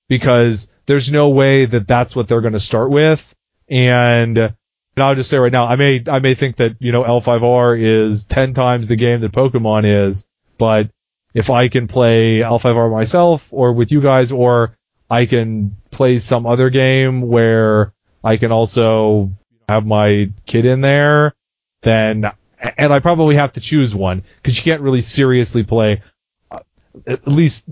because 0.08 0.70
there's 0.86 1.12
no 1.12 1.30
way 1.30 1.66
that 1.66 1.88
that's 1.88 2.16
what 2.16 2.28
they're 2.28 2.42
going 2.42 2.54
to 2.54 2.60
start 2.60 2.90
with. 2.90 3.36
And 3.70 4.38
and 4.38 4.54
I'll 4.98 5.16
just 5.16 5.30
say 5.30 5.38
right 5.38 5.52
now 5.52 5.66
I 5.66 5.76
may 5.76 6.04
I 6.08 6.20
may 6.20 6.36
think 6.36 6.58
that 6.58 6.78
you 6.80 6.92
know 6.92 7.04
L5R 7.04 7.80
is 7.82 8.24
10 8.26 8.54
times 8.54 8.88
the 8.88 8.96
game 8.96 9.22
that 9.22 9.34
Pokemon 9.34 10.08
is 10.08 10.26
but 10.58 10.90
if 11.34 11.50
I 11.50 11.68
can 11.68 11.88
play 11.88 12.40
L5R 12.40 12.90
myself 12.92 13.50
or 13.52 13.74
with 13.74 13.92
you 13.92 14.02
guys 14.02 14.32
or 14.32 14.76
I 15.10 15.26
can 15.26 15.76
play 15.92 16.20
some 16.20 16.46
other 16.46 16.70
game 16.70 17.22
where 17.22 17.94
I 18.24 18.38
can 18.38 18.52
also 18.52 19.32
have 19.70 19.86
my 19.86 20.32
kid 20.46 20.66
in 20.66 20.82
there, 20.82 21.36
then, 21.84 22.32
and 22.78 22.94
I 22.94 23.00
probably 23.00 23.36
have 23.36 23.54
to 23.54 23.60
choose 23.60 23.94
one 23.94 24.24
because 24.38 24.58
you 24.58 24.64
can't 24.64 24.82
really 24.82 25.02
seriously 25.02 25.64
play, 25.64 26.02
uh, 26.50 26.60
at 27.06 27.28
least 27.28 27.70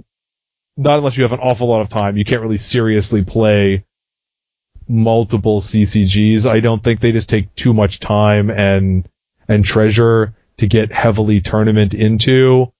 not 0.77 0.97
unless 0.97 1.17
you 1.17 1.23
have 1.23 1.33
an 1.33 1.39
awful 1.39 1.67
lot 1.67 1.81
of 1.81 1.89
time, 1.89 2.17
you 2.17 2.25
can't 2.25 2.41
really 2.41 2.57
seriously 2.57 3.23
play 3.23 3.83
multiple 4.87 5.61
CCGs. 5.61 6.49
I 6.49 6.59
don't 6.59 6.83
think 6.83 6.99
they 6.99 7.11
just 7.11 7.29
take 7.29 7.53
too 7.55 7.73
much 7.73 7.99
time 7.99 8.49
and, 8.49 9.07
and 9.47 9.63
treasure 9.63 10.33
to 10.57 10.67
get 10.67 10.91
heavily 10.91 11.41
tournament 11.41 11.93
into. 11.93 12.71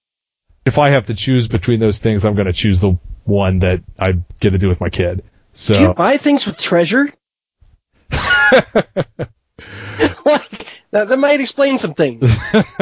If 0.64 0.78
I 0.78 0.90
have 0.90 1.06
to 1.06 1.14
choose 1.14 1.48
between 1.48 1.80
those 1.80 1.98
things, 1.98 2.24
I'm 2.24 2.34
going 2.34 2.46
to 2.46 2.52
choose 2.52 2.80
the 2.80 2.98
one 3.24 3.60
that 3.60 3.82
I 3.98 4.12
get 4.40 4.50
to 4.50 4.58
do 4.58 4.68
with 4.68 4.80
my 4.80 4.90
kid. 4.90 5.24
So 5.52 5.74
Do 5.74 5.80
you 5.80 5.94
buy 5.94 6.16
things 6.16 6.46
with 6.46 6.58
treasure? 6.58 7.12
like 8.10 8.84
that, 10.90 11.08
that 11.08 11.18
might 11.18 11.40
explain 11.40 11.78
some 11.78 11.94
things. 11.94 12.36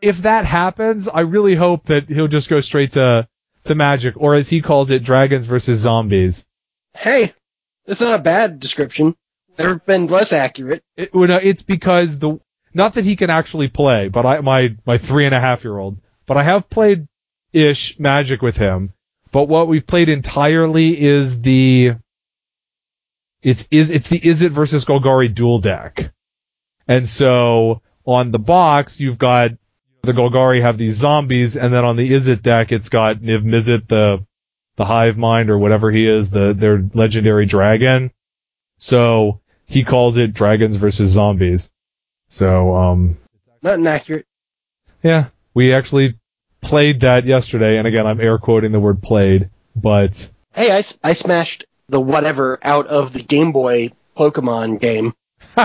if 0.00 0.22
that 0.22 0.44
happens, 0.44 1.08
I 1.08 1.20
really 1.20 1.54
hope 1.54 1.84
that 1.84 2.08
he'll 2.08 2.28
just 2.28 2.48
go 2.48 2.60
straight 2.60 2.92
to 2.92 3.28
to 3.64 3.74
magic, 3.74 4.14
or 4.16 4.34
as 4.34 4.48
he 4.48 4.62
calls 4.62 4.90
it, 4.90 5.04
dragons 5.04 5.46
versus 5.46 5.80
zombies. 5.80 6.46
Hey, 6.96 7.34
that's 7.86 8.00
not 8.00 8.18
a 8.18 8.22
bad 8.22 8.58
description. 8.58 9.16
Never 9.58 9.78
been 9.78 10.06
less 10.06 10.32
accurate. 10.32 10.82
It, 10.96 11.14
well, 11.14 11.28
no, 11.28 11.36
it's 11.36 11.62
because 11.62 12.18
the 12.18 12.40
not 12.72 12.94
that 12.94 13.04
he 13.04 13.16
can 13.16 13.30
actually 13.30 13.68
play, 13.68 14.08
but 14.08 14.24
I 14.24 14.40
my 14.40 14.76
my 14.86 14.98
three 14.98 15.26
and 15.26 15.34
a 15.34 15.40
half 15.40 15.64
year 15.64 15.76
old, 15.76 15.98
but 16.26 16.36
I 16.36 16.42
have 16.42 16.70
played 16.70 17.06
ish 17.52 17.98
magic 17.98 18.42
with 18.42 18.56
him. 18.56 18.92
But 19.32 19.48
what 19.48 19.68
we've 19.68 19.86
played 19.86 20.08
entirely 20.08 21.00
is 21.00 21.40
the 21.40 21.94
it's 23.42 23.66
is 23.70 23.90
it's 23.90 24.08
the 24.08 24.20
Izzet 24.20 24.50
versus 24.50 24.84
Golgari 24.84 25.32
dual 25.34 25.60
deck. 25.60 26.12
And 26.88 27.08
so 27.08 27.82
on 28.04 28.30
the 28.32 28.38
box 28.38 29.00
you've 29.00 29.18
got 29.18 29.52
the 30.02 30.12
Golgari 30.12 30.62
have 30.62 30.78
these 30.78 30.96
zombies, 30.96 31.56
and 31.56 31.72
then 31.72 31.84
on 31.84 31.96
the 31.96 32.10
Izzet 32.10 32.42
deck 32.42 32.72
it's 32.72 32.88
got 32.88 33.16
Niv 33.18 33.42
Mizzet, 33.44 33.86
the 33.86 34.24
the 34.76 34.84
hive 34.84 35.16
mind 35.18 35.50
or 35.50 35.58
whatever 35.58 35.90
he 35.90 36.06
is, 36.06 36.30
the 36.30 36.54
their 36.54 36.82
legendary 36.94 37.46
dragon. 37.46 38.10
So 38.78 39.40
he 39.66 39.84
calls 39.84 40.16
it 40.16 40.32
dragons 40.34 40.76
versus 40.76 41.10
zombies. 41.10 41.70
So 42.28 42.74
um 42.74 43.18
Not 43.62 43.78
inaccurate. 43.78 44.26
yeah, 45.02 45.26
we 45.54 45.74
actually 45.74 46.18
played 46.60 47.00
that 47.00 47.26
yesterday, 47.26 47.78
and 47.78 47.86
again 47.86 48.06
I'm 48.06 48.20
air 48.20 48.38
quoting 48.38 48.72
the 48.72 48.80
word 48.80 49.02
played, 49.02 49.50
but 49.76 50.30
Hey, 50.54 50.76
I, 50.76 50.82
I 51.02 51.12
smashed 51.12 51.64
the 51.88 52.00
whatever 52.00 52.58
out 52.62 52.86
of 52.86 53.12
the 53.12 53.22
Game 53.22 53.52
Boy 53.52 53.92
Pokemon 54.16 54.80
game. 54.80 55.14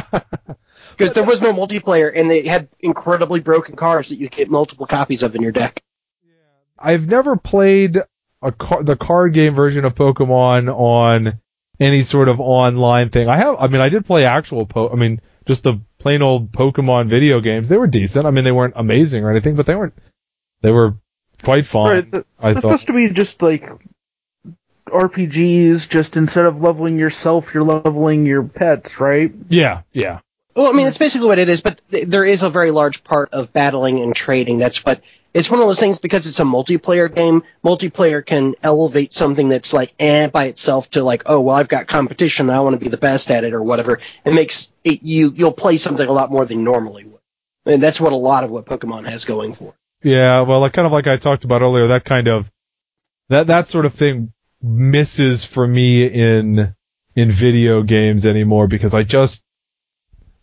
Because 0.97 1.13
there 1.13 1.25
was 1.25 1.41
no 1.41 1.53
multiplayer, 1.53 2.11
and 2.13 2.29
they 2.31 2.45
had 2.45 2.69
incredibly 2.79 3.41
broken 3.41 3.75
cards 3.75 4.09
that 4.09 4.15
you 4.17 4.29
could 4.29 4.37
get 4.37 4.51
multiple 4.51 4.85
copies 4.85 5.23
of 5.23 5.35
in 5.35 5.41
your 5.41 5.51
deck. 5.51 5.81
I've 6.79 7.07
never 7.07 7.35
played 7.35 7.97
a 8.41 8.51
car- 8.51 8.83
the 8.83 8.95
card 8.95 9.33
game 9.33 9.55
version 9.55 9.85
of 9.85 9.95
Pokemon 9.95 10.73
on 10.73 11.39
any 11.79 12.03
sort 12.03 12.29
of 12.29 12.39
online 12.39 13.09
thing. 13.09 13.27
I 13.27 13.37
have, 13.37 13.57
I 13.59 13.67
mean, 13.67 13.81
I 13.81 13.89
did 13.89 14.05
play 14.05 14.25
actual 14.25 14.65
po- 14.65 14.89
I 14.89 14.95
mean, 14.95 15.19
just 15.45 15.63
the 15.63 15.81
plain 15.97 16.21
old 16.21 16.51
Pokemon 16.51 17.07
video 17.07 17.41
games. 17.41 17.67
They 17.67 17.77
were 17.77 17.87
decent. 17.87 18.25
I 18.25 18.31
mean, 18.31 18.43
they 18.43 18.51
weren't 18.51 18.75
amazing 18.77 19.23
or 19.23 19.31
anything, 19.31 19.55
but 19.55 19.65
they 19.65 19.75
weren't. 19.75 19.95
They 20.61 20.71
were 20.71 20.95
quite 21.43 21.65
fun. 21.65 21.91
Right, 21.91 22.11
th- 22.11 22.25
I 22.39 22.53
thought. 22.53 22.61
supposed 22.61 22.87
to 22.87 22.93
be 22.93 23.09
just 23.09 23.41
like 23.41 23.69
RPGs, 24.87 25.89
just 25.89 26.15
instead 26.15 26.45
of 26.45 26.61
leveling 26.61 26.97
yourself, 26.97 27.53
you're 27.53 27.63
leveling 27.63 28.25
your 28.25 28.43
pets, 28.43 28.99
right? 28.99 29.33
Yeah, 29.49 29.81
yeah. 29.93 30.19
Well, 30.55 30.67
I 30.67 30.71
mean, 30.71 30.87
it's 30.87 30.97
basically 30.97 31.27
what 31.27 31.39
it 31.39 31.49
is, 31.49 31.61
but 31.61 31.81
th- 31.91 32.07
there 32.07 32.23
is 32.23 32.41
a 32.43 32.49
very 32.49 32.71
large 32.71 33.03
part 33.03 33.33
of 33.33 33.51
battling 33.51 33.99
and 34.01 34.15
trading. 34.15 34.57
That's 34.57 34.85
what 34.85 35.01
it's 35.33 35.49
one 35.49 35.59
of 35.59 35.67
those 35.67 35.79
things 35.79 35.97
because 35.97 36.27
it's 36.27 36.39
a 36.39 36.43
multiplayer 36.43 37.13
game. 37.13 37.43
Multiplayer 37.61 38.25
can 38.25 38.55
elevate 38.63 39.13
something 39.13 39.49
that's 39.49 39.73
like 39.73 39.93
eh 39.99 40.27
by 40.27 40.45
itself 40.45 40.89
to 40.91 41.03
like, 41.03 41.23
oh 41.25 41.41
well, 41.41 41.57
I've 41.57 41.67
got 41.67 41.87
competition. 41.87 42.49
I 42.49 42.61
want 42.61 42.73
to 42.75 42.79
be 42.79 42.87
the 42.87 42.95
best 42.97 43.29
at 43.31 43.43
it 43.43 43.53
or 43.53 43.61
whatever. 43.61 43.99
It 44.23 44.33
makes 44.33 44.71
it 44.85 45.03
you 45.03 45.33
you'll 45.35 45.51
play 45.51 45.77
something 45.77 46.07
a 46.07 46.13
lot 46.13 46.31
more 46.31 46.45
than 46.45 46.63
normally 46.63 47.03
would, 47.03 47.21
and 47.65 47.83
that's 47.83 47.99
what 47.99 48.13
a 48.13 48.17
lot 48.17 48.45
of 48.45 48.49
what 48.49 48.65
Pokemon 48.65 49.09
has 49.09 49.25
going 49.25 49.53
for. 49.55 49.73
Yeah, 50.05 50.41
well, 50.41 50.59
like, 50.59 50.73
kind 50.73 50.85
of 50.85 50.91
like 50.91 51.07
I 51.07 51.17
talked 51.17 51.45
about 51.45 51.63
earlier, 51.63 51.87
that 51.87 52.05
kind 52.05 52.27
of 52.27 52.51
that 53.29 53.47
that 53.47 53.67
sort 53.67 53.87
of 53.87 53.95
thing 53.95 54.31
misses 54.61 55.43
for 55.43 55.65
me 55.67 56.05
in 56.05 56.75
in 57.15 57.31
video 57.31 57.81
games 57.81 58.27
anymore 58.27 58.67
because 58.67 58.93
I 58.93 59.01
just 59.01 59.43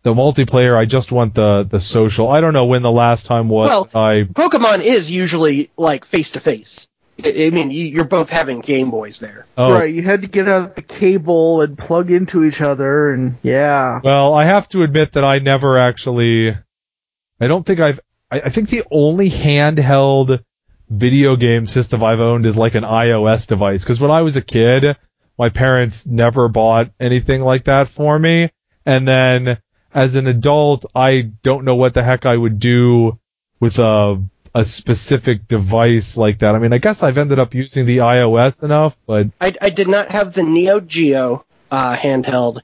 the 0.03 0.15
multiplayer. 0.15 0.77
I 0.77 0.85
just 0.85 1.13
want 1.13 1.35
the 1.35 1.63
the 1.63 1.79
social. 1.79 2.29
I 2.29 2.41
don't 2.41 2.55
know 2.55 2.65
when 2.65 2.83
the 2.83 2.91
last 2.91 3.27
time 3.27 3.49
was 3.49 3.69
Well- 3.69 3.89
I 3.95 4.25
Pokemon 4.25 4.81
is 4.81 5.09
usually 5.09 5.71
like 5.77 6.07
face 6.07 6.33
to 6.33 6.41
face. 6.41 6.89
I 7.25 7.47
I 7.47 7.51
mean, 7.51 7.71
you- 7.71 7.87
you're 7.87 8.03
both 8.05 8.31
having 8.31 8.63
Game 8.63 8.91
Boys 8.91 9.21
there. 9.21 9.47
oh 9.57 9.73
Right, 9.73 9.95
you 9.95 10.03
had 10.03 10.23
to 10.23 10.27
get 10.29 10.49
out 10.49 10.75
the 10.75 10.83
cable 10.83 11.61
and 11.61 11.79
plug 11.79 12.11
into 12.11 12.43
each 12.43 12.61
other, 12.61 13.13
and 13.13 13.37
yeah. 13.45 14.01
well 14.03 14.35
I 14.35 14.45
have 14.45 14.69
to 14.71 14.83
admit 14.83 15.13
that 15.13 15.23
I 15.25 15.39
never 15.39 15.79
actually 15.79 16.51
I 17.41 17.47
don't 17.47 17.65
think 17.65 17.79
I've 17.79 18.01
I, 18.33 18.41
I 18.47 18.49
think 18.49 18.70
the 18.70 18.85
only 18.91 19.30
handheld 19.30 20.43
video 20.89 21.37
game 21.37 21.66
system 21.66 22.03
I've 22.03 22.20
owned 22.20 22.47
is 22.47 22.57
like 22.57 22.74
an 22.74 22.85
iOS 22.85 23.47
device. 23.47 23.85
Because 23.85 24.01
when 24.01 24.11
I 24.11 24.22
was 24.22 24.37
a 24.37 24.43
kid, 24.43 24.97
my 25.39 25.51
parents 25.51 26.07
never 26.07 26.49
bought 26.49 26.91
anything 26.99 27.43
like 27.43 27.64
that 27.64 27.89
for 27.89 28.18
me. 28.18 28.51
And 28.85 29.07
then 29.07 29.59
as 29.95 30.16
an 30.16 30.26
adult, 30.26 30.87
I 30.95 31.30
don't 31.43 31.64
know 31.64 31.76
what 31.76 31.95
the 31.95 32.03
heck 32.03 32.26
I 32.26 32.37
would 32.37 32.59
do 32.59 33.18
with 33.61 33.78
a 33.78 34.22
a 34.55 34.64
specific 34.66 35.49
device 35.49 36.18
like 36.18 36.41
that. 36.41 36.55
I 36.55 36.59
mean, 36.59 36.74
I 36.74 36.78
guess 36.78 37.03
I've 37.03 37.16
ended 37.16 37.39
up 37.39 37.55
using 37.55 37.87
the 37.87 37.99
iOS 37.99 38.62
enough, 38.62 38.99
but 39.07 39.28
I, 39.41 39.55
I 39.62 39.70
did 39.70 39.89
not 39.89 40.11
have 40.11 40.35
the 40.35 40.43
Neo 40.43 40.78
Geo 40.78 41.47
uh, 41.70 41.97
handheld, 41.97 42.61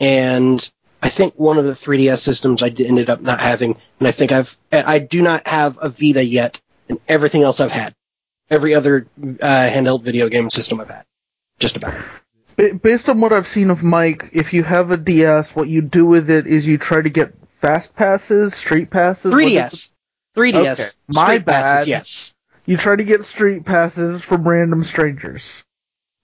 and 0.00 0.68
I 1.02 1.08
think 1.08 1.34
one 1.38 1.58
of 1.58 1.64
the 1.64 1.72
3DS 1.72 2.18
systems 2.18 2.62
I 2.62 2.68
ended 2.68 3.08
up 3.10 3.20
not 3.22 3.40
having, 3.40 3.76
and 3.98 4.08
I 4.08 4.10
think 4.10 4.32
I've 4.32 4.56
I 4.70 4.98
do 4.98 5.22
not 5.22 5.46
have 5.46 5.78
a 5.80 5.88
Vita 5.88 6.22
yet, 6.22 6.60
and 6.88 7.00
everything 7.08 7.42
else 7.42 7.58
I've 7.60 7.70
had, 7.70 7.94
every 8.50 8.74
other 8.74 9.06
uh, 9.18 9.46
handheld 9.46 10.02
video 10.02 10.28
game 10.28 10.50
system 10.50 10.80
I've 10.80 10.90
had, 10.90 11.04
just 11.58 11.76
about. 11.76 11.94
Based 12.82 13.08
on 13.08 13.20
what 13.22 13.32
I've 13.32 13.48
seen 13.48 13.70
of 13.70 13.82
Mike, 13.82 14.28
if 14.34 14.52
you 14.52 14.62
have 14.62 14.90
a 14.90 14.98
DS, 14.98 15.54
what 15.56 15.68
you 15.68 15.80
do 15.80 16.04
with 16.04 16.28
it 16.28 16.46
is 16.46 16.66
you 16.66 16.76
try 16.76 17.00
to 17.00 17.08
get 17.08 17.32
fast 17.62 17.94
passes, 17.96 18.54
street 18.54 18.90
passes. 18.90 19.32
what 19.32 19.42
is 19.44 19.54
it? 19.54 19.58
3DS, 19.58 19.90
3DS, 20.36 20.72
Okay, 20.72 20.84
my 21.08 21.24
Street 21.36 21.46
passes, 21.46 21.86
bad. 21.86 21.88
yes. 21.88 22.34
You 22.66 22.76
try 22.76 22.94
to 22.94 23.04
get 23.04 23.24
street 23.24 23.64
passes 23.64 24.20
from 24.22 24.46
random 24.46 24.84
strangers. 24.84 25.64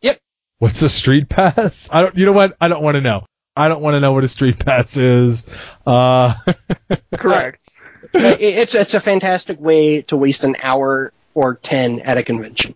Yep. 0.03 0.19
What's 0.59 0.83
a 0.83 0.89
street 0.91 1.29
pass? 1.31 1.89
I 1.91 2.03
don't. 2.03 2.17
You 2.17 2.27
know 2.27 2.33
what? 2.33 2.57
I 2.61 2.69
don't 2.69 2.83
want 2.83 2.97
to 2.97 3.01
know. 3.01 3.25
I 3.57 3.69
don't 3.69 3.81
want 3.83 3.95
to 3.95 4.01
know 4.01 4.13
what 4.13 4.25
a 4.25 4.29
street 4.29 4.65
pass 4.65 4.97
is. 4.97 5.47
Uh, 5.87 6.35
Correct. 7.15 7.69
It's 8.13 8.75
it's 8.75 8.95
a 8.95 9.01
fantastic 9.01 9.61
way 9.61 10.03
to 10.03 10.17
waste 10.17 10.45
an 10.45 10.57
hour 10.63 11.13
or 11.35 11.55
ten 11.57 12.01
at 12.01 12.17
a 12.19 12.23
convention. 12.23 12.75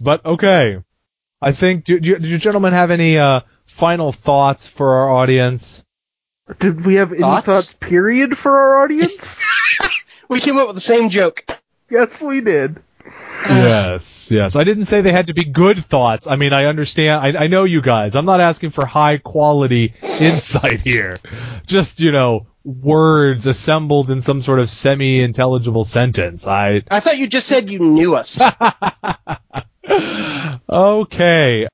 but 0.00 0.24
okay. 0.24 0.82
I 1.40 1.52
think. 1.52 1.84
Do, 1.84 2.00
do, 2.00 2.08
you- 2.10 2.18
do 2.18 2.28
you 2.28 2.38
gentlemen 2.38 2.72
have 2.72 2.90
any 2.90 3.18
uh, 3.18 3.40
final 3.66 4.10
thoughts 4.12 4.66
for 4.68 4.96
our 4.96 5.10
audience? 5.12 5.82
Did 6.60 6.84
we 6.86 6.94
have 6.96 7.12
any 7.12 7.20
Thoughts? 7.22 7.46
thoughts, 7.46 7.74
period, 7.74 8.38
for 8.38 8.56
our 8.56 8.84
audience? 8.84 9.40
We 10.28 10.40
came 10.40 10.56
up 10.56 10.66
with 10.66 10.74
the 10.76 10.80
same 10.80 11.08
joke. 11.10 11.44
yes, 11.88 12.20
we 12.20 12.40
did. 12.40 12.82
Yes, 13.48 14.30
yes. 14.30 14.56
I 14.56 14.64
didn't 14.64 14.86
say 14.86 15.00
they 15.00 15.12
had 15.12 15.28
to 15.28 15.34
be 15.34 15.44
good 15.44 15.84
thoughts. 15.84 16.26
I 16.26 16.36
mean, 16.36 16.52
I 16.52 16.66
understand. 16.66 17.36
I, 17.36 17.44
I 17.44 17.46
know 17.46 17.64
you 17.64 17.82
guys. 17.82 18.16
I'm 18.16 18.24
not 18.24 18.40
asking 18.40 18.70
for 18.70 18.86
high 18.86 19.18
quality 19.18 19.94
insight 20.02 20.86
here. 20.86 21.16
Just, 21.66 22.00
you 22.00 22.12
know, 22.12 22.46
words 22.64 23.46
assembled 23.46 24.10
in 24.10 24.20
some 24.20 24.42
sort 24.42 24.58
of 24.58 24.68
semi 24.68 25.20
intelligible 25.20 25.84
sentence. 25.84 26.46
I, 26.46 26.82
I 26.90 27.00
thought 27.00 27.18
you 27.18 27.26
just 27.26 27.46
said 27.46 27.70
you 27.70 27.78
knew 27.78 28.16
us. 28.16 28.40
okay. 30.68 31.68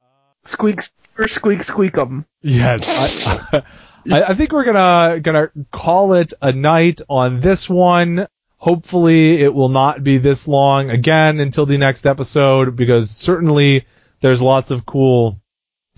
Squeak, 0.44 0.80
or 1.18 1.28
squeak, 1.28 1.62
squeak 1.62 1.96
'em. 1.96 2.26
Yes. 2.42 3.26
I, 3.26 3.62
I, 4.10 4.22
I 4.24 4.34
think 4.34 4.52
we're 4.52 4.64
gonna, 4.64 5.20
gonna 5.20 5.50
call 5.70 6.14
it 6.14 6.32
a 6.42 6.52
night 6.52 7.00
on 7.08 7.40
this 7.40 7.70
one. 7.70 8.26
Hopefully 8.62 9.42
it 9.42 9.52
will 9.52 9.68
not 9.68 10.04
be 10.04 10.18
this 10.18 10.46
long 10.46 10.88
again 10.88 11.40
until 11.40 11.66
the 11.66 11.78
next 11.78 12.06
episode 12.06 12.76
because 12.76 13.10
certainly 13.10 13.86
there's 14.20 14.40
lots 14.40 14.70
of 14.70 14.86
cool 14.86 15.40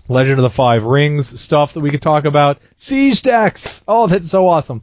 Legend 0.09 0.39
of 0.39 0.41
the 0.41 0.49
Five 0.49 0.83
Rings 0.83 1.39
stuff 1.39 1.73
that 1.73 1.81
we 1.81 1.91
could 1.91 2.01
talk 2.01 2.25
about. 2.25 2.57
Siege 2.75 3.21
decks! 3.21 3.83
Oh, 3.87 4.07
that's 4.07 4.27
so 4.27 4.47
awesome. 4.47 4.81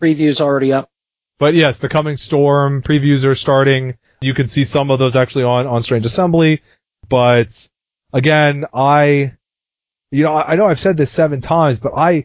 Preview's 0.00 0.40
already 0.40 0.72
up. 0.72 0.88
But 1.38 1.52
yes, 1.52 1.76
the 1.76 1.90
coming 1.90 2.16
storm 2.16 2.80
previews 2.80 3.26
are 3.26 3.34
starting. 3.34 3.98
You 4.22 4.32
can 4.32 4.48
see 4.48 4.64
some 4.64 4.90
of 4.90 4.98
those 4.98 5.14
actually 5.14 5.44
on, 5.44 5.66
on 5.66 5.82
Strange 5.82 6.06
Assembly. 6.06 6.62
But 7.06 7.68
again, 8.14 8.64
I, 8.72 9.34
you 10.10 10.22
know, 10.22 10.34
I 10.34 10.52
I 10.52 10.56
know 10.56 10.68
I've 10.68 10.80
said 10.80 10.96
this 10.96 11.10
seven 11.10 11.42
times, 11.42 11.80
but 11.80 11.92
I, 11.94 12.24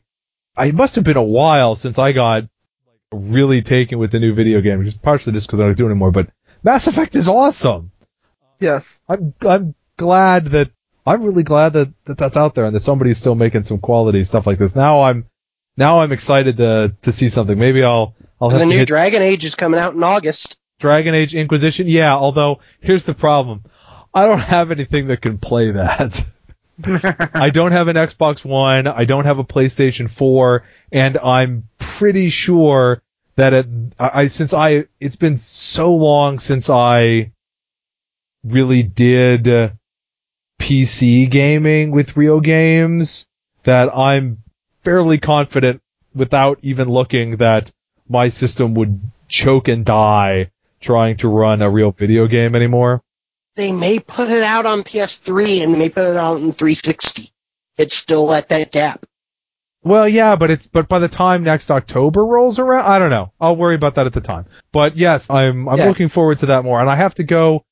I 0.55 0.67
it 0.67 0.73
must 0.73 0.95
have 0.95 1.03
been 1.03 1.17
a 1.17 1.21
while 1.21 1.75
since 1.75 1.99
I 1.99 2.13
got 2.13 2.43
really 3.11 3.61
taken 3.61 3.99
with 3.99 4.11
the 4.11 4.19
new 4.19 4.33
video 4.33 4.61
game, 4.61 4.83
just 4.83 5.01
partially 5.01 5.33
just 5.33 5.47
because 5.47 5.59
I 5.59 5.63
don't 5.63 5.77
do 5.77 5.85
it 5.85 5.91
anymore. 5.91 6.11
But 6.11 6.29
Mass 6.63 6.87
Effect 6.87 7.15
is 7.15 7.27
awesome. 7.27 7.91
Yes. 8.59 9.01
I'm, 9.07 9.33
I'm 9.41 9.75
glad 9.97 10.47
that, 10.47 10.71
I'm 11.05 11.23
really 11.23 11.43
glad 11.43 11.73
that, 11.73 11.91
that 12.05 12.17
that's 12.17 12.37
out 12.37 12.55
there 12.55 12.65
and 12.65 12.75
that 12.75 12.81
somebody's 12.81 13.17
still 13.17 13.35
making 13.35 13.61
some 13.61 13.79
quality 13.79 14.23
stuff 14.23 14.45
like 14.45 14.59
this. 14.59 14.75
Now 14.75 15.01
I'm, 15.01 15.25
now 15.77 16.01
I'm 16.01 16.11
excited 16.11 16.57
to, 16.57 16.93
to 17.03 17.11
see 17.11 17.29
something. 17.29 17.57
Maybe 17.57 17.83
I'll, 17.83 18.15
I'll 18.39 18.49
have 18.49 18.59
the 18.59 18.65
to 18.65 18.69
new 18.71 18.77
hit 18.79 18.87
Dragon 18.87 19.21
Age 19.21 19.45
is 19.45 19.55
coming 19.55 19.79
out 19.79 19.93
in 19.93 20.03
August. 20.03 20.57
Dragon 20.79 21.15
Age 21.15 21.35
Inquisition, 21.35 21.87
yeah, 21.87 22.15
although 22.15 22.59
here's 22.79 23.03
the 23.03 23.13
problem. 23.13 23.63
I 24.13 24.25
don't 24.27 24.39
have 24.39 24.71
anything 24.71 25.07
that 25.07 25.21
can 25.21 25.37
play 25.37 25.71
that. 25.71 26.25
I 26.85 27.49
don't 27.49 27.71
have 27.71 27.87
an 27.87 27.95
Xbox 27.95 28.45
One, 28.45 28.87
I 28.87 29.05
don't 29.05 29.25
have 29.25 29.39
a 29.39 29.43
PlayStation 29.43 30.09
4, 30.09 30.63
and 30.91 31.17
I'm 31.17 31.67
pretty 31.77 32.29
sure 32.29 33.01
that 33.35 33.53
it, 33.53 33.67
I, 33.99 34.27
since 34.27 34.53
I 34.53 34.85
it's 34.99 35.15
been 35.15 35.37
so 35.37 35.95
long 35.95 36.39
since 36.39 36.69
I 36.69 37.31
really 38.43 38.83
did 38.83 39.47
uh, 39.47 39.69
PC 40.59 41.29
gaming 41.29 41.91
with 41.91 42.17
real 42.17 42.39
games 42.41 43.25
that 43.63 43.95
I'm 43.95 44.43
fairly 44.81 45.17
confident 45.17 45.81
without 46.13 46.59
even 46.63 46.89
looking 46.89 47.37
that 47.37 47.71
my 48.07 48.29
system 48.29 48.73
would 48.75 48.99
choke 49.27 49.67
and 49.67 49.85
die 49.85 50.51
trying 50.81 51.17
to 51.17 51.29
run 51.29 51.61
a 51.61 51.69
real 51.69 51.91
video 51.91 52.27
game 52.27 52.55
anymore. 52.55 53.01
They 53.59 53.73
may 53.73 53.99
put 53.99 54.29
it 54.29 54.41
out 54.41 54.65
on 54.65 54.83
PS3 54.83 55.63
and 55.63 55.73
they 55.73 55.77
may 55.77 55.89
put 55.89 56.05
it 56.05 56.15
out 56.15 56.37
on 56.37 56.53
360. 56.53 57.29
It's 57.77 57.93
still 57.93 58.31
at 58.31 58.47
that 58.47 58.71
gap. 58.71 59.05
Well, 59.83 60.07
yeah, 60.07 60.37
but 60.37 60.49
it's 60.49 60.67
but 60.67 60.87
by 60.87 60.99
the 60.99 61.09
time 61.09 61.43
next 61.43 61.69
October 61.69 62.25
rolls 62.25 62.57
around, 62.57 62.85
I 62.85 62.99
don't 62.99 63.09
know. 63.09 63.33
I'll 63.37 63.57
worry 63.57 63.75
about 63.75 63.95
that 63.95 64.05
at 64.05 64.13
the 64.13 64.21
time. 64.21 64.45
But 64.71 64.95
yes, 64.95 65.29
I'm 65.29 65.67
I'm 65.67 65.77
Yeah. 65.77 65.89
looking 65.89 66.07
forward 66.07 66.37
to 66.37 66.45
that 66.45 66.63
more, 66.63 66.79
and 66.79 66.89
I 66.89 66.95
have 66.95 67.15
to 67.15 67.25
go. 67.25 67.65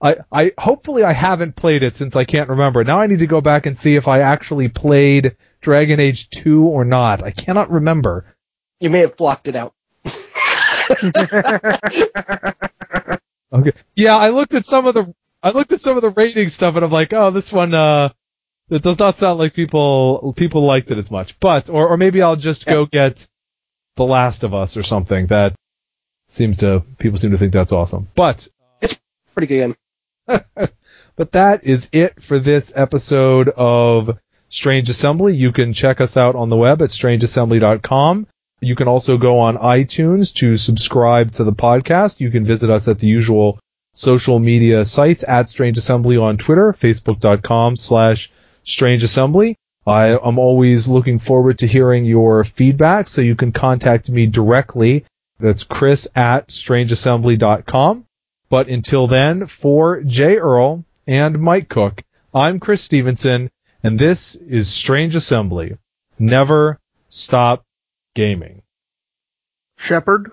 I 0.00 0.18
I 0.30 0.52
hopefully 0.56 1.02
I 1.02 1.12
haven't 1.12 1.56
played 1.56 1.82
it 1.82 1.96
since 1.96 2.14
I 2.14 2.24
can't 2.24 2.48
remember. 2.48 2.84
Now 2.84 3.00
I 3.00 3.08
need 3.08 3.18
to 3.18 3.26
go 3.26 3.40
back 3.40 3.66
and 3.66 3.76
see 3.76 3.96
if 3.96 4.06
I 4.06 4.20
actually 4.20 4.68
played 4.68 5.34
Dragon 5.60 5.98
Age 5.98 6.30
2 6.30 6.62
or 6.62 6.84
not. 6.84 7.24
I 7.24 7.32
cannot 7.32 7.72
remember. 7.72 8.36
You 8.78 8.88
may 8.88 9.00
have 9.00 9.16
blocked 9.16 9.48
it 9.48 9.56
out. 9.56 9.74
Okay. 13.54 13.70
Yeah, 13.94 14.16
I 14.16 14.30
looked 14.30 14.52
at 14.54 14.66
some 14.66 14.88
of 14.88 14.94
the 14.94 15.14
I 15.44 15.50
looked 15.50 15.72
at 15.72 15.82
some 15.82 15.96
of 15.96 16.02
the 16.02 16.08
rating 16.08 16.48
stuff 16.48 16.74
and 16.74 16.84
I'm 16.84 16.90
like, 16.90 17.12
oh, 17.12 17.30
this 17.30 17.52
one 17.52 17.74
uh 17.74 18.08
it 18.70 18.82
does 18.82 18.98
not 18.98 19.18
sound 19.18 19.38
like 19.38 19.52
people 19.52 20.32
people 20.36 20.64
liked 20.64 20.90
it 20.90 20.96
as 20.96 21.10
much. 21.10 21.38
But 21.38 21.68
or 21.68 21.88
or 21.88 21.96
maybe 21.98 22.22
I'll 22.22 22.34
just 22.34 22.64
go 22.64 22.86
get 22.86 23.26
The 23.96 24.06
Last 24.06 24.42
of 24.42 24.54
Us 24.54 24.78
or 24.78 24.82
something 24.82 25.26
that 25.26 25.54
seems 26.26 26.58
to 26.58 26.82
people 26.98 27.18
seem 27.18 27.32
to 27.32 27.38
think 27.38 27.52
that's 27.52 27.72
awesome. 27.72 28.08
But 28.14 28.48
It's 28.80 28.98
Pretty 29.34 29.46
good 29.46 29.76
game. 30.26 30.68
but 31.16 31.32
that 31.32 31.64
is 31.64 31.90
it 31.92 32.22
for 32.22 32.38
this 32.38 32.72
episode 32.74 33.50
of 33.50 34.18
Strange 34.48 34.88
Assembly. 34.88 35.36
You 35.36 35.52
can 35.52 35.74
check 35.74 36.00
us 36.00 36.16
out 36.16 36.36
on 36.36 36.48
the 36.48 36.56
web 36.56 36.80
at 36.80 36.88
strangeassembly.com. 36.88 38.26
You 38.60 38.76
can 38.76 38.88
also 38.88 39.18
go 39.18 39.40
on 39.40 39.58
iTunes 39.58 40.32
to 40.36 40.56
subscribe 40.56 41.32
to 41.32 41.44
the 41.44 41.52
podcast. 41.52 42.20
You 42.20 42.30
can 42.30 42.46
visit 42.46 42.70
us 42.70 42.88
at 42.88 42.98
the 42.98 43.08
usual 43.08 43.58
social 43.94 44.38
media 44.38 44.84
sites 44.84 45.24
at 45.26 45.48
Strange 45.48 45.78
Assembly 45.78 46.16
on 46.16 46.36
Twitter, 46.36 46.72
facebook.com 46.72 47.76
slash 47.76 48.30
Strange 48.64 49.02
Assembly. 49.02 49.56
I 49.86 50.08
am 50.08 50.38
always 50.38 50.88
looking 50.88 51.18
forward 51.18 51.58
to 51.58 51.66
hearing 51.66 52.04
your 52.04 52.42
feedback, 52.44 53.08
so 53.08 53.20
you 53.20 53.36
can 53.36 53.52
contact 53.52 54.10
me 54.10 54.26
directly. 54.26 55.04
That's 55.38 55.64
Chris 55.64 56.08
at 56.14 56.48
strangeassembly.com. 56.48 58.06
But 58.48 58.68
until 58.68 59.06
then, 59.06 59.46
for 59.46 60.02
Jay 60.02 60.36
Earl 60.36 60.84
and 61.06 61.38
Mike 61.38 61.68
Cook, 61.68 62.02
I'm 62.32 62.60
Chris 62.60 62.82
Stevenson, 62.82 63.50
and 63.82 63.98
this 63.98 64.34
is 64.34 64.72
Strange 64.72 65.14
Assembly. 65.14 65.76
Never 66.18 66.78
stop 67.08 67.64
gaming. 68.14 68.62
Shepard. 69.76 70.30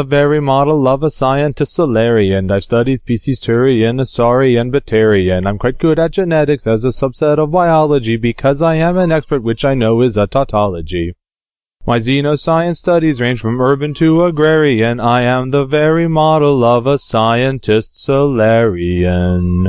The 0.00 0.04
very 0.06 0.40
model 0.40 0.88
of 0.88 1.02
a 1.02 1.10
scientist 1.10 1.74
Salarian. 1.74 2.50
I've 2.50 2.64
studied 2.64 3.02
species 3.02 3.38
Turian, 3.38 4.00
Asaurian, 4.00 4.72
Batarian. 4.72 5.46
I'm 5.46 5.58
quite 5.58 5.78
good 5.78 5.98
at 5.98 6.12
genetics 6.12 6.66
as 6.66 6.86
a 6.86 6.88
subset 6.88 7.36
of 7.36 7.50
biology 7.50 8.16
because 8.16 8.62
I 8.62 8.76
am 8.76 8.96
an 8.96 9.12
expert 9.12 9.42
which 9.42 9.62
I 9.62 9.74
know 9.74 10.00
is 10.00 10.16
a 10.16 10.26
tautology. 10.26 11.12
My 11.86 11.98
xenoscience 11.98 12.76
studies 12.76 13.20
range 13.20 13.40
from 13.40 13.60
urban 13.60 13.92
to 13.94 14.24
agrarian. 14.24 15.00
I 15.00 15.20
am 15.24 15.50
the 15.50 15.66
very 15.66 16.08
model 16.08 16.64
of 16.64 16.86
a 16.86 16.96
scientist 16.96 18.02
Salarian. 18.02 19.66